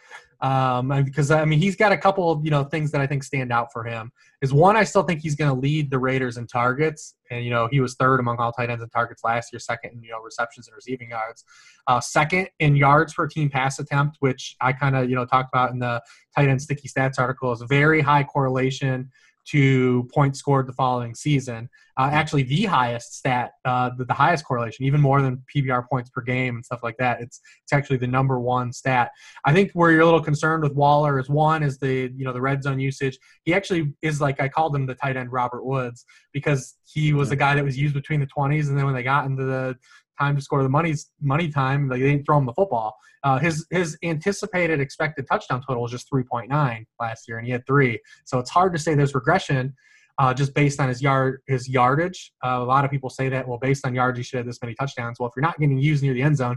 um, 0.40 0.88
because 1.04 1.30
I 1.30 1.44
mean 1.44 1.58
he's 1.58 1.76
got 1.76 1.92
a 1.92 1.96
couple 1.96 2.30
of 2.30 2.44
you 2.44 2.50
know 2.50 2.64
things 2.64 2.90
that 2.92 3.00
I 3.00 3.06
think 3.06 3.22
stand 3.22 3.52
out 3.52 3.72
for 3.72 3.84
him. 3.84 4.12
Is 4.42 4.52
one 4.52 4.76
I 4.76 4.84
still 4.84 5.02
think 5.02 5.20
he's 5.20 5.34
going 5.34 5.50
to 5.52 5.58
lead 5.58 5.90
the 5.90 5.98
Raiders 5.98 6.36
in 6.36 6.46
targets, 6.46 7.14
and 7.30 7.44
you 7.44 7.50
know 7.50 7.68
he 7.70 7.80
was 7.80 7.94
third 7.94 8.20
among 8.20 8.36
all 8.38 8.52
tight 8.52 8.70
ends 8.70 8.82
in 8.82 8.88
targets 8.90 9.24
last 9.24 9.52
year, 9.52 9.60
second 9.60 9.92
in 9.94 10.02
you 10.02 10.10
know 10.10 10.20
receptions 10.20 10.68
and 10.68 10.74
receiving 10.74 11.10
yards, 11.10 11.44
uh, 11.86 12.00
second 12.00 12.48
in 12.58 12.76
yards 12.76 13.14
per 13.14 13.26
team 13.26 13.48
pass 13.48 13.78
attempt, 13.78 14.18
which 14.20 14.56
I 14.60 14.72
kind 14.72 14.96
of 14.96 15.08
you 15.08 15.16
know 15.16 15.24
talked 15.24 15.48
about 15.52 15.70
in 15.70 15.78
the 15.78 16.02
tight 16.36 16.48
end 16.48 16.60
sticky 16.60 16.88
stats 16.88 17.18
article 17.18 17.52
is 17.52 17.62
very 17.68 18.00
high 18.00 18.24
correlation 18.24 19.10
to 19.46 20.08
points 20.12 20.38
scored 20.38 20.66
the 20.66 20.72
following 20.72 21.14
season. 21.14 21.68
Uh, 21.98 22.10
actually, 22.12 22.42
the 22.42 22.64
highest 22.64 23.14
stat, 23.14 23.52
uh, 23.64 23.90
the, 23.96 24.04
the, 24.04 24.12
highest 24.12 24.44
correlation, 24.44 24.84
even 24.84 25.00
more 25.00 25.22
than 25.22 25.42
PPR 25.54 25.88
points 25.88 26.10
per 26.10 26.20
game 26.20 26.56
and 26.56 26.64
stuff 26.64 26.80
like 26.82 26.96
that. 26.98 27.22
It's 27.22 27.40
it's 27.62 27.72
actually 27.72 27.96
the 27.96 28.06
number 28.06 28.38
one 28.38 28.70
stat. 28.72 29.12
I 29.46 29.54
think 29.54 29.70
where 29.72 29.90
you're 29.90 30.02
a 30.02 30.04
little 30.04 30.22
concerned 30.22 30.62
with 30.62 30.74
Waller 30.74 31.18
is 31.18 31.30
one 31.30 31.62
is 31.62 31.78
the 31.78 32.12
you 32.14 32.24
know 32.24 32.34
the 32.34 32.40
red 32.40 32.62
zone 32.62 32.80
usage. 32.80 33.18
He 33.44 33.54
actually 33.54 33.94
is 34.02 34.20
like 34.20 34.40
I 34.40 34.48
called 34.48 34.76
him 34.76 34.84
the 34.84 34.94
tight 34.94 35.16
end 35.16 35.32
Robert 35.32 35.64
Woods 35.64 36.04
because 36.32 36.74
he 36.84 37.14
was 37.14 37.30
a 37.30 37.36
guy 37.36 37.54
that 37.54 37.64
was 37.64 37.78
used 37.78 37.94
between 37.94 38.20
the 38.20 38.26
20s, 38.26 38.68
and 38.68 38.76
then 38.76 38.84
when 38.84 38.94
they 38.94 39.02
got 39.02 39.24
into 39.24 39.44
the 39.44 39.76
time 40.18 40.36
to 40.36 40.42
score 40.42 40.62
the 40.62 40.68
money's 40.68 41.10
money 41.20 41.48
time. 41.48 41.88
Like 41.88 42.00
they 42.00 42.10
didn't 42.10 42.26
throw 42.26 42.38
him 42.38 42.46
the 42.46 42.52
football. 42.52 42.96
Uh, 43.22 43.38
his 43.38 43.66
his 43.70 43.98
anticipated 44.02 44.80
expected 44.80 45.26
touchdown 45.30 45.62
total 45.66 45.82
was 45.82 45.90
just 45.90 46.10
3.9 46.10 46.84
last 47.00 47.28
year, 47.28 47.38
and 47.38 47.46
he 47.46 47.52
had 47.52 47.66
three. 47.66 48.00
So 48.24 48.38
it's 48.38 48.50
hard 48.50 48.72
to 48.74 48.78
say 48.78 48.94
there's 48.94 49.14
regression 49.14 49.74
uh, 50.18 50.32
just 50.32 50.54
based 50.54 50.80
on 50.80 50.88
his 50.88 51.02
yard 51.02 51.40
his 51.46 51.68
yardage. 51.68 52.32
Uh, 52.44 52.58
a 52.60 52.64
lot 52.64 52.84
of 52.84 52.90
people 52.90 53.10
say 53.10 53.28
that 53.28 53.46
well, 53.46 53.58
based 53.58 53.86
on 53.86 53.94
yardage, 53.94 54.18
he 54.18 54.22
should 54.24 54.38
have 54.38 54.46
this 54.46 54.60
many 54.62 54.74
touchdowns. 54.74 55.18
Well, 55.18 55.28
if 55.28 55.34
you're 55.36 55.42
not 55.42 55.58
getting 55.58 55.78
used 55.78 56.02
near 56.02 56.14
the 56.14 56.22
end 56.22 56.36
zone, 56.36 56.56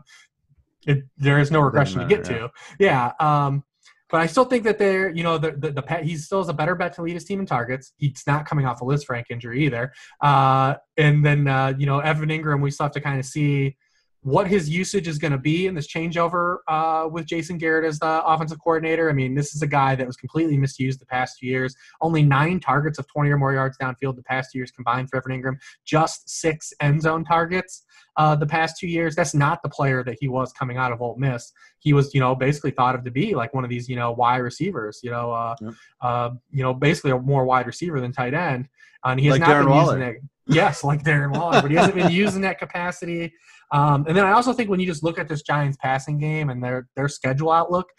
it, 0.88 1.04
there 1.18 1.40
is 1.40 1.52
no 1.52 1.60
regression 1.60 2.00
matter, 2.00 2.10
to 2.10 2.16
get 2.16 2.32
yeah. 2.32 2.38
to. 2.38 2.52
Yeah. 2.80 3.12
Um, 3.20 3.64
but 4.10 4.22
I 4.22 4.26
still 4.26 4.46
think 4.46 4.64
that 4.64 4.78
they're, 4.78 5.10
you 5.10 5.24
know, 5.24 5.38
the, 5.38 5.52
the, 5.52 5.72
the 5.72 5.82
pet, 5.82 6.04
he 6.04 6.18
still 6.18 6.40
has 6.40 6.50
a 6.50 6.54
better 6.54 6.76
bet 6.76 6.94
to 6.96 7.04
lead 7.04 7.14
his 7.14 7.26
team 7.26 7.40
in 7.40 7.46
targets. 7.46 7.94
He's 7.98 8.24
not 8.26 8.46
coming 8.46 8.66
off 8.66 8.82
a 8.82 8.86
Lisfranc 8.86 9.26
injury 9.30 9.66
either. 9.66 9.94
Uh, 10.22 10.76
and 10.98 11.24
then, 11.26 11.48
uh, 11.48 11.74
you 11.78 11.86
know, 11.86 12.00
Evan 12.00 12.30
Engram, 12.30 12.62
we 12.62 12.72
still 12.72 12.86
have 12.86 12.94
to 12.94 13.02
kind 13.02 13.20
of 13.20 13.26
see 13.26 13.78
what 14.22 14.48
his 14.48 14.70
usage 14.70 15.08
is 15.08 15.18
going 15.18 15.32
to 15.32 15.38
be 15.38 15.68
in 15.68 15.74
this 15.74 15.88
changeover 15.88 16.58
uh, 16.68 17.08
with 17.10 17.26
Jason 17.26 17.58
Garrett 17.58 17.86
as 17.86 18.00
the 18.00 18.26
offensive 18.26 18.60
coordinator. 18.62 19.10
I 19.10 19.14
mean, 19.14 19.34
this 19.34 19.56
is 19.56 19.62
a 19.62 19.68
guy 19.68 19.96
that 19.96 20.06
was 20.06 20.18
completely 20.18 20.58
misused 20.58 21.00
the 21.00 21.06
past 21.06 21.38
few 21.40 21.50
years. 21.50 21.74
Only 22.02 22.24
nine 22.24 22.60
targets 22.60 23.00
of 23.00 23.08
20 23.08 23.30
or 23.30 23.38
more 23.38 23.54
yards 23.54 23.78
downfield 23.78 24.18
the 24.18 24.24
past 24.24 24.52
two 24.52 24.60
years 24.60 24.72
combined 24.72 25.10
for 25.10 25.18
Evan 25.18 25.42
Engram, 25.42 25.58
Just 25.86 26.30
six 26.30 26.74
end 26.82 27.02
zone 27.02 27.24
targets 27.24 27.86
uh, 28.18 28.36
the 28.36 28.46
past 28.46 28.78
two 28.78 28.88
years. 28.88 29.16
That's 29.16 29.34
not 29.34 29.64
the 29.64 29.70
player 29.70 30.04
that 30.04 30.18
he 30.20 30.28
was 30.28 30.52
coming 30.52 30.76
out 30.76 30.92
of 30.92 31.02
Ole 31.02 31.16
Miss. 31.18 31.54
He 31.80 31.94
was, 31.94 32.14
you 32.14 32.20
know, 32.20 32.36
basically 32.36 32.72
thought 32.72 32.96
of 32.96 33.06
to 33.06 33.12
be 33.12 33.36
like 33.36 33.54
one 33.54 33.64
of 33.64 33.70
these, 33.70 33.88
you 33.88 33.96
know, 33.96 34.12
wide 34.12 34.38
receivers. 34.38 35.00
You 35.02 35.12
know, 35.12 35.32
uh, 35.32 35.56
yep. 35.62 35.74
uh, 36.02 36.30
you 36.52 36.62
know, 36.62 36.74
basically 36.74 37.12
a 37.12 37.20
more 37.20 37.46
wide 37.46 37.68
receiver 37.68 38.02
than 38.02 38.12
tight 38.12 38.34
end. 38.34 38.68
and 39.06 39.18
he 39.18 39.28
has 39.28 39.40
like 39.40 39.48
not 39.48 39.50
Darren 39.50 39.62
been 39.62 39.70
Waller. 39.70 39.98
using 39.98 40.16
it. 40.16 40.22
Yes, 40.50 40.84
like 40.84 41.04
Darren 41.04 41.32
Waller, 41.32 41.62
but 41.62 41.72
he 41.72 41.78
hasn't 41.78 41.96
been 41.96 42.12
using 42.26 42.42
that 42.42 42.60
capacity. 42.60 43.34
Um, 43.72 44.06
and 44.08 44.18
then 44.18 44.26
I 44.26 44.32
also 44.32 44.52
think 44.52 44.70
when 44.70 44.80
you 44.80 44.88
just 44.88 45.04
look 45.04 45.20
at 45.20 45.28
this 45.28 45.44
Giants 45.44 45.78
passing 45.80 46.18
game 46.18 46.50
and 46.50 46.64
their 46.64 46.88
their 46.96 47.08
schedule 47.08 47.52
outlook, 47.52 47.90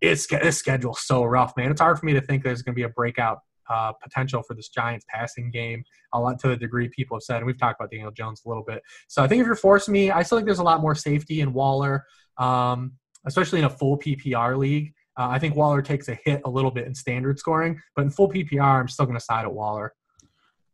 it's 0.00 0.26
this 0.26 0.58
schedule's 0.58 1.00
so 1.06 1.24
rough, 1.24 1.56
man. 1.56 1.70
It's 1.70 1.80
hard 1.80 1.98
for 1.98 2.06
me 2.06 2.12
to 2.12 2.20
think 2.20 2.44
there's 2.44 2.62
going 2.62 2.74
to 2.74 2.76
be 2.76 2.82
a 2.82 2.90
breakout 2.90 3.38
uh, 3.70 3.92
potential 3.92 4.42
for 4.42 4.54
this 4.54 4.68
Giants 4.68 5.06
passing 5.08 5.50
game. 5.50 5.82
A 6.12 6.20
lot 6.20 6.38
to 6.40 6.48
the 6.48 6.56
degree 6.56 6.88
people 6.88 7.16
have 7.16 7.22
said, 7.22 7.38
and 7.38 7.46
we've 7.46 7.58
talked 7.58 7.80
about 7.80 7.90
Daniel 7.90 8.10
Jones 8.10 8.42
a 8.44 8.48
little 8.48 8.62
bit. 8.62 8.82
So 9.08 9.22
I 9.22 9.28
think 9.28 9.40
if 9.40 9.46
you're 9.46 9.56
forcing 9.56 9.92
me, 9.92 10.10
I 10.10 10.22
still 10.22 10.38
think 10.38 10.46
there's 10.46 10.58
a 10.58 10.64
lot 10.64 10.80
more 10.80 10.94
safety 10.94 11.40
in 11.40 11.52
Waller, 11.52 12.04
um, 12.38 12.92
especially 13.26 13.60
in 13.60 13.64
a 13.64 13.70
full 13.70 13.98
PPR 13.98 14.56
league. 14.58 14.92
Uh, 15.18 15.28
I 15.30 15.38
think 15.38 15.56
Waller 15.56 15.80
takes 15.80 16.08
a 16.08 16.18
hit 16.24 16.42
a 16.44 16.50
little 16.50 16.70
bit 16.70 16.86
in 16.86 16.94
standard 16.94 17.38
scoring, 17.38 17.80
but 17.94 18.02
in 18.02 18.10
full 18.10 18.30
PPR, 18.30 18.80
I'm 18.80 18.88
still 18.88 19.06
going 19.06 19.18
to 19.18 19.24
side 19.24 19.46
at 19.46 19.52
Waller. 19.52 19.94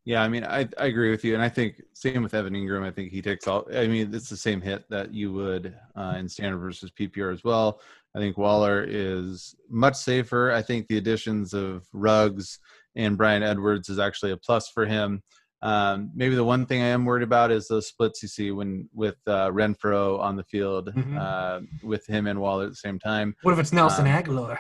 Yeah, 0.04 0.22
I 0.22 0.28
mean, 0.28 0.44
I, 0.44 0.68
I 0.78 0.86
agree 0.86 1.10
with 1.10 1.24
you, 1.24 1.34
and 1.34 1.42
I 1.42 1.48
think 1.48 1.80
same 1.92 2.24
with 2.24 2.34
Evan 2.34 2.54
Engram. 2.54 2.84
I 2.84 2.90
think 2.90 3.12
he 3.12 3.22
takes 3.22 3.46
all. 3.46 3.66
I 3.72 3.86
mean, 3.86 4.12
it's 4.12 4.28
the 4.28 4.36
same 4.36 4.60
hit 4.60 4.84
that 4.90 5.14
you 5.14 5.32
would 5.32 5.76
uh, 5.94 6.16
in 6.18 6.28
standard 6.28 6.58
versus 6.58 6.90
PPR 6.90 7.32
as 7.32 7.44
well. 7.44 7.80
I 8.16 8.18
think 8.18 8.36
Waller 8.36 8.84
is 8.86 9.54
much 9.70 9.94
safer. 9.94 10.50
I 10.50 10.60
think 10.60 10.88
the 10.88 10.98
additions 10.98 11.54
of 11.54 11.86
Ruggs 11.92 12.58
and 12.96 13.16
Bryan 13.16 13.44
Edwards 13.44 13.88
is 13.88 14.00
actually 14.00 14.32
a 14.32 14.36
plus 14.36 14.68
for 14.68 14.84
him. 14.86 15.22
Um, 15.62 16.11
maybe 16.14 16.35
the 16.35 16.44
one 16.44 16.66
thing 16.66 16.83
I 16.83 16.87
am 16.87 17.05
worried 17.05 17.22
about 17.22 17.53
is 17.53 17.68
those 17.68 17.87
splits 17.87 18.20
you 18.22 18.29
see 18.29 18.51
when 18.51 18.88
with 18.92 19.16
uh, 19.29 19.48
Renfrow 19.51 20.18
on 20.18 20.37
the 20.37 20.42
field 20.44 20.92
mm-hmm. 20.92 21.16
uh, 21.16 21.61
with 21.85 22.05
him 22.07 22.27
and 22.27 22.40
Waller 22.40 22.64
at 22.64 22.70
the 22.70 22.77
same 22.77 22.98
time. 22.98 23.37
What 23.42 23.53
if 23.53 23.61
it's 23.61 23.72
Nelson 23.72 24.07
um, 24.07 24.12
Agholor? 24.12 24.59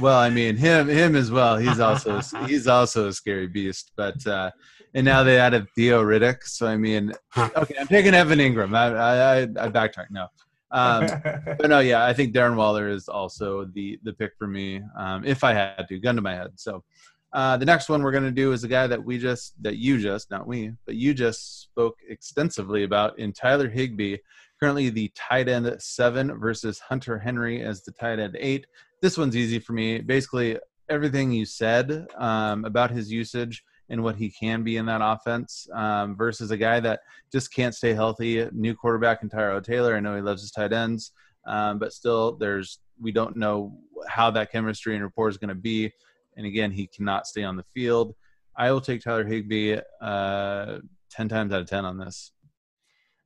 Well, 0.00 0.18
I 0.18 0.30
mean 0.30 0.56
him 0.56 0.88
him 0.88 1.14
as 1.14 1.30
well. 1.30 1.58
He's 1.58 1.78
also 1.78 2.20
he's 2.46 2.66
also 2.66 3.08
a 3.08 3.12
scary 3.12 3.48
beast. 3.48 3.92
But 3.96 4.26
uh, 4.26 4.50
and 4.94 5.04
now 5.04 5.22
they 5.22 5.38
added 5.38 5.66
Theo 5.74 6.02
Riddick. 6.02 6.42
So 6.44 6.66
I 6.66 6.76
mean, 6.76 7.12
okay, 7.36 7.74
I'm 7.78 7.86
taking 7.86 8.14
Evan 8.14 8.38
Engram. 8.38 8.74
I 8.74 9.40
I, 9.40 9.42
I 9.42 9.68
backtrack 9.68 10.06
now. 10.10 10.30
Um, 10.70 11.06
but 11.58 11.68
no, 11.68 11.80
yeah, 11.80 12.06
I 12.06 12.14
think 12.14 12.34
Darren 12.34 12.56
Waller 12.56 12.88
is 12.88 13.08
also 13.08 13.66
the 13.74 13.98
the 14.04 14.14
pick 14.14 14.32
for 14.38 14.46
me 14.46 14.80
um, 14.96 15.24
if 15.24 15.44
I 15.44 15.52
had 15.52 15.86
to, 15.88 15.98
gun 15.98 16.16
to 16.16 16.22
my 16.22 16.34
head. 16.34 16.52
So 16.56 16.82
uh, 17.32 17.56
the 17.56 17.64
next 17.64 17.88
one 17.88 18.02
we're 18.02 18.10
going 18.10 18.24
to 18.24 18.30
do 18.30 18.52
is 18.52 18.64
a 18.64 18.68
guy 18.68 18.86
that 18.86 19.04
we 19.04 19.18
just, 19.18 19.60
that 19.62 19.76
you 19.76 20.00
just, 20.00 20.30
not 20.30 20.46
we, 20.46 20.72
but 20.86 20.96
you 20.96 21.14
just 21.14 21.62
spoke 21.62 21.96
extensively 22.08 22.82
about 22.82 23.18
in 23.18 23.32
Tyler 23.32 23.68
Higbee, 23.68 24.16
currently 24.58 24.90
the 24.90 25.12
tight 25.14 25.48
end 25.48 25.74
seven 25.78 26.38
versus 26.38 26.80
Hunter 26.80 27.18
Henry 27.18 27.62
as 27.62 27.82
the 27.82 27.92
tight 27.92 28.18
end 28.18 28.36
eight. 28.38 28.66
This 29.00 29.16
one's 29.16 29.36
easy 29.36 29.58
for 29.58 29.72
me. 29.72 30.00
Basically, 30.00 30.58
everything 30.88 31.30
you 31.30 31.46
said 31.46 32.06
um, 32.18 32.64
about 32.64 32.90
his 32.90 33.10
usage 33.10 33.62
and 33.88 34.02
what 34.02 34.16
he 34.16 34.30
can 34.30 34.62
be 34.62 34.76
in 34.76 34.86
that 34.86 35.00
offense 35.02 35.68
um, 35.74 36.16
versus 36.16 36.50
a 36.50 36.56
guy 36.56 36.80
that 36.80 37.00
just 37.32 37.52
can't 37.54 37.74
stay 37.74 37.92
healthy. 37.92 38.46
New 38.52 38.74
quarterback 38.74 39.22
in 39.22 39.28
Tyrod 39.28 39.64
Taylor. 39.64 39.96
I 39.96 40.00
know 40.00 40.16
he 40.16 40.22
loves 40.22 40.42
his 40.42 40.50
tight 40.50 40.72
ends, 40.72 41.12
um, 41.46 41.78
but 41.78 41.92
still, 41.92 42.36
there's 42.36 42.78
we 43.00 43.12
don't 43.12 43.36
know 43.36 43.78
how 44.08 44.30
that 44.30 44.52
chemistry 44.52 44.94
and 44.94 45.02
rapport 45.02 45.28
is 45.28 45.38
going 45.38 45.48
to 45.48 45.54
be. 45.54 45.92
And 46.36 46.46
again, 46.46 46.70
he 46.70 46.86
cannot 46.86 47.26
stay 47.26 47.42
on 47.42 47.56
the 47.56 47.64
field. 47.74 48.14
I 48.56 48.70
will 48.72 48.80
take 48.80 49.02
Tyler 49.02 49.24
Higbee 49.24 49.78
uh, 50.00 50.78
10 51.10 51.28
times 51.28 51.52
out 51.52 51.60
of 51.60 51.68
10 51.68 51.84
on 51.84 51.98
this. 51.98 52.32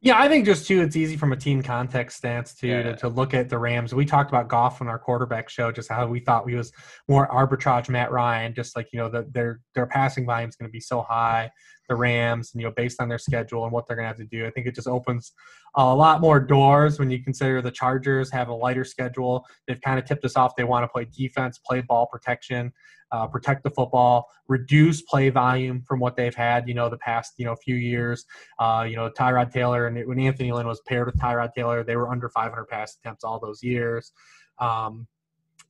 Yeah, 0.05 0.21
I 0.21 0.29
think 0.29 0.45
just 0.45 0.67
too, 0.67 0.83
it's 0.83 0.97
easy 0.97 1.17
from 1.17 1.33
a 1.33 1.37
team 1.37 1.63
context 1.63 2.19
stance 2.19 2.55
too 2.55 2.69
yeah. 2.69 2.83
to, 2.83 2.97
to 2.97 3.09
look 3.09 3.33
at 3.33 3.49
the 3.49 3.59
Rams. 3.59 3.95
We 3.95 4.05
talked 4.05 4.31
about 4.31 4.49
Goff 4.49 4.83
on 4.83 4.89
our 4.89 4.99
quarterback 4.99 5.49
show, 5.49 5.73
just 5.73 5.91
how 5.91 6.07
we 6.07 6.21
thought 6.21 6.45
we 6.45 6.55
was 6.55 6.73
more 7.09 7.27
arbitrage 7.29 7.89
Matt 7.89 8.13
Ryan, 8.13 8.53
just 8.53 8.77
like 8.77 8.89
you 8.93 8.99
know 8.99 9.09
the, 9.09 9.27
their 9.31 9.63
their 9.75 9.87
passing 9.87 10.27
volume 10.27 10.51
is 10.51 10.57
going 10.57 10.69
to 10.69 10.73
be 10.73 10.81
so 10.81 11.01
high. 11.01 11.51
The 11.89 11.97
Rams, 11.97 12.53
and 12.53 12.61
you 12.61 12.69
know, 12.69 12.75
based 12.77 13.01
on 13.01 13.09
their 13.09 13.19
schedule 13.19 13.65
and 13.65 13.73
what 13.73 13.87
they're 13.87 13.97
going 13.97 14.05
to 14.05 14.09
have 14.09 14.17
to 14.17 14.25
do, 14.25 14.47
I 14.47 14.51
think 14.51 14.67
it 14.67 14.75
just 14.75 14.89
opens 14.89 15.33
a 15.77 15.95
lot 15.95 16.21
more 16.21 16.41
doors 16.41 16.99
when 16.99 17.11
you 17.11 17.23
consider 17.23 17.61
the 17.61 17.71
Chargers 17.71 18.31
have 18.33 18.49
a 18.49 18.55
lighter 18.55 18.85
schedule. 18.85 19.45
They've 19.67 19.81
kind 19.81 19.99
of 19.99 20.05
tipped 20.05 20.25
us 20.25 20.37
off. 20.37 20.57
They 20.57 20.65
want 20.65 20.85
to 20.85 20.89
play 20.89 21.07
defense, 21.13 21.59
play 21.59 21.81
ball 21.81 22.07
protection 22.07 22.73
uh, 23.15 23.29
protect 23.29 23.63
the 23.63 23.71
football, 23.71 24.29
reduce 24.49 25.03
play 25.03 25.31
volume 25.31 25.81
from 25.87 26.01
what 26.01 26.17
they've 26.17 26.35
had, 26.35 26.67
you 26.69 26.75
know, 26.75 26.89
the 26.89 26.99
past, 26.99 27.35
you 27.37 27.45
know, 27.45 27.55
few 27.55 27.77
years. 27.77 28.25
Uh, 28.59 28.85
you 28.89 28.97
know, 28.97 29.09
Tyrod 29.09 29.53
Taylor 29.53 29.87
and 29.87 30.07
when 30.09 30.19
Anthony 30.19 30.51
Lynn 30.51 30.67
was 30.67 30.81
paired 30.87 31.07
with 31.07 31.17
Tyrod 31.17 31.53
Taylor, 31.53 31.85
they 31.85 31.95
were 31.95 32.11
under 32.11 32.29
500 32.29 32.65
pass 32.67 32.97
attempts 32.97 33.23
all 33.23 33.39
those 33.39 33.63
years. 33.63 34.13
Um, 34.59 35.07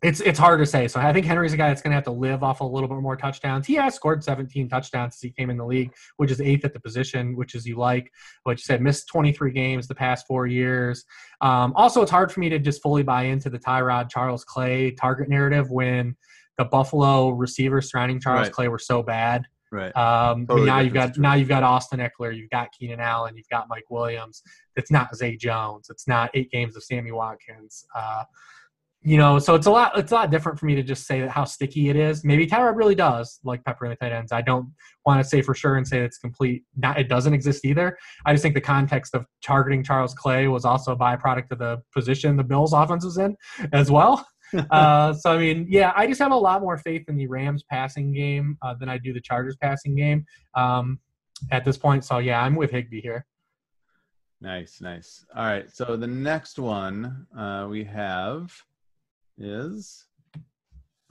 it's 0.04 0.20
it's 0.20 0.38
hard 0.38 0.60
to 0.60 0.66
say. 0.66 0.86
So 0.86 1.00
I 1.00 1.12
think 1.12 1.26
Henry's 1.26 1.52
a 1.52 1.56
guy 1.56 1.68
that's 1.68 1.82
going 1.82 1.90
to 1.90 1.96
have 1.96 2.04
to 2.04 2.12
live 2.12 2.42
off 2.44 2.60
a 2.60 2.64
little 2.64 2.88
bit 2.88 2.98
more 2.98 3.16
touchdowns. 3.16 3.66
He 3.66 3.74
has 3.74 3.94
scored 3.94 4.22
17 4.22 4.68
touchdowns 4.68 5.14
since 5.14 5.22
he 5.22 5.30
came 5.30 5.50
in 5.50 5.56
the 5.56 5.66
league, 5.66 5.92
which 6.18 6.30
is 6.30 6.40
eighth 6.40 6.64
at 6.64 6.72
the 6.72 6.80
position, 6.80 7.36
which 7.36 7.54
is 7.54 7.66
you 7.66 7.76
like. 7.76 8.12
But 8.44 8.58
you 8.58 8.62
said 8.62 8.80
missed 8.82 9.08
23 9.08 9.50
games 9.52 9.88
the 9.88 9.94
past 9.94 10.26
four 10.26 10.46
years. 10.46 11.04
Um, 11.40 11.72
also, 11.74 12.02
it's 12.02 12.10
hard 12.10 12.30
for 12.30 12.40
me 12.40 12.48
to 12.50 12.58
just 12.58 12.82
fully 12.82 13.02
buy 13.02 13.24
into 13.24 13.50
the 13.50 13.58
Tyrod 13.58 14.10
Charles 14.10 14.44
Clay 14.44 14.92
target 14.92 15.28
narrative 15.28 15.70
when– 15.70 16.16
the 16.58 16.64
Buffalo 16.64 17.30
receivers 17.30 17.90
surrounding 17.90 18.20
Charles 18.20 18.46
right. 18.46 18.52
Clay 18.52 18.68
were 18.68 18.78
so 18.78 19.02
bad. 19.02 19.44
Right. 19.72 19.94
Um, 19.96 20.46
totally 20.46 20.66
now 20.66 20.78
you've 20.80 20.94
got 20.94 21.18
now 21.18 21.34
you've 21.34 21.48
got 21.48 21.64
Austin 21.64 21.98
Ekeler, 21.98 22.36
you've 22.36 22.50
got 22.50 22.68
Keenan 22.78 23.00
Allen, 23.00 23.36
you've 23.36 23.48
got 23.48 23.68
Mike 23.68 23.90
Williams. 23.90 24.42
It's 24.76 24.90
not 24.90 25.14
Zay 25.16 25.36
Jones. 25.36 25.88
It's 25.90 26.06
not 26.06 26.30
eight 26.34 26.50
games 26.50 26.76
of 26.76 26.84
Sammy 26.84 27.10
Watkins. 27.10 27.84
Uh, 27.94 28.24
you 29.06 29.18
know, 29.18 29.38
so 29.38 29.54
it's 29.54 29.66
a 29.66 29.70
lot. 29.70 29.98
It's 29.98 30.12
a 30.12 30.14
lot 30.14 30.30
different 30.30 30.58
for 30.58 30.64
me 30.64 30.74
to 30.76 30.82
just 30.82 31.06
say 31.06 31.20
that 31.20 31.28
how 31.28 31.44
sticky 31.44 31.90
it 31.90 31.96
is. 31.96 32.24
Maybe 32.24 32.46
Tyrod 32.46 32.74
really 32.74 32.94
does 32.94 33.38
like 33.44 33.62
pepper 33.62 33.84
in 33.84 33.90
the 33.90 33.96
tight 33.96 34.12
ends. 34.12 34.32
I 34.32 34.40
don't 34.40 34.72
want 35.04 35.22
to 35.22 35.28
say 35.28 35.42
for 35.42 35.54
sure 35.54 35.76
and 35.76 35.86
say 35.86 36.00
it's 36.00 36.16
complete. 36.16 36.64
Not 36.74 36.98
it 36.98 37.10
doesn't 37.10 37.34
exist 37.34 37.66
either. 37.66 37.98
I 38.24 38.32
just 38.32 38.42
think 38.42 38.54
the 38.54 38.62
context 38.62 39.14
of 39.14 39.26
targeting 39.44 39.84
Charles 39.84 40.14
Clay 40.14 40.48
was 40.48 40.64
also 40.64 40.92
a 40.92 40.96
byproduct 40.96 41.50
of 41.50 41.58
the 41.58 41.82
position 41.92 42.38
the 42.38 42.44
Bills' 42.44 42.72
offense 42.72 43.04
was 43.04 43.18
in 43.18 43.36
as 43.74 43.90
well. 43.90 44.26
uh, 44.70 45.12
so 45.12 45.32
I 45.32 45.38
mean, 45.38 45.66
yeah, 45.68 45.92
I 45.94 46.06
just 46.06 46.20
have 46.20 46.32
a 46.32 46.36
lot 46.36 46.62
more 46.62 46.78
faith 46.78 47.04
in 47.06 47.16
the 47.18 47.26
Rams 47.26 47.62
passing 47.70 48.10
game 48.10 48.56
uh, 48.62 48.72
than 48.72 48.88
I 48.88 48.96
do 48.96 49.12
the 49.12 49.20
Chargers 49.20 49.56
passing 49.60 49.94
game 49.96 50.24
um, 50.54 50.98
at 51.50 51.62
this 51.62 51.76
point. 51.76 52.06
So 52.06 52.18
yeah, 52.18 52.40
I'm 52.40 52.54
with 52.54 52.70
Higbee 52.70 53.02
here. 53.02 53.26
Nice, 54.40 54.80
nice. 54.80 55.26
All 55.36 55.44
right, 55.44 55.70
so 55.70 55.94
the 55.94 56.06
next 56.06 56.58
one 56.58 57.26
uh, 57.36 57.66
we 57.68 57.84
have 57.84 58.50
is 59.38 60.06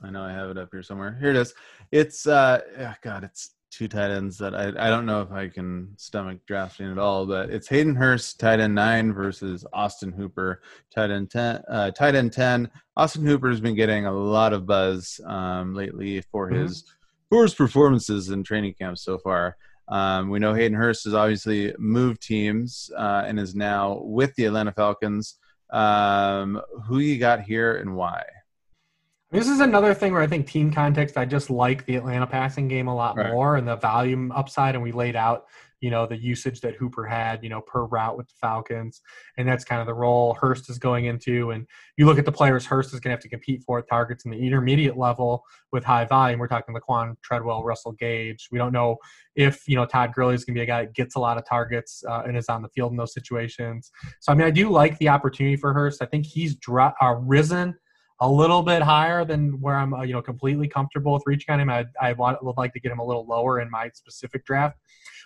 I 0.04 0.10
know 0.10 0.22
I 0.22 0.32
have 0.32 0.50
it 0.50 0.58
up 0.58 0.68
here 0.70 0.82
somewhere. 0.82 1.16
Here 1.18 1.30
it 1.30 1.36
is. 1.36 1.54
It's 1.90 2.26
uh, 2.26 2.60
oh 2.78 2.94
God, 3.02 3.24
it's 3.24 3.54
two 3.70 3.88
tight 3.88 4.10
ends 4.10 4.38
that 4.38 4.54
I, 4.54 4.68
I 4.68 4.90
don't 4.90 5.06
know 5.06 5.22
if 5.22 5.32
I 5.32 5.48
can 5.48 5.94
stomach 5.96 6.38
drafting 6.46 6.90
at 6.90 6.98
all, 6.98 7.26
but 7.26 7.50
it's 7.50 7.68
Hayden 7.68 7.94
Hurst, 7.94 8.38
tight 8.38 8.60
end 8.60 8.74
nine, 8.74 9.12
versus 9.12 9.64
Austin 9.72 10.12
Hooper, 10.12 10.62
tight 10.94 11.10
end 11.10 11.30
ten. 11.30 11.62
Uh, 11.68 11.90
tight 11.90 12.14
end 12.14 12.32
ten. 12.32 12.70
Austin 12.96 13.24
Hooper 13.24 13.48
has 13.48 13.60
been 13.60 13.74
getting 13.74 14.06
a 14.06 14.12
lot 14.12 14.52
of 14.52 14.66
buzz 14.66 15.20
um, 15.26 15.74
lately 15.74 16.20
for 16.20 16.50
mm-hmm. 16.50 16.62
his 16.62 16.84
for 17.30 17.42
his 17.42 17.54
performances 17.54 18.30
in 18.30 18.42
training 18.42 18.74
camp 18.74 18.98
so 18.98 19.18
far. 19.18 19.56
Um, 19.88 20.30
we 20.30 20.38
know 20.38 20.54
Hayden 20.54 20.78
Hurst 20.78 21.04
has 21.04 21.14
obviously 21.14 21.74
moved 21.78 22.22
teams 22.22 22.90
uh, 22.96 23.24
and 23.26 23.38
is 23.38 23.54
now 23.54 24.00
with 24.02 24.34
the 24.36 24.44
Atlanta 24.44 24.72
Falcons. 24.72 25.36
Um, 25.70 26.60
who 26.86 26.98
you 26.98 27.18
got 27.18 27.42
here 27.42 27.76
and 27.76 27.96
why? 27.96 28.24
This 29.30 29.48
is 29.48 29.58
another 29.58 29.94
thing 29.94 30.12
where 30.12 30.22
I 30.22 30.28
think 30.28 30.46
team 30.46 30.72
context, 30.72 31.16
I 31.16 31.24
just 31.24 31.50
like 31.50 31.84
the 31.86 31.96
Atlanta 31.96 32.26
passing 32.26 32.68
game 32.68 32.86
a 32.86 32.94
lot 32.94 33.16
right. 33.16 33.32
more 33.32 33.56
and 33.56 33.66
the 33.66 33.74
volume 33.74 34.30
upside. 34.30 34.76
And 34.76 34.84
we 34.84 34.92
laid 34.92 35.16
out, 35.16 35.46
you 35.84 35.90
know, 35.90 36.06
the 36.06 36.16
usage 36.16 36.62
that 36.62 36.74
Hooper 36.76 37.04
had, 37.04 37.42
you 37.44 37.50
know, 37.50 37.60
per 37.60 37.84
route 37.84 38.16
with 38.16 38.26
the 38.28 38.34
Falcons. 38.40 39.02
And 39.36 39.46
that's 39.46 39.64
kind 39.64 39.82
of 39.82 39.86
the 39.86 39.92
role 39.92 40.32
Hurst 40.32 40.70
is 40.70 40.78
going 40.78 41.04
into. 41.04 41.50
And 41.50 41.66
you 41.98 42.06
look 42.06 42.18
at 42.18 42.24
the 42.24 42.32
players 42.32 42.64
Hurst 42.64 42.94
is 42.94 43.00
going 43.00 43.10
to 43.10 43.16
have 43.16 43.20
to 43.20 43.28
compete 43.28 43.62
for 43.62 43.82
targets 43.82 44.24
in 44.24 44.30
the 44.30 44.38
intermediate 44.38 44.96
level 44.96 45.44
with 45.72 45.84
high 45.84 46.06
volume. 46.06 46.40
We're 46.40 46.48
talking 46.48 46.74
Laquon 46.74 47.16
Treadwell, 47.20 47.64
Russell 47.64 47.92
Gage. 47.92 48.48
We 48.50 48.56
don't 48.56 48.72
know 48.72 48.96
if, 49.36 49.68
you 49.68 49.76
know, 49.76 49.84
Todd 49.84 50.14
Gurley 50.14 50.34
is 50.34 50.46
going 50.46 50.54
to 50.54 50.58
be 50.60 50.62
a 50.62 50.66
guy 50.66 50.86
that 50.86 50.94
gets 50.94 51.16
a 51.16 51.20
lot 51.20 51.36
of 51.36 51.46
targets 51.46 52.02
uh, 52.08 52.22
and 52.26 52.34
is 52.34 52.48
on 52.48 52.62
the 52.62 52.70
field 52.70 52.92
in 52.92 52.96
those 52.96 53.12
situations. 53.12 53.90
So, 54.20 54.32
I 54.32 54.34
mean, 54.36 54.46
I 54.46 54.50
do 54.50 54.70
like 54.70 54.96
the 54.96 55.10
opportunity 55.10 55.56
for 55.56 55.74
Hurst. 55.74 56.00
I 56.00 56.06
think 56.06 56.24
he's 56.24 56.54
dro- 56.54 56.94
uh, 57.02 57.16
risen 57.20 57.74
a 58.20 58.30
little 58.30 58.62
bit 58.62 58.80
higher 58.80 59.24
than 59.24 59.60
where 59.60 59.76
I'm, 59.76 59.92
uh, 59.92 60.02
you 60.02 60.14
know, 60.14 60.22
completely 60.22 60.66
comfortable 60.66 61.12
with 61.12 61.24
reaching 61.26 61.52
on 61.52 61.60
him. 61.60 61.68
I, 61.68 61.84
I 62.00 62.14
would 62.14 62.56
like 62.56 62.72
to 62.72 62.80
get 62.80 62.90
him 62.90 63.00
a 63.00 63.04
little 63.04 63.26
lower 63.26 63.60
in 63.60 63.70
my 63.70 63.90
specific 63.92 64.46
draft. 64.46 64.78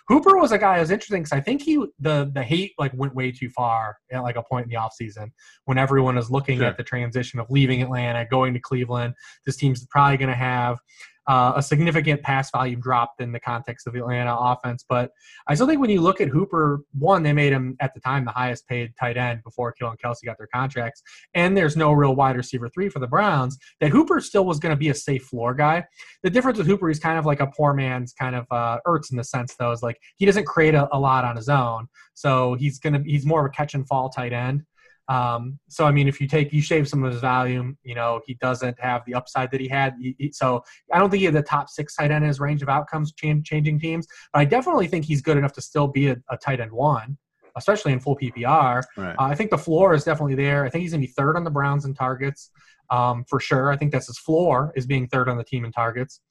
Hooper 0.09 0.39
was 0.39 0.51
a 0.51 0.57
guy 0.57 0.75
that 0.75 0.81
was 0.81 0.89
interesting 0.89 1.21
because 1.21 1.37
I 1.37 1.39
think 1.39 1.61
he 1.61 1.77
the 1.99 2.31
the 2.33 2.41
hate 2.41 2.73
like 2.79 2.91
went 2.95 3.13
way 3.13 3.31
too 3.31 3.49
far 3.49 3.97
at 4.11 4.23
like 4.23 4.37
a 4.37 4.43
point 4.43 4.65
in 4.65 4.69
the 4.71 4.75
offseason 4.75 5.31
when 5.65 5.77
everyone 5.77 6.17
is 6.17 6.31
looking 6.31 6.57
sure. 6.57 6.67
at 6.67 6.77
the 6.77 6.83
transition 6.83 7.39
of 7.39 7.45
leaving 7.51 7.83
Atlanta, 7.83 8.25
going 8.25 8.55
to 8.55 8.59
Cleveland. 8.59 9.13
This 9.45 9.55
team's 9.55 9.85
probably 9.85 10.17
going 10.17 10.29
to 10.29 10.35
have 10.35 10.79
uh, 11.29 11.53
a 11.55 11.61
significant 11.61 12.23
pass 12.23 12.49
volume 12.49 12.81
dropped 12.81 13.21
in 13.21 13.31
the 13.31 13.39
context 13.39 13.85
of 13.85 13.93
the 13.93 13.99
Atlanta 13.99 14.35
offense. 14.35 14.83
But 14.89 15.11
I 15.47 15.53
still 15.53 15.67
think 15.67 15.79
when 15.79 15.91
you 15.91 16.01
look 16.01 16.19
at 16.19 16.27
Hooper, 16.27 16.81
one, 16.97 17.21
they 17.21 17.33
made 17.33 17.53
him 17.53 17.77
at 17.79 17.93
the 17.93 17.99
time 17.99 18.25
the 18.25 18.31
highest 18.31 18.67
paid 18.67 18.93
tight 18.99 19.15
end 19.15 19.43
before 19.43 19.71
Kittle 19.71 19.91
and 19.91 19.99
Kelce 19.99 20.25
got 20.25 20.39
their 20.39 20.49
contracts. 20.51 21.03
And 21.35 21.55
there's 21.55 21.77
no 21.77 21.91
real 21.91 22.15
wide 22.15 22.35
receiver 22.35 22.67
three 22.67 22.89
for 22.89 22.97
the 22.97 23.07
Browns, 23.07 23.59
that 23.79 23.91
Hooper 23.91 24.19
still 24.19 24.43
was 24.43 24.57
going 24.57 24.73
to 24.73 24.79
be 24.79 24.89
a 24.89 24.95
safe 24.95 25.23
floor 25.25 25.53
guy. 25.53 25.85
The 26.23 26.31
difference 26.31 26.57
with 26.57 26.65
Hooper, 26.65 26.87
he's 26.87 26.99
kind 26.99 27.19
of 27.19 27.27
like 27.27 27.41
a 27.41 27.47
poor 27.47 27.75
man's 27.75 28.11
kind 28.11 28.35
of 28.35 28.47
uh, 28.49 28.79
Ertz 28.87 29.11
in 29.11 29.17
the 29.17 29.23
sense, 29.23 29.53
though, 29.53 29.71
is 29.71 29.83
like 29.83 29.99
he 30.17 30.25
doesn't 30.25 30.45
create 30.45 30.73
a, 30.73 30.89
a 30.95 30.99
lot 30.99 31.25
on 31.25 31.35
his 31.35 31.47
own. 31.47 31.87
So 32.15 32.55
he's 32.55 32.79
going 32.79 32.93
to, 32.93 33.07
he's 33.07 33.25
more 33.25 33.45
of 33.45 33.45
a 33.45 33.53
catch 33.55 33.75
and 33.75 33.87
fall 33.87 34.09
tight 34.09 34.33
end. 34.33 34.63
Um, 35.09 35.57
so 35.67 35.85
I 35.85 35.91
mean, 35.91 36.07
if 36.07 36.21
you 36.21 36.27
take 36.27 36.53
you 36.53 36.61
shave 36.61 36.87
some 36.87 37.03
of 37.03 37.11
his 37.11 37.19
volume, 37.19 37.77
you 37.83 37.95
know 37.95 38.21
he 38.25 38.35
doesn't 38.35 38.79
have 38.79 39.03
the 39.05 39.15
upside 39.15 39.49
that 39.51 39.59
he 39.59 39.67
had. 39.67 39.95
He, 39.99 40.15
he, 40.19 40.31
so 40.31 40.63
I 40.93 40.99
don't 40.99 41.09
think 41.09 41.19
he 41.19 41.25
had 41.25 41.33
the 41.33 41.41
top 41.41 41.67
six 41.67 41.95
tight 41.95 42.11
end 42.11 42.23
in 42.23 42.27
his 42.27 42.39
range 42.39 42.61
of 42.61 42.69
outcomes, 42.69 43.11
change, 43.13 43.47
changing 43.47 43.79
teams. 43.79 44.07
But 44.31 44.39
I 44.39 44.45
definitely 44.45 44.87
think 44.87 45.05
he's 45.05 45.21
good 45.21 45.35
enough 45.35 45.53
to 45.53 45.61
still 45.61 45.87
be 45.87 46.09
a, 46.09 46.17
a 46.29 46.37
tight 46.37 46.59
end 46.59 46.71
one, 46.71 47.17
especially 47.57 47.91
in 47.91 47.99
full 47.99 48.15
PPR. 48.15 48.83
Right. 48.95 49.15
Uh, 49.17 49.23
I 49.23 49.35
think 49.35 49.49
the 49.49 49.57
floor 49.57 49.95
is 49.95 50.03
definitely 50.03 50.35
there. 50.35 50.63
I 50.63 50.69
think 50.69 50.83
he's 50.83 50.91
gonna 50.91 51.01
be 51.01 51.07
third 51.07 51.35
on 51.35 51.43
the 51.43 51.51
Browns 51.51 51.85
in 51.85 51.95
targets 51.95 52.51
um, 52.91 53.25
for 53.27 53.39
sure. 53.39 53.71
I 53.71 53.77
think 53.77 53.91
that's 53.91 54.07
his 54.07 54.19
floor 54.19 54.71
is 54.75 54.85
being 54.85 55.07
third 55.07 55.27
on 55.27 55.37
the 55.37 55.43
team 55.43 55.65
in 55.65 55.71
targets 55.71 56.21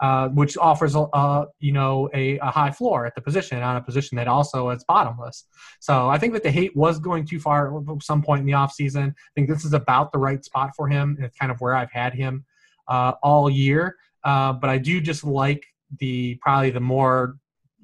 uh, 0.00 0.28
which 0.28 0.58
offers 0.58 0.94
a 0.94 1.46
you 1.58 1.72
know 1.72 2.08
a, 2.12 2.38
a, 2.38 2.50
high 2.50 2.70
floor 2.70 3.06
at 3.06 3.14
the 3.14 3.20
position 3.20 3.62
on 3.62 3.76
a 3.76 3.80
position 3.80 4.16
that 4.16 4.28
also 4.28 4.68
is 4.70 4.84
bottomless. 4.84 5.44
So 5.80 6.08
I 6.08 6.18
think 6.18 6.34
that 6.34 6.42
the 6.42 6.50
hate 6.50 6.76
was 6.76 6.98
going 6.98 7.26
too 7.26 7.40
far 7.40 7.78
at 7.78 8.02
some 8.02 8.22
point 8.22 8.40
in 8.40 8.46
the 8.46 8.52
offseason. 8.52 9.08
I 9.08 9.30
think 9.34 9.48
this 9.48 9.64
is 9.64 9.72
about 9.72 10.12
the 10.12 10.18
right 10.18 10.44
spot 10.44 10.72
for 10.76 10.86
him. 10.86 11.16
It's 11.20 11.36
kind 11.38 11.50
of 11.50 11.60
where 11.60 11.74
I've 11.74 11.90
had 11.90 12.12
him 12.12 12.44
uh, 12.88 13.12
all 13.22 13.48
year. 13.48 13.96
Uh, 14.22 14.52
but 14.52 14.68
I 14.68 14.76
do 14.76 15.00
just 15.00 15.24
like 15.24 15.64
the 15.98 16.34
probably 16.42 16.70
the 16.70 16.80
more 16.80 17.36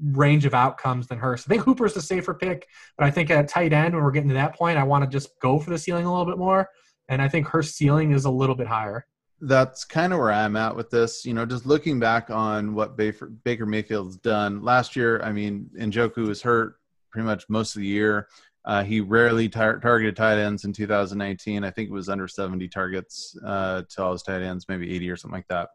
range 0.03 0.45
of 0.45 0.53
outcomes 0.53 1.07
than 1.07 1.19
Hurst. 1.19 1.47
I 1.47 1.49
think 1.49 1.63
Hooper's 1.63 1.95
the 1.95 2.03
safer 2.03 2.35
pick, 2.35 2.67
but 2.99 3.07
I 3.07 3.11
think 3.11 3.31
at 3.31 3.49
tight 3.49 3.73
end 3.73 3.95
when 3.95 4.03
we're 4.03 4.11
getting 4.11 4.29
to 4.31 4.35
that 4.35 4.55
point, 4.55 4.77
I 4.77 4.83
want 4.83 5.05
to 5.05 5.11
just 5.11 5.31
go 5.41 5.59
for 5.59 5.71
the 5.71 5.79
ceiling 5.79 6.05
a 6.05 6.11
little 6.11 6.27
bit 6.27 6.39
more. 6.39 6.69
And 7.09 7.23
I 7.23 7.29
think 7.29 7.47
Hurst's 7.47 7.77
ceiling 7.77 8.13
is 8.13 8.25
a 8.25 8.31
little 8.31 8.55
bit 8.55 8.67
higher 8.67 9.07
that's 9.43 9.85
kind 9.85 10.13
of 10.13 10.19
where 10.21 10.31
I'm 10.33 10.57
at 10.57 10.75
with 10.75 10.89
this. 10.91 11.25
You 11.25 11.35
know, 11.35 11.45
just 11.45 11.67
looking 11.67 11.99
back 11.99 12.31
on 12.31 12.75
what 12.75 12.97
Baker, 12.97 13.27
Baker 13.27 13.67
Mayfield's 13.67 14.17
done 14.17 14.63
last 14.63 14.95
year. 14.97 15.21
I 15.23 15.33
mean, 15.33 15.69
Njoku 15.77 16.27
was 16.29 16.41
hurt 16.41 16.77
pretty 17.11 17.27
much 17.27 17.45
most 17.49 17.75
of 17.77 17.81
the 17.83 17.89
year. 17.89 18.29
Uh, 18.65 18.85
he 18.85 19.01
rarely 19.01 19.49
tar- 19.49 19.81
targeted 19.81 20.15
tight 20.15 20.39
ends 20.39 20.65
in 20.65 20.73
2019. 20.73 21.65
I 21.65 21.71
think 21.71 21.89
it 21.91 21.93
was 21.93 22.09
under 22.09 22.29
70 22.29 22.69
targets 22.69 23.37
uh, 23.45 23.83
to 23.89 24.03
all 24.03 24.13
his 24.13 24.23
tight 24.23 24.43
ends, 24.43 24.67
maybe 24.69 24.95
80 24.95 25.11
or 25.11 25.17
something 25.17 25.37
like 25.37 25.49
that. 25.49 25.71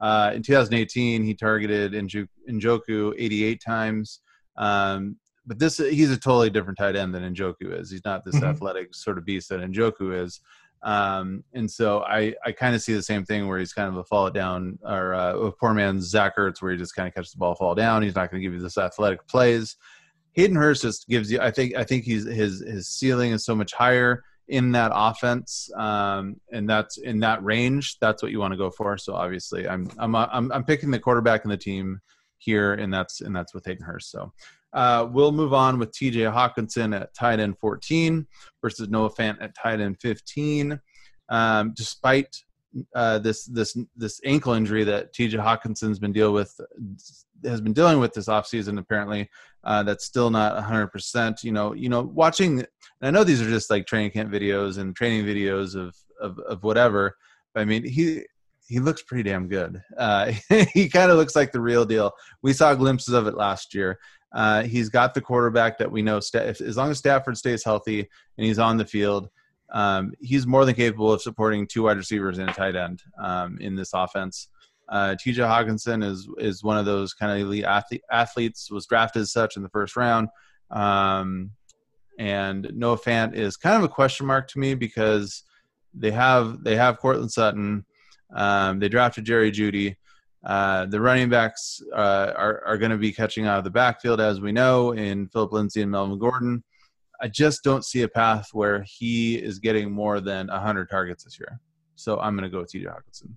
Uh, 0.00 0.32
in 0.34 0.42
2018, 0.42 1.22
he 1.22 1.34
targeted 1.34 1.92
Njoku 1.92 3.14
88 3.16 3.62
times. 3.62 4.20
Um, 4.56 5.16
but 5.46 5.58
this 5.58 5.78
he's 5.78 6.10
a 6.10 6.16
totally 6.16 6.50
different 6.50 6.78
tight 6.78 6.96
end 6.96 7.14
than 7.14 7.22
Njoku 7.34 7.72
is. 7.78 7.90
He's 7.90 8.04
not 8.04 8.24
this 8.24 8.36
Mhm. 8.36 8.48
athletic 8.48 8.94
sort 8.94 9.18
of 9.18 9.24
beast 9.24 9.48
that 9.48 9.60
Njoku 9.60 10.12
is. 10.24 10.40
Um, 10.82 11.44
and 11.52 11.70
so 11.70 12.00
I, 12.00 12.34
I 12.44 12.52
kind 12.52 12.74
of 12.74 12.82
see 12.82 12.92
the 12.92 13.02
same 13.02 13.24
thing 13.24 13.46
where 13.46 13.58
he's 13.58 13.72
kind 13.72 13.88
of 13.88 13.96
a 13.96 14.04
fall 14.04 14.30
down 14.30 14.78
or 14.82 15.14
uh, 15.14 15.34
a 15.34 15.52
poor 15.52 15.74
man's 15.74 16.08
Zach 16.08 16.36
Ertz, 16.36 16.60
where 16.60 16.72
he 16.72 16.78
just 16.78 16.96
kind 16.96 17.06
of 17.06 17.14
catches 17.14 17.32
the 17.32 17.38
ball, 17.38 17.54
fall 17.54 17.74
down. 17.74 18.02
He's 18.02 18.16
not 18.16 18.30
going 18.30 18.42
to 18.42 18.46
give 18.46 18.54
you 18.54 18.60
this 18.60 18.78
athletic 18.78 19.26
plays. 19.28 19.76
Hayden 20.32 20.56
Hurst 20.56 20.82
just 20.82 21.08
gives 21.08 21.30
you. 21.30 21.40
I 21.40 21.50
think. 21.50 21.76
I 21.76 21.84
think 21.84 22.04
he's 22.04 22.24
his 22.24 22.60
his 22.60 22.88
ceiling 22.88 23.32
is 23.32 23.44
so 23.44 23.54
much 23.54 23.72
higher 23.74 24.24
in 24.48 24.72
that 24.72 24.90
offense, 24.94 25.70
um, 25.76 26.40
and 26.50 26.68
that's 26.68 26.98
in 26.98 27.20
that 27.20 27.44
range. 27.44 27.98
That's 28.00 28.22
what 28.22 28.32
you 28.32 28.40
want 28.40 28.52
to 28.52 28.58
go 28.58 28.70
for. 28.70 28.96
So 28.96 29.14
obviously, 29.14 29.68
I'm 29.68 29.90
I'm 29.98 30.16
I'm, 30.16 30.50
I'm 30.50 30.64
picking 30.64 30.90
the 30.90 30.98
quarterback 30.98 31.44
in 31.44 31.50
the 31.50 31.56
team 31.56 32.00
here, 32.38 32.72
and 32.72 32.92
that's 32.92 33.20
and 33.20 33.36
that's 33.36 33.54
with 33.54 33.66
Hayden 33.66 33.84
Hurst. 33.84 34.10
So. 34.10 34.32
Uh, 34.72 35.08
we'll 35.10 35.32
move 35.32 35.52
on 35.52 35.78
with 35.78 35.92
TJ 35.92 36.32
Hockenson 36.32 36.98
at 36.98 37.14
tight 37.14 37.40
end 37.40 37.58
14 37.58 38.26
versus 38.62 38.88
Noah 38.88 39.10
Fant 39.10 39.36
at 39.40 39.54
tight 39.54 39.80
end 39.80 40.00
15. 40.00 40.80
Um, 41.28 41.72
despite 41.76 42.36
uh, 42.94 43.18
this 43.18 43.44
this 43.44 43.76
this 43.96 44.20
ankle 44.24 44.54
injury 44.54 44.84
that 44.84 45.12
TJ 45.12 45.34
Hockenson's 45.34 45.98
been 45.98 46.12
deal 46.12 46.32
with 46.32 46.58
has 47.44 47.60
been 47.60 47.72
dealing 47.72 47.98
with 47.98 48.14
this 48.14 48.28
offseason 48.28 48.78
apparently 48.78 49.28
uh, 49.64 49.82
that's 49.82 50.04
still 50.04 50.30
not 50.30 50.56
100% 50.62 51.42
you 51.42 51.52
know 51.52 51.72
you 51.74 51.88
know 51.88 52.02
watching 52.02 52.64
i 53.02 53.10
know 53.10 53.24
these 53.24 53.42
are 53.42 53.48
just 53.48 53.68
like 53.68 53.84
training 53.84 54.10
camp 54.10 54.30
videos 54.32 54.78
and 54.78 54.94
training 54.94 55.24
videos 55.24 55.74
of 55.74 55.94
of, 56.20 56.38
of 56.40 56.62
whatever 56.62 57.16
but 57.52 57.60
i 57.60 57.64
mean 57.64 57.84
he 57.84 58.22
he 58.68 58.78
looks 58.78 59.02
pretty 59.02 59.28
damn 59.28 59.48
good. 59.48 59.82
Uh, 59.98 60.32
he 60.72 60.88
kind 60.88 61.10
of 61.10 61.18
looks 61.18 61.36
like 61.36 61.52
the 61.52 61.60
real 61.60 61.84
deal. 61.84 62.12
We 62.42 62.54
saw 62.54 62.74
glimpses 62.74 63.12
of 63.12 63.26
it 63.26 63.34
last 63.34 63.74
year 63.74 63.98
uh, 64.34 64.62
he's 64.62 64.88
got 64.88 65.14
the 65.14 65.20
quarterback 65.20 65.78
that 65.78 65.90
we 65.90 66.02
know 66.02 66.18
as 66.18 66.76
long 66.76 66.90
as 66.90 66.98
stafford 66.98 67.36
stays 67.36 67.64
healthy 67.64 68.00
and 68.00 68.46
he's 68.46 68.58
on 68.58 68.76
the 68.76 68.84
field 68.84 69.28
um, 69.72 70.12
he's 70.20 70.46
more 70.46 70.64
than 70.64 70.74
capable 70.74 71.12
of 71.12 71.22
supporting 71.22 71.66
two 71.66 71.84
wide 71.84 71.96
receivers 71.96 72.38
and 72.38 72.50
a 72.50 72.52
tight 72.52 72.76
end 72.76 73.02
um, 73.20 73.58
in 73.60 73.74
this 73.74 73.92
offense. 73.94 74.48
Uh, 74.88 75.16
TJ 75.18 75.36
Hockenson 75.36 76.04
is 76.04 76.28
is 76.38 76.62
one 76.62 76.76
of 76.76 76.84
those 76.84 77.14
kind 77.14 77.32
of 77.32 77.38
elite 77.38 77.64
athlete, 77.64 78.02
athletes. 78.10 78.70
Was 78.70 78.86
drafted 78.86 79.22
as 79.22 79.32
such 79.32 79.56
in 79.56 79.62
the 79.62 79.70
first 79.70 79.96
round, 79.96 80.28
um, 80.70 81.52
and 82.18 82.70
Noah 82.74 82.98
Fant 82.98 83.34
is 83.34 83.56
kind 83.56 83.76
of 83.76 83.84
a 83.84 83.88
question 83.88 84.26
mark 84.26 84.48
to 84.48 84.58
me 84.58 84.74
because 84.74 85.44
they 85.94 86.10
have 86.10 86.62
they 86.62 86.76
have 86.76 86.98
Courtland 86.98 87.32
Sutton, 87.32 87.86
um, 88.34 88.80
they 88.80 88.90
drafted 88.90 89.24
Jerry 89.24 89.50
Jeudy. 89.50 89.96
Uh, 90.44 90.86
the 90.86 91.00
running 91.00 91.28
backs 91.28 91.80
uh, 91.94 92.32
are 92.36 92.62
are 92.66 92.78
going 92.78 92.90
to 92.90 92.98
be 92.98 93.12
catching 93.12 93.46
out 93.46 93.58
of 93.58 93.64
the 93.64 93.70
backfield 93.70 94.20
as 94.20 94.40
we 94.40 94.50
know 94.50 94.92
in 94.92 95.28
Philip 95.28 95.52
Lindsay 95.52 95.82
and 95.82 95.90
Melvin 95.90 96.18
Gordon. 96.18 96.64
I 97.20 97.28
just 97.28 97.62
don't 97.62 97.84
see 97.84 98.02
a 98.02 98.08
path 98.08 98.48
where 98.52 98.82
he 98.82 99.36
is 99.36 99.60
getting 99.60 99.92
more 99.92 100.20
than 100.20 100.48
100 100.48 100.90
targets 100.90 101.22
this 101.22 101.38
year. 101.38 101.60
So 101.94 102.18
I'm 102.18 102.36
going 102.36 102.50
to 102.50 102.50
go 102.50 102.62
with 102.62 102.72
TJ 102.72 102.86
Hockenson. 102.86 103.36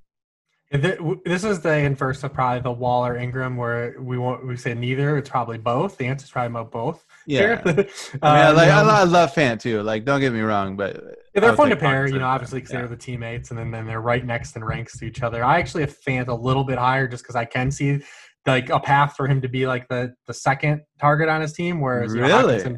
This 1.24 1.43
is 1.43 1.62
the 1.62 1.78
inverse 1.78 2.24
of 2.24 2.34
probably 2.34 2.62
the 2.62 2.72
Waller 2.72 3.16
Engram, 3.16 3.56
where 3.56 3.95
we 3.99 4.18
won't 4.18 4.45
we 4.47 4.58
say 4.58 4.74
neither. 4.74 5.18
It's 5.18 5.30
probably 5.30 5.60
both. 5.60 5.97
The 5.97 6.08
answer 6.08 6.24
is 6.24 6.32
probably 6.32 6.64
both. 6.64 7.06
Yeah. 7.28 7.61
I, 7.65 7.71
mean, 7.73 7.86
I, 8.21 8.43
um, 8.43 8.55
like, 8.55 8.69
I, 8.69 9.01
um, 9.01 9.11
love 9.11 9.34
Fant 9.34 9.59
too. 9.59 9.82
Like, 9.82 10.05
don't 10.05 10.19
get 10.19 10.34
me 10.34 10.41
wrong, 10.41 10.76
but 10.78 10.95
yeah, 11.34 11.41
they're 11.41 11.55
fun 11.55 11.69
to 11.69 11.76
pair, 11.76 12.07
you 12.07 12.19
know, 12.19 12.26
obviously 12.26 12.59
because 12.59 12.73
yeah. 12.73 12.80
they're 12.80 12.89
the 12.89 12.97
teammates, 12.97 13.49
and 13.49 13.59
then, 13.59 13.71
then 13.71 13.86
they're 13.86 14.01
right 14.01 14.26
next 14.26 14.55
in 14.55 14.63
ranks 14.63 14.97
to 14.99 15.05
each 15.05 15.21
other. 15.23 15.43
I 15.43 15.59
actually 15.59 15.82
have 15.82 15.95
Fant 16.01 16.28
a 16.28 16.34
little 16.34 16.63
bit 16.63 16.78
higher 16.78 17.07
just 17.07 17.23
because 17.23 17.36
I 17.36 17.45
can 17.45 17.71
see 17.71 18.01
like 18.45 18.69
a 18.69 18.80
path 18.80 19.15
for 19.15 19.28
him 19.28 19.41
to 19.41 19.49
be 19.49 19.65
like 19.65 19.88
the 19.88 20.13
the 20.28 20.34
second 20.34 20.82
target 20.99 21.30
on 21.30 21.41
his 21.41 21.53
team, 21.53 21.82
whereas 21.82 22.13
know, 22.13 22.21
Really? 22.21 22.57
Hockenson, 22.59 22.78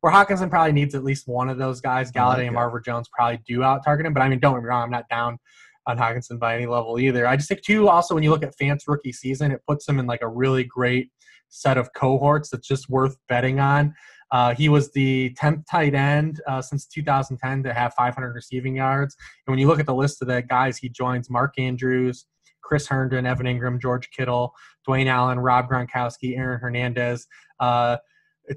where 0.00 0.12
Hockenson 0.12 0.48
probably 0.48 0.72
needs 0.72 0.94
at 0.94 1.02
least 1.02 1.26
one 1.26 1.48
of 1.48 1.58
those 1.58 1.80
guys. 1.80 2.12
Golladay 2.12 2.46
and 2.46 2.54
Marvin 2.54 2.82
Jones 2.84 3.08
probably 3.12 3.40
do 3.46 3.62
out 3.62 3.84
target 3.84 4.06
him, 4.06 4.14
but 4.14 4.22
I 4.22 4.28
mean, 4.28 4.38
don't 4.38 4.54
get 4.54 4.62
me 4.62 4.68
wrong, 4.68 4.84
I'm 4.84 4.90
not 4.90 5.08
down 5.10 5.38
on 5.86 5.98
Hockenson 5.98 6.38
by 6.38 6.54
any 6.54 6.66
level 6.66 6.98
either. 6.98 7.26
I 7.26 7.36
just 7.36 7.48
think 7.48 7.62
too. 7.62 7.88
Also, 7.88 8.14
when 8.14 8.22
you 8.22 8.30
look 8.30 8.44
at 8.44 8.54
Fant's 8.60 8.86
rookie 8.86 9.12
season, 9.12 9.50
it 9.50 9.60
puts 9.66 9.88
him 9.88 9.98
in 9.98 10.06
like 10.06 10.22
a 10.22 10.28
really 10.28 10.64
great 10.64 11.10
set 11.48 11.78
of 11.78 11.92
cohorts 11.94 12.50
that's 12.50 12.66
just 12.66 12.88
worth 12.88 13.16
betting 13.28 13.60
on. 13.60 13.94
Uh, 14.30 14.54
he 14.54 14.68
was 14.68 14.92
the 14.92 15.34
10th 15.40 15.64
tight 15.70 15.94
end 15.94 16.40
uh, 16.46 16.60
since 16.60 16.86
2010 16.86 17.62
to 17.62 17.72
have 17.72 17.94
500 17.94 18.34
receiving 18.34 18.76
yards. 18.76 19.16
And 19.46 19.52
when 19.52 19.58
you 19.58 19.66
look 19.66 19.80
at 19.80 19.86
the 19.86 19.94
list 19.94 20.20
of 20.20 20.28
the 20.28 20.42
guys 20.42 20.76
he 20.76 20.88
joins, 20.88 21.30
Mark 21.30 21.54
Andrews, 21.58 22.26
Chris 22.62 22.86
Herndon, 22.86 23.24
Evan 23.24 23.46
Engram, 23.46 23.80
George 23.80 24.10
Kittle, 24.10 24.52
Dwayne 24.86 25.06
Allen, 25.06 25.38
Rob 25.38 25.68
Gronkowski, 25.70 26.36
Aaron 26.36 26.60
Hernandez, 26.60 27.26
uh, 27.60 27.96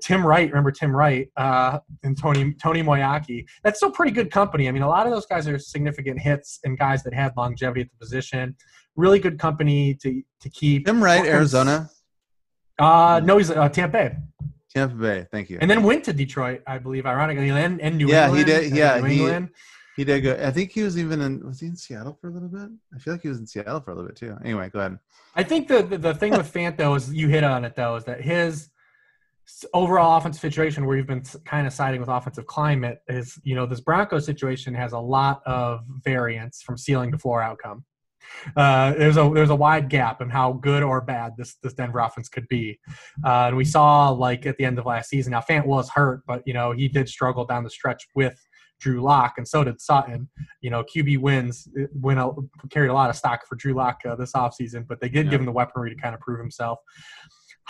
Tim 0.02 0.26
Wright. 0.26 0.50
Remember 0.50 0.72
Tim 0.72 0.96
Wright 0.96 1.30
uh, 1.38 1.80
and 2.04 2.18
Tony 2.18 2.54
Tony 2.54 2.82
Moeaki. 2.82 3.46
That's 3.64 3.80
still 3.80 3.92
pretty 3.92 4.12
good 4.12 4.32
company. 4.32 4.68
I 4.68 4.72
mean, 4.72 4.84
a 4.84 4.88
lot 4.88 5.06
of 5.06 5.12
those 5.12 5.26
guys 5.26 5.48
are 5.48 5.60
significant 5.60 6.20
hits 6.20 6.60
and 6.64 6.78
guys 6.78 7.04
that 7.04 7.14
had 7.14 7.34
longevity 7.36 7.82
at 7.82 7.90
the 7.90 7.98
position. 7.98 8.56
Really 8.96 9.20
good 9.20 9.40
company 9.40 9.96
to 9.96 10.22
to 10.42 10.50
keep. 10.50 10.86
Tim 10.86 11.04
Wright, 11.04 11.26
Arizona, 11.26 11.90
Uh, 12.82 13.20
no, 13.24 13.38
he's 13.38 13.52
uh, 13.52 13.70
Tampa 13.70 13.92
Bay, 13.98 14.16
Tampa 14.74 14.96
Bay. 14.96 15.28
Thank 15.32 15.50
you. 15.50 15.58
and 15.62 15.70
then 15.70 15.84
went 15.84 16.04
to 16.06 16.14
Detroit, 16.14 16.62
I 16.66 16.78
believe. 16.80 17.06
Ironically, 17.06 17.50
and, 17.50 17.80
and 17.82 17.98
New 17.98 18.08
Yeah, 18.10 18.34
he 18.36 18.44
did- 18.44 18.74
yeah, 18.76 18.98
New 19.00 19.06
he- 19.08 19.20
England. 19.20 19.50
he 19.98 20.04
did 20.04 20.22
go. 20.22 20.34
I 20.44 20.52
think 20.52 20.72
he 20.72 20.82
was 20.82 20.98
even 20.98 21.22
in. 21.22 21.46
Was 21.46 21.60
he 21.60 21.68
in 21.68 21.76
Seattle 21.76 22.18
for 22.20 22.28
a 22.30 22.32
little 22.32 22.50
bit? 22.50 22.70
I 22.96 22.98
feel 23.00 23.14
like 23.14 23.22
he 23.22 23.30
was 23.30 23.40
in 23.40 23.46
Seattle 23.46 23.82
for 23.82 23.92
a 23.92 23.96
little 23.96 24.08
bit 24.10 24.18
too. 24.18 24.36
Anyway, 24.44 24.70
go 24.70 24.80
ahead. 24.80 24.98
I 25.36 25.44
think 25.44 25.68
the, 25.68 25.84
the 25.84 25.98
the 25.98 26.14
thing 26.16 26.32
with 26.32 26.52
Fant 26.54 26.78
though 26.78 26.96
is 26.96 27.14
you 27.14 27.28
hit 27.28 27.44
on 27.44 27.64
it 27.66 27.76
though 27.76 27.96
is 27.96 28.04
that 28.06 28.22
his 28.22 28.70
overall 29.74 30.18
offensive 30.18 30.40
situation 30.40 30.86
where 30.86 30.96
you've 30.96 31.08
been 31.08 31.24
kind 31.46 31.68
of 31.68 31.74
siding 31.74 32.00
with 32.00 32.10
offensive 32.10 32.46
climate 32.48 33.02
is 33.10 33.40
you 33.44 33.54
know 33.56 33.66
this 33.66 33.82
Broncos 33.82 34.26
situation 34.26 34.74
has 34.74 34.94
a 34.94 35.00
lot 35.00 35.42
of 35.46 35.82
variance 36.04 36.62
from 36.62 36.78
ceiling 36.78 37.12
to 37.12 37.18
floor 37.18 37.42
outcome. 37.42 37.84
Uh, 38.56 38.94
there's 38.94 39.18
a 39.18 39.32
there's 39.34 39.50
a 39.50 39.56
wide 39.56 39.90
gap 39.90 40.22
in 40.22 40.30
how 40.30 40.54
good 40.54 40.84
or 40.84 41.02
bad 41.02 41.34
this 41.38 41.56
this 41.64 41.74
Denver 41.74 42.00
offense 42.00 42.30
could 42.30 42.48
be, 42.48 42.80
uh, 43.26 43.48
and 43.48 43.58
we 43.58 43.66
saw 43.66 44.10
like 44.10 44.46
at 44.46 44.58
the 44.58 44.66
end 44.66 44.80
of 44.80 44.86
last 44.86 45.10
season. 45.10 45.32
Now 45.32 45.42
Fant 45.42 45.66
was 45.66 45.90
hurt, 45.90 46.22
but 46.28 46.42
you 46.46 46.54
know 46.54 46.72
he 46.72 46.88
did 46.88 47.08
struggle 47.08 47.46
down 47.46 47.64
the 47.64 47.70
stretch 47.70 48.08
with 48.16 48.36
Drew 48.80 49.02
Lock, 49.02 49.36
and 49.38 49.48
so 49.48 49.64
did 49.64 49.80
Sutton. 49.80 50.30
You 50.62 50.70
know 50.72 50.84
QB 50.84 51.20
wins 51.20 51.68
win 51.94 52.18
a, 52.18 52.32
carried 52.70 52.90
a 52.90 52.94
lot 52.94 53.10
of 53.10 53.16
stock 53.16 53.46
for 53.48 53.56
Drew 53.56 53.74
Lock 53.74 54.00
uh, 54.10 54.16
this 54.16 54.34
offseason, 54.34 54.88
but 54.88 55.00
they 55.00 55.10
did 55.10 55.26
Yeah. 55.26 55.32
give 55.32 55.40
him 55.42 55.46
the 55.46 55.52
weaponry 55.52 55.94
to 55.94 56.02
kind 56.02 56.16
of 56.16 56.22
prove 56.22 56.40
himself. 56.40 56.80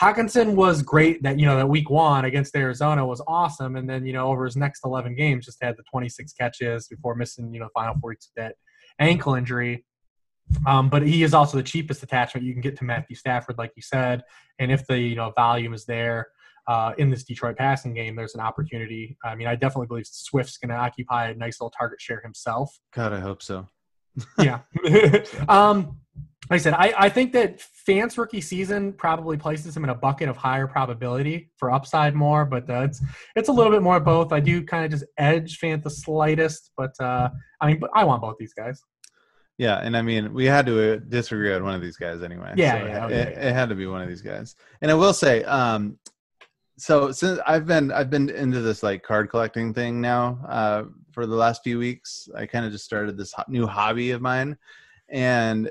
Hockenson 0.01 0.55
was 0.55 0.81
great 0.81 1.21
that 1.23 1.37
you 1.37 1.45
know 1.45 1.57
that 1.57 1.67
week 1.67 1.89
one 1.89 2.25
against 2.25 2.55
Arizona 2.55 3.05
was 3.05 3.21
awesome, 3.27 3.75
and 3.75 3.89
then 3.89 4.05
you 4.05 4.13
know 4.13 4.27
over 4.27 4.45
his 4.45 4.55
next 4.55 4.81
eleven 4.85 5.15
games 5.15 5.45
just 5.45 5.61
had 5.61 5.75
the 5.77 5.83
twenty 5.91 6.09
six 6.09 6.33
catches 6.33 6.87
before 6.87 7.13
missing 7.15 7.53
you 7.53 7.59
know 7.59 7.65
the 7.67 7.71
final 7.73 7.95
four 7.99 8.09
weeks 8.11 8.29
with 8.33 8.43
that 8.43 8.55
ankle 8.99 9.35
injury. 9.35 9.85
Um, 10.65 10.89
but 10.89 11.01
he 11.01 11.23
is 11.23 11.33
also 11.33 11.57
the 11.57 11.63
cheapest 11.63 12.03
attachment 12.03 12.45
you 12.45 12.53
can 12.53 12.61
get 12.61 12.77
to 12.77 12.83
Matthew 12.83 13.15
Stafford, 13.15 13.57
like 13.57 13.71
you 13.75 13.81
said. 13.81 14.23
And 14.59 14.71
if 14.71 14.85
the 14.87 14.99
you 14.99 15.15
know 15.15 15.31
volume 15.31 15.73
is 15.73 15.85
there 15.85 16.27
uh, 16.67 16.93
in 16.97 17.09
this 17.09 17.23
Detroit 17.23 17.57
passing 17.57 17.93
game, 17.93 18.15
there's 18.15 18.35
an 18.35 18.41
opportunity. 18.41 19.17
I 19.23 19.35
mean, 19.35 19.47
I 19.47 19.55
definitely 19.55 19.87
believe 19.87 20.07
Swift's 20.07 20.57
going 20.57 20.69
to 20.69 20.75
occupy 20.75 21.29
a 21.29 21.35
nice 21.35 21.59
little 21.59 21.71
target 21.71 22.01
share 22.01 22.21
himself 22.21 22.79
God, 22.93 23.13
I 23.13 23.19
hope 23.19 23.41
so. 23.41 23.67
yeah. 24.39 24.59
um, 25.47 25.97
like 26.49 26.59
I 26.59 26.63
said, 26.63 26.73
I, 26.73 26.93
I 26.97 27.09
think 27.09 27.31
that 27.33 27.63
Fant's 27.87 28.17
rookie 28.17 28.41
season 28.41 28.91
probably 28.93 29.37
places 29.37 29.75
him 29.75 29.85
in 29.85 29.89
a 29.89 29.95
bucket 29.95 30.27
of 30.27 30.35
higher 30.35 30.67
probability 30.67 31.49
for 31.55 31.71
upside 31.71 32.13
more, 32.13 32.45
but 32.45 32.69
uh, 32.69 32.81
it's 32.81 33.01
it's 33.37 33.47
a 33.47 33.51
little 33.51 33.71
bit 33.71 33.81
more 33.81 33.97
of 33.97 34.03
both. 34.03 34.33
I 34.33 34.41
do 34.41 34.61
kind 34.63 34.83
of 34.83 34.91
just 34.91 35.05
edge 35.17 35.59
Fant 35.59 35.81
the 35.81 35.89
slightest, 35.89 36.71
but 36.75 36.91
uh, 36.99 37.29
I 37.61 37.67
mean, 37.67 37.79
but 37.79 37.89
I 37.95 38.03
want 38.03 38.21
both 38.21 38.35
these 38.37 38.53
guys. 38.53 38.81
Yeah, 39.57 39.77
and 39.77 39.95
I 39.95 40.01
mean, 40.01 40.33
we 40.33 40.45
had 40.45 40.65
to 40.65 40.93
uh, 40.93 40.99
disagree 41.07 41.53
on 41.53 41.63
one 41.63 41.75
of 41.75 41.81
these 41.81 41.97
guys 41.97 42.23
anyway. 42.23 42.53
Yeah, 42.55 42.79
so 42.79 42.85
yeah, 42.85 42.95
it, 42.95 43.03
okay, 43.03 43.15
it, 43.15 43.37
it 43.37 43.53
had 43.53 43.69
to 43.69 43.75
be 43.75 43.85
one 43.85 44.01
of 44.01 44.07
these 44.07 44.21
guys. 44.21 44.55
And 44.81 44.89
I 44.89 44.95
will 44.95 45.13
say, 45.13 45.43
um, 45.43 45.99
so 46.77 47.11
since 47.11 47.39
I've 47.45 47.67
been 47.67 47.91
I've 47.91 48.09
been 48.09 48.29
into 48.29 48.61
this 48.61 48.81
like 48.81 49.03
card 49.03 49.29
collecting 49.29 49.71
thing 49.71 50.01
now 50.01 50.39
uh, 50.49 50.83
for 51.11 51.27
the 51.27 51.35
last 51.35 51.61
few 51.63 51.77
weeks. 51.77 52.27
I 52.35 52.47
kind 52.47 52.65
of 52.65 52.71
just 52.71 52.85
started 52.85 53.17
this 53.17 53.33
ho- 53.33 53.43
new 53.47 53.67
hobby 53.67 54.11
of 54.11 54.21
mine, 54.21 54.57
and 55.09 55.69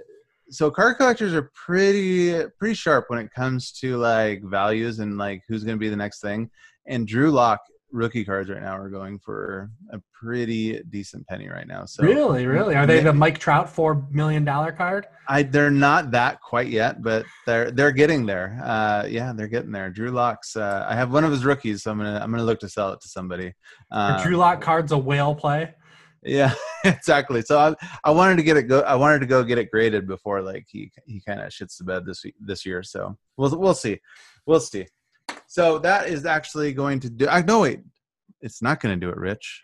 so 0.51 0.71
card 0.71 0.97
collectors 0.97 1.35
are 1.35 1.51
pretty 1.53 2.45
pretty 2.59 2.75
sharp 2.75 3.07
when 3.09 3.19
it 3.19 3.33
comes 3.33 3.73
to 3.81 3.97
like 3.97 4.43
values 4.45 5.01
and 5.01 5.19
like 5.19 5.43
who's 5.49 5.65
going 5.65 5.77
to 5.77 5.81
be 5.81 5.89
the 5.89 5.97
next 5.97 6.21
thing. 6.21 6.49
And 6.87 7.09
Drew 7.09 7.31
Lock 7.31 7.61
rookie 7.93 8.25
cards 8.25 8.51
right 8.51 8.63
now 8.63 8.77
are 8.77 8.89
going 8.89 9.19
for 9.19 9.71
a 9.93 10.01
pretty 10.13 10.81
decent 10.91 11.27
penny 11.27 11.49
right 11.49 11.67
now. 11.67 11.85
So 11.85 12.03
really, 12.03 12.47
really, 12.47 12.75
are 12.75 12.87
they 12.87 13.01
the 13.01 13.13
Mike 13.13 13.39
Trout 13.39 13.69
four 13.69 14.07
million 14.11 14.45
dollar 14.45 14.73
card? 14.73 15.07
I 15.29 15.43
they're 15.43 15.71
not 15.71 16.11
that 16.13 16.41
quite 16.41 16.69
yet, 16.69 17.03
but 17.03 17.25
they're 17.47 17.71
they're 17.71 17.93
getting 17.93 18.27
there. 18.27 18.61
Uh, 18.63 19.07
yeah, 19.09 19.33
they're 19.35 19.49
getting 19.49 19.73
there. 19.73 19.91
Drew 19.91 20.11
Locks. 20.11 20.57
Uh, 20.57 20.87
I 20.89 20.95
have 20.95 21.13
one 21.13 21.25
of 21.25 21.31
his 21.31 21.45
rookies, 21.45 21.83
so 21.83 21.91
I'm 21.91 21.99
gonna 21.99 22.21
I'm 22.23 22.31
gonna 22.31 22.45
look 22.45 22.61
to 22.61 22.69
sell 22.69 22.93
it 22.93 23.01
to 23.01 23.09
somebody. 23.09 23.53
Um, 23.91 24.23
Drew 24.23 24.37
Lock 24.37 24.61
cards 24.61 24.93
a 24.93 24.99
whale 24.99 25.35
play? 25.35 25.75
Yeah, 26.23 26.55
exactly. 26.85 27.43
So 27.43 27.59
I 27.59 27.75
I 28.05 28.11
wanted 28.11 28.37
to 28.37 28.43
get 28.43 28.57
it 28.57 28.65
go. 28.65 28.81
I 28.81 28.95
wanted 28.95 29.21
to 29.21 29.27
go 29.27 29.43
get 29.43 29.59
it 29.59 29.71
graded 29.71 30.07
before 30.07 30.43
like 30.43 30.67
he 30.69 30.91
he 31.07 31.21
kind 31.27 31.41
of 31.41 31.51
shits 31.51 31.79
the 31.79 31.85
bed 31.85 32.05
this 32.07 32.25
week, 32.25 32.35
this 32.41 32.67
year. 32.67 32.83
So 32.83 33.17
we'll 33.37 33.59
we'll 33.59 33.75
see, 33.75 34.01
we'll 34.47 34.61
see. 34.61 34.87
So 35.51 35.81
that 35.81 36.07
is 36.07 36.27
actually 36.27 36.73
going 36.73 37.01
to 37.01 37.11
do. 37.11 37.27
I 37.27 37.43
no 37.43 37.63
wait, 37.63 37.81
it's 38.41 38.63
not 38.63 38.79
going 38.79 38.95
to 38.95 39.05
do 39.05 39.11
it, 39.11 39.17
Rich. 39.17 39.63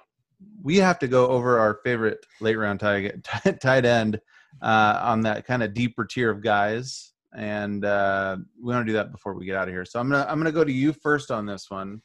We 0.61 0.78
have 0.78 0.99
to 0.99 1.07
go 1.07 1.28
over 1.28 1.61
our 1.61 1.78
favorite 1.84 2.26
late 2.41 2.57
round 2.57 2.80
tight, 2.80 3.22
tight 3.62 3.84
end 3.84 4.20
uh, 4.61 4.99
on 5.01 5.20
that 5.20 5.47
kind 5.47 5.62
of 5.62 5.74
deeper 5.74 6.05
tier 6.05 6.28
of 6.28 6.43
guys, 6.43 7.12
and 7.37 7.84
uh, 7.84 8.37
we 8.61 8.74
want 8.74 8.84
to 8.84 8.93
do 8.93 8.97
that 8.97 9.12
before 9.12 9.34
we 9.34 9.47
get 9.47 9.55
out 9.55 9.68
of 9.68 9.74
here. 9.74 9.84
So 9.84 10.01
I'm 10.01 10.11
gonna 10.11 10.26
I'm 10.28 10.41
gonna 10.41 10.51
go 10.51 10.64
to 10.64 10.72
you 10.72 10.93
first 10.93 11.30
on 11.30 11.47
this 11.47 11.70
one. 11.70 12.03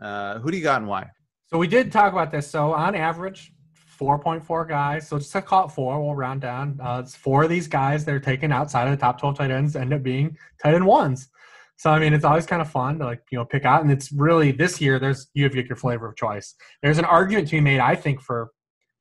Uh, 0.00 0.38
who 0.38 0.52
do 0.52 0.56
you 0.56 0.62
got 0.62 0.80
and 0.80 0.88
why? 0.88 1.10
So 1.48 1.58
we 1.58 1.66
did 1.66 1.90
talk 1.90 2.12
about 2.12 2.30
this. 2.30 2.48
So 2.48 2.72
on 2.72 2.94
average, 2.94 3.52
4.4 3.98 4.68
guys. 4.68 5.08
So 5.08 5.18
just 5.18 5.32
to 5.32 5.42
call 5.42 5.66
it 5.66 5.72
four, 5.72 6.00
we'll 6.00 6.14
round 6.14 6.40
down. 6.40 6.78
Uh, 6.80 7.02
it's 7.04 7.16
four 7.16 7.42
of 7.42 7.50
these 7.50 7.66
guys 7.66 8.04
that 8.04 8.14
are 8.14 8.20
taken 8.20 8.52
outside 8.52 8.84
of 8.84 8.92
the 8.92 8.96
top 8.96 9.18
12 9.18 9.38
tight 9.38 9.50
ends 9.50 9.74
end 9.74 9.92
up 9.92 10.04
being 10.04 10.38
tight 10.62 10.74
end 10.74 10.86
ones. 10.86 11.30
So 11.76 11.90
I 11.90 11.98
mean, 11.98 12.14
it's 12.14 12.24
always 12.24 12.46
kind 12.46 12.62
of 12.62 12.70
fun 12.70 12.98
to 12.98 13.04
like 13.04 13.22
you 13.30 13.38
know 13.38 13.44
pick 13.44 13.64
out, 13.64 13.82
and 13.82 13.90
it's 13.90 14.10
really 14.10 14.50
this 14.50 14.80
year. 14.80 14.98
There's 14.98 15.28
you 15.34 15.44
have 15.44 15.54
your 15.54 15.76
flavor 15.76 16.08
of 16.08 16.16
choice. 16.16 16.54
There's 16.82 16.98
an 16.98 17.04
argument 17.04 17.48
to 17.48 17.56
be 17.56 17.60
made, 17.60 17.80
I 17.80 17.94
think, 17.94 18.20
for 18.20 18.50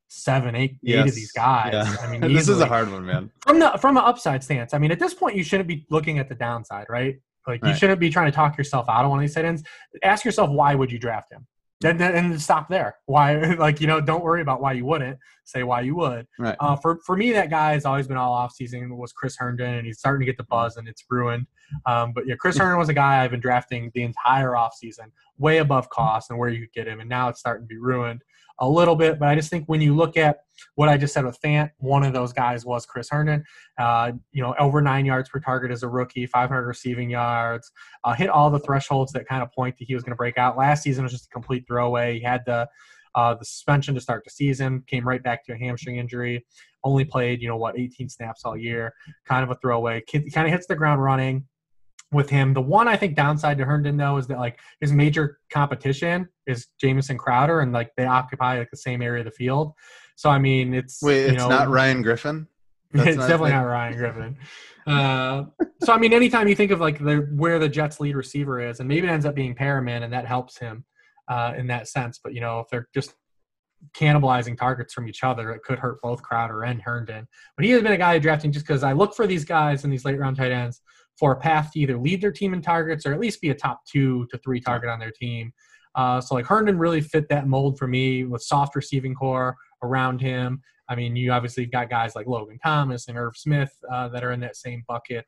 seven, 0.09 0.55
eight, 0.55 0.77
yes. 0.81 1.05
eight 1.05 1.09
of 1.09 1.15
these 1.15 1.31
guys. 1.31 1.73
Yeah. 1.73 1.95
I 2.01 2.11
mean, 2.11 2.21
this 2.33 2.43
easily. 2.43 2.57
is 2.57 2.61
a 2.61 2.67
hard 2.67 2.91
one, 2.91 3.05
man. 3.05 3.31
From 3.41 3.59
the 3.59 3.71
from 3.79 3.97
an 3.97 4.03
upside 4.03 4.43
stance, 4.43 4.73
I 4.73 4.77
mean, 4.77 4.91
at 4.91 4.99
this 4.99 5.13
point, 5.13 5.35
you 5.37 5.43
shouldn't 5.43 5.67
be 5.67 5.85
looking 5.89 6.19
at 6.19 6.27
the 6.27 6.35
downside, 6.35 6.87
right? 6.89 7.15
Like 7.47 7.61
right. 7.61 7.69
you 7.69 7.75
shouldn't 7.75 7.99
be 7.99 8.09
trying 8.09 8.29
to 8.31 8.35
talk 8.35 8.57
yourself 8.57 8.89
out 8.89 9.05
of 9.05 9.09
one 9.09 9.19
of 9.19 9.21
these 9.21 9.35
tight 9.35 9.45
ends. 9.45 9.63
Ask 10.03 10.25
yourself 10.25 10.49
why 10.49 10.75
would 10.75 10.91
you 10.91 10.99
draft 10.99 11.31
him? 11.31 11.47
And, 11.85 12.01
and 12.01 12.41
stop 12.41 12.69
there. 12.69 12.95
Why, 13.05 13.35
like 13.59 13.81
you 13.81 13.87
know, 13.87 14.01
don't 14.01 14.23
worry 14.23 14.41
about 14.41 14.61
why 14.61 14.73
you 14.73 14.85
wouldn't. 14.85 15.17
Say 15.43 15.63
why 15.63 15.81
you 15.81 15.95
would. 15.95 16.27
Right. 16.39 16.55
Uh, 16.59 16.75
for 16.75 16.99
for 17.05 17.15
me, 17.15 17.31
that 17.33 17.49
guy 17.49 17.73
has 17.73 17.85
always 17.85 18.07
been 18.07 18.17
all 18.17 18.33
off 18.33 18.53
season 18.53 18.97
was 18.97 19.13
Chris 19.13 19.37
Herndon, 19.37 19.75
and 19.75 19.85
he's 19.85 19.99
starting 19.99 20.21
to 20.21 20.25
get 20.25 20.37
the 20.37 20.43
buzz, 20.43 20.77
and 20.77 20.87
it's 20.87 21.03
ruined. 21.09 21.47
Um, 21.85 22.13
but 22.13 22.25
yeah, 22.27 22.35
Chris 22.35 22.57
Herndon 22.59 22.79
was 22.79 22.89
a 22.89 22.93
guy 22.93 23.23
I've 23.23 23.31
been 23.31 23.39
drafting 23.39 23.91
the 23.93 24.03
entire 24.03 24.55
off 24.55 24.73
season, 24.73 25.11
way 25.37 25.59
above 25.59 25.89
cost 25.89 26.29
and 26.29 26.39
where 26.39 26.49
you 26.49 26.61
could 26.61 26.73
get 26.73 26.87
him, 26.87 26.99
and 26.99 27.09
now 27.09 27.29
it's 27.29 27.39
starting 27.39 27.63
to 27.63 27.67
be 27.67 27.77
ruined 27.77 28.21
a 28.59 28.69
little 28.69 28.95
bit. 28.95 29.19
But 29.19 29.29
I 29.29 29.35
just 29.35 29.49
think 29.49 29.65
when 29.67 29.81
you 29.81 29.95
look 29.95 30.17
at 30.17 30.37
what 30.75 30.89
I 30.89 30.97
just 30.97 31.13
said 31.13 31.25
with 31.25 31.39
Fant, 31.41 31.71
one 31.77 32.03
of 32.03 32.13
those 32.13 32.33
guys 32.33 32.65
was 32.65 32.85
Chris 32.85 33.09
Herndon. 33.09 33.43
Uh, 33.77 34.13
you 34.31 34.41
know, 34.41 34.55
over 34.59 34.81
nine 34.81 35.05
yards 35.05 35.29
per 35.29 35.39
target 35.39 35.71
as 35.71 35.83
a 35.83 35.87
rookie, 35.87 36.25
500 36.25 36.65
receiving 36.65 37.09
yards, 37.09 37.71
uh, 38.03 38.13
hit 38.13 38.29
all 38.29 38.49
the 38.49 38.59
thresholds 38.59 39.11
that 39.13 39.27
kind 39.27 39.43
of 39.43 39.51
point 39.51 39.77
that 39.77 39.85
he 39.85 39.93
was 39.93 40.03
going 40.03 40.11
to 40.11 40.17
break 40.17 40.37
out. 40.37 40.57
Last 40.57 40.83
season 40.83 41.03
was 41.03 41.11
just 41.11 41.25
a 41.25 41.29
complete 41.29 41.65
throwaway. 41.67 42.19
He 42.19 42.23
had 42.23 42.43
the 42.45 42.67
uh, 43.15 43.33
the 43.33 43.45
suspension 43.45 43.95
to 43.95 44.01
start 44.01 44.25
the 44.25 44.29
season, 44.29 44.83
came 44.87 45.07
right 45.07 45.23
back 45.23 45.45
to 45.45 45.53
a 45.53 45.57
hamstring 45.57 45.95
injury. 45.95 46.45
Only 46.83 47.05
played, 47.05 47.41
you 47.41 47.47
know, 47.47 47.55
what, 47.55 47.79
18 47.79 48.09
snaps 48.09 48.43
all 48.43 48.57
year. 48.57 48.93
Kind 49.25 49.43
of 49.43 49.49
a 49.49 49.55
throwaway. 49.55 50.03
Kind 50.11 50.47
of 50.47 50.51
hits 50.51 50.67
the 50.67 50.75
ground 50.75 51.01
running 51.01 51.45
with 52.11 52.29
him. 52.29 52.53
The 52.53 52.61
one 52.61 52.87
I 52.87 52.95
think 52.95 53.15
downside 53.15 53.57
to 53.57 53.65
Herndon 53.65 53.97
though 53.97 54.17
is 54.17 54.27
that 54.27 54.39
like 54.39 54.59
his 54.81 54.91
major 54.91 55.39
competition 55.51 56.27
is 56.47 56.67
Jamison 56.79 57.17
Crowder, 57.17 57.61
and 57.61 57.71
like 57.71 57.91
they 57.97 58.05
occupy 58.05 58.59
like 58.59 58.71
the 58.71 58.77
same 58.77 59.01
area 59.01 59.21
of 59.21 59.25
the 59.25 59.31
field. 59.31 59.73
So 60.15 60.29
I 60.29 60.39
mean, 60.39 60.73
it's 60.73 61.01
wait, 61.01 61.25
it's 61.25 61.37
know, 61.37 61.49
not 61.49 61.69
Ryan 61.69 62.01
Griffin. 62.01 62.47
That's 62.93 63.09
it's 63.09 63.17
not 63.17 63.27
definitely 63.27 63.51
not 63.51 63.63
Ryan 63.63 63.97
Griffin. 63.97 64.37
Uh, 64.87 65.45
so 65.83 65.93
I 65.93 65.97
mean, 65.97 66.13
anytime 66.13 66.47
you 66.47 66.55
think 66.55 66.71
of 66.71 66.79
like 66.79 66.99
the 66.99 67.27
where 67.35 67.59
the 67.59 67.69
Jets' 67.69 67.99
lead 67.99 68.15
receiver 68.15 68.61
is, 68.61 68.79
and 68.79 68.87
maybe 68.87 69.07
it 69.07 69.11
ends 69.11 69.25
up 69.25 69.35
being 69.35 69.55
Perriman, 69.55 70.03
and 70.03 70.13
that 70.13 70.25
helps 70.25 70.57
him 70.57 70.85
uh, 71.27 71.53
in 71.57 71.67
that 71.67 71.87
sense. 71.87 72.19
But 72.23 72.33
you 72.33 72.41
know, 72.41 72.59
if 72.59 72.67
they're 72.69 72.87
just 72.93 73.13
cannibalizing 73.93 74.57
targets 74.57 74.93
from 74.93 75.07
each 75.07 75.23
other, 75.23 75.51
it 75.51 75.63
could 75.63 75.79
hurt 75.79 76.01
both 76.01 76.21
Crowder 76.21 76.63
and 76.63 76.81
Herndon. 76.81 77.27
But 77.57 77.65
he 77.65 77.71
has 77.71 77.81
been 77.81 77.91
a 77.91 77.97
guy 77.97 78.17
drafting 78.19 78.51
just 78.51 78.65
because 78.65 78.83
I 78.83 78.93
look 78.93 79.15
for 79.15 79.27
these 79.27 79.43
guys 79.43 79.83
in 79.83 79.89
these 79.89 80.05
late 80.05 80.19
round 80.19 80.37
tight 80.37 80.51
ends 80.51 80.81
for 81.17 81.31
a 81.31 81.35
path 81.35 81.71
to 81.71 81.79
either 81.79 81.97
lead 81.97 82.21
their 82.21 82.31
team 82.31 82.53
in 82.53 82.61
targets 82.61 83.05
or 83.05 83.13
at 83.13 83.19
least 83.19 83.41
be 83.41 83.49
a 83.49 83.55
top 83.55 83.85
two 83.85 84.27
to 84.31 84.37
three 84.39 84.59
target 84.59 84.89
on 84.89 84.99
their 84.99 85.11
team. 85.11 85.53
Uh, 85.95 86.19
so 86.19 86.35
like 86.35 86.45
Herndon 86.45 86.77
really 86.77 87.01
fit 87.01 87.29
that 87.29 87.47
mold 87.47 87.77
for 87.77 87.87
me 87.87 88.25
with 88.25 88.41
soft 88.41 88.75
receiving 88.75 89.15
core 89.15 89.55
around 89.81 90.19
him. 90.19 90.61
I 90.89 90.95
mean, 90.95 91.15
you 91.15 91.31
obviously 91.31 91.65
got 91.65 91.89
guys 91.89 92.15
like 92.15 92.27
Logan 92.27 92.59
Thomas 92.63 93.07
and 93.07 93.17
Irv 93.17 93.37
Smith 93.37 93.71
uh, 93.91 94.09
that 94.09 94.23
are 94.23 94.33
in 94.33 94.39
that 94.41 94.55
same 94.57 94.83
bucket. 94.87 95.25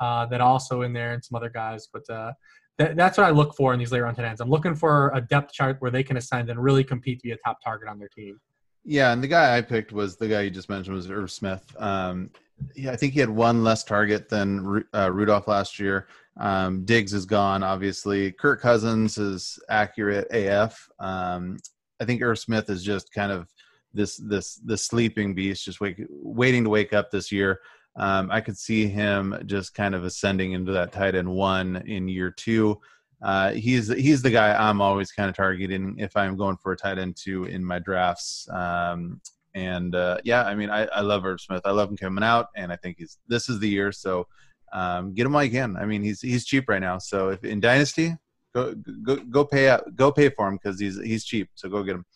Uh, 0.00 0.26
that 0.26 0.40
also 0.40 0.82
in 0.82 0.92
there 0.92 1.12
and 1.12 1.24
some 1.24 1.36
other 1.36 1.50
guys, 1.50 1.86
but 1.92 2.02
uh, 2.10 2.32
that, 2.76 2.96
that's 2.96 3.18
what 3.18 3.26
I 3.26 3.30
look 3.30 3.54
for 3.54 3.72
in 3.72 3.78
these 3.78 3.92
later 3.92 4.06
on 4.06 4.16
tight 4.16 4.24
ends. 4.24 4.40
I'm 4.40 4.50
looking 4.50 4.74
for 4.74 5.12
a 5.14 5.20
depth 5.20 5.52
chart 5.52 5.76
where 5.78 5.92
they 5.92 6.02
can 6.02 6.16
ascend 6.16 6.50
and 6.50 6.60
really 6.60 6.82
compete 6.82 7.20
to 7.20 7.22
be 7.22 7.30
a 7.30 7.36
top 7.36 7.58
target 7.62 7.88
on 7.88 7.98
their 7.98 8.08
team. 8.08 8.40
Yeah, 8.84 9.12
and 9.12 9.22
the 9.22 9.28
guy 9.28 9.56
I 9.56 9.60
picked 9.60 9.92
was 9.92 10.16
the 10.16 10.28
guy 10.28 10.42
you 10.42 10.50
just 10.50 10.68
mentioned 10.68 10.96
was 10.96 11.10
Irv 11.10 11.30
Smith. 11.30 11.64
Um, 11.78 12.30
yeah, 12.74 12.92
I 12.92 12.96
think 12.96 13.12
he 13.12 13.20
had 13.20 13.30
one 13.30 13.62
less 13.62 13.84
target 13.84 14.28
than 14.28 14.84
uh, 14.94 15.10
Rudolph 15.12 15.48
last 15.48 15.78
year. 15.78 16.08
Um, 16.38 16.84
Diggs 16.84 17.12
is 17.12 17.24
gone, 17.24 17.62
obviously. 17.62 18.32
Kirk 18.32 18.60
Cousins 18.60 19.18
is 19.18 19.58
accurate 19.68 20.26
AF. 20.30 20.88
Um, 20.98 21.58
I 22.00 22.04
think 22.04 22.22
Irv 22.22 22.38
Smith 22.38 22.70
is 22.70 22.82
just 22.82 23.12
kind 23.12 23.30
of 23.30 23.48
this 23.94 24.16
this 24.16 24.56
this 24.56 24.84
sleeping 24.86 25.34
beast, 25.34 25.64
just 25.64 25.80
wake, 25.80 26.02
waiting 26.08 26.64
to 26.64 26.70
wake 26.70 26.92
up 26.92 27.10
this 27.10 27.30
year. 27.30 27.60
Um, 27.96 28.30
I 28.30 28.40
could 28.40 28.56
see 28.56 28.88
him 28.88 29.36
just 29.46 29.74
kind 29.74 29.94
of 29.94 30.04
ascending 30.04 30.52
into 30.52 30.72
that 30.72 30.92
tight 30.92 31.14
end 31.14 31.30
one 31.30 31.76
in 31.86 32.08
year 32.08 32.30
two. 32.30 32.80
Uh, 33.22 33.52
he's 33.52 33.88
he's 33.88 34.22
the 34.22 34.30
guy 34.30 34.52
I'm 34.54 34.80
always 34.80 35.12
kind 35.12 35.30
of 35.30 35.36
targeting 35.36 35.96
if 35.98 36.16
I'm 36.16 36.36
going 36.36 36.56
for 36.56 36.72
a 36.72 36.76
tight 36.76 36.98
end 36.98 37.16
two 37.16 37.44
in 37.44 37.64
my 37.64 37.78
drafts. 37.78 38.48
Um, 38.50 39.20
and 39.54 39.94
uh, 39.94 40.18
yeah, 40.24 40.44
I 40.44 40.54
mean, 40.54 40.70
I, 40.70 40.86
I 40.86 41.00
love 41.00 41.24
Irv 41.24 41.40
Smith. 41.40 41.62
I 41.64 41.70
love 41.70 41.90
him 41.90 41.96
coming 41.96 42.24
out, 42.24 42.46
and 42.56 42.72
I 42.72 42.76
think 42.76 42.96
he's 42.98 43.18
this 43.28 43.48
is 43.48 43.60
the 43.60 43.68
year. 43.68 43.92
So 43.92 44.26
um, 44.72 45.14
get 45.14 45.26
him 45.26 45.32
while 45.32 45.44
you 45.44 45.50
can. 45.50 45.76
I 45.76 45.84
mean, 45.84 46.02
he's 46.02 46.20
he's 46.20 46.44
cheap 46.44 46.68
right 46.68 46.80
now. 46.80 46.98
So 46.98 47.28
if 47.28 47.44
in 47.44 47.60
dynasty, 47.60 48.16
go 48.54 48.74
go 49.02 49.16
go 49.16 49.44
pay 49.44 49.68
out, 49.68 49.94
go 49.94 50.10
pay 50.10 50.30
for 50.30 50.48
him 50.48 50.56
because 50.56 50.80
he's 50.80 51.00
he's 51.00 51.24
cheap. 51.24 51.48
So 51.54 51.68
go 51.68 51.82
get 51.82 51.96
him. 51.96 52.06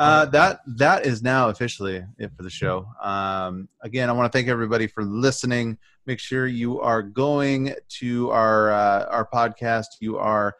Uh, 0.00 0.24
that 0.24 0.60
that 0.66 1.04
is 1.04 1.22
now 1.22 1.50
officially 1.50 2.02
it 2.18 2.32
for 2.34 2.42
the 2.42 2.48
show. 2.48 2.86
Um, 3.02 3.68
again, 3.82 4.08
I 4.08 4.12
want 4.12 4.32
to 4.32 4.34
thank 4.34 4.48
everybody 4.48 4.86
for 4.86 5.04
listening. 5.04 5.76
Make 6.06 6.18
sure 6.18 6.46
you 6.46 6.80
are 6.80 7.02
going 7.02 7.74
to 7.98 8.30
our 8.30 8.72
uh, 8.72 9.04
our 9.10 9.28
podcast. 9.30 9.86
You 10.00 10.16
are 10.16 10.56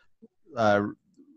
uh, 0.59 0.89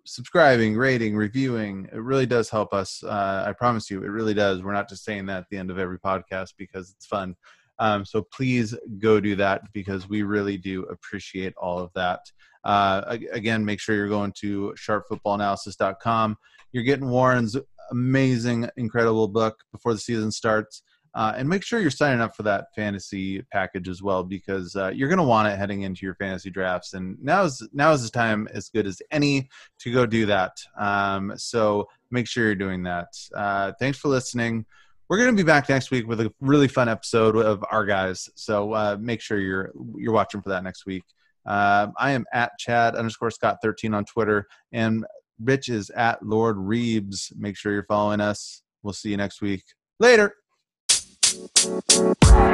subscribing, 0.04 0.76
rating, 0.76 1.16
reviewing. 1.16 1.88
It 1.94 2.02
really 2.02 2.26
does 2.26 2.50
help 2.50 2.74
us. 2.74 3.02
Uh, 3.06 3.46
I 3.48 3.54
promise 3.54 3.90
you, 3.90 4.04
it 4.04 4.10
really 4.10 4.34
does. 4.34 4.62
We're 4.62 4.74
not 4.74 4.90
just 4.90 5.06
saying 5.06 5.28
that 5.28 5.38
at 5.38 5.50
the 5.50 5.58
end 5.58 5.72
of 5.72 5.80
every 5.80 5.98
podcast 5.98 6.56
because 6.58 6.92
it's 6.92 7.06
fun. 7.06 7.38
Um, 7.80 8.04
so 8.04 8.22
please 8.22 8.76
go 9.00 9.22
do 9.22 9.38
that 9.38 9.62
because 9.72 10.10
we 10.10 10.24
really 10.24 10.58
do 10.58 10.84
appreciate 10.84 11.54
all 11.56 11.80
of 11.80 11.90
that. 11.96 12.20
Uh, 12.66 13.18
again, 13.32 13.64
make 13.64 13.80
sure 13.80 13.96
you're 13.96 14.10
going 14.10 14.34
to 14.40 14.74
sharpfootballanalysis.com. 14.78 16.38
You're 16.72 16.84
getting 16.84 17.10
Warren's 17.10 17.56
amazing, 17.92 18.70
incredible 18.78 19.28
book 19.28 19.64
before 19.72 19.94
the 19.94 20.00
season 20.00 20.32
starts. 20.32 20.84
Uh, 21.16 21.32
and 21.38 21.48
make 21.48 21.64
sure 21.64 21.80
you're 21.80 21.92
signing 21.92 22.22
up 22.22 22.36
for 22.36 22.42
that 22.42 22.74
fantasy 22.76 23.40
package 23.52 23.88
as 23.88 24.02
well 24.02 24.24
because 24.24 24.76
uh, 24.76 24.92
you're 24.96 25.10
going 25.10 25.20
to 25.20 25.24
want 25.24 25.48
it 25.48 25.56
heading 25.58 25.84
into 25.84 26.08
your 26.08 26.16
fantasy 26.16 26.50
drafts. 26.50 26.96
And 26.96 27.22
now 27.22 27.44
is 27.44 27.68
now 27.72 27.92
is 27.92 28.04
the 28.04 28.10
time 28.10 28.48
as 28.52 28.70
good 28.70 28.88
as 28.88 29.00
any 29.12 29.48
to 29.82 29.94
go 29.94 30.08
do 30.08 30.26
that. 30.26 30.58
Um, 30.76 31.34
so 31.38 31.88
make 32.10 32.28
sure 32.28 32.46
you're 32.46 32.56
doing 32.56 32.82
that. 32.84 33.10
Uh, 33.36 33.74
thanks 33.80 34.00
for 34.00 34.08
listening. 34.08 34.66
We're 35.08 35.18
going 35.18 35.36
to 35.36 35.44
be 35.44 35.46
back 35.46 35.70
next 35.70 35.92
week 35.92 36.08
with 36.08 36.20
a 36.20 36.34
really 36.40 36.68
fun 36.68 36.90
episode 36.90 37.36
of 37.36 37.64
our 37.70 37.86
guys. 37.86 38.28
So 38.34 38.74
uh, 38.74 38.98
make 39.00 39.22
sure 39.22 39.38
you're 39.38 39.72
you're 39.96 40.14
watching 40.14 40.42
for 40.42 40.50
that 40.50 40.64
next 40.64 40.88
week. 40.88 41.04
Uh, 41.46 41.88
I 41.96 42.12
am 42.12 42.26
at 42.34 42.58
Chad 42.58 42.96
underscore 42.96 43.30
Scott 43.30 43.58
thirteen 43.62 43.94
on 43.94 44.06
Twitter, 44.06 44.48
and 44.72 45.06
Rich 45.42 45.70
is 45.70 45.90
at 45.92 46.24
Lord 46.24 46.58
Reebs. 46.58 47.36
Make 47.36 47.58
sure 47.58 47.72
you're 47.74 47.84
following 47.84 48.22
us. 48.22 48.62
We'll 48.82 48.94
see 48.94 49.10
you 49.10 49.18
next 49.18 49.42
week. 49.42 49.64
Later. 50.00 50.36
Oh, 52.26 52.54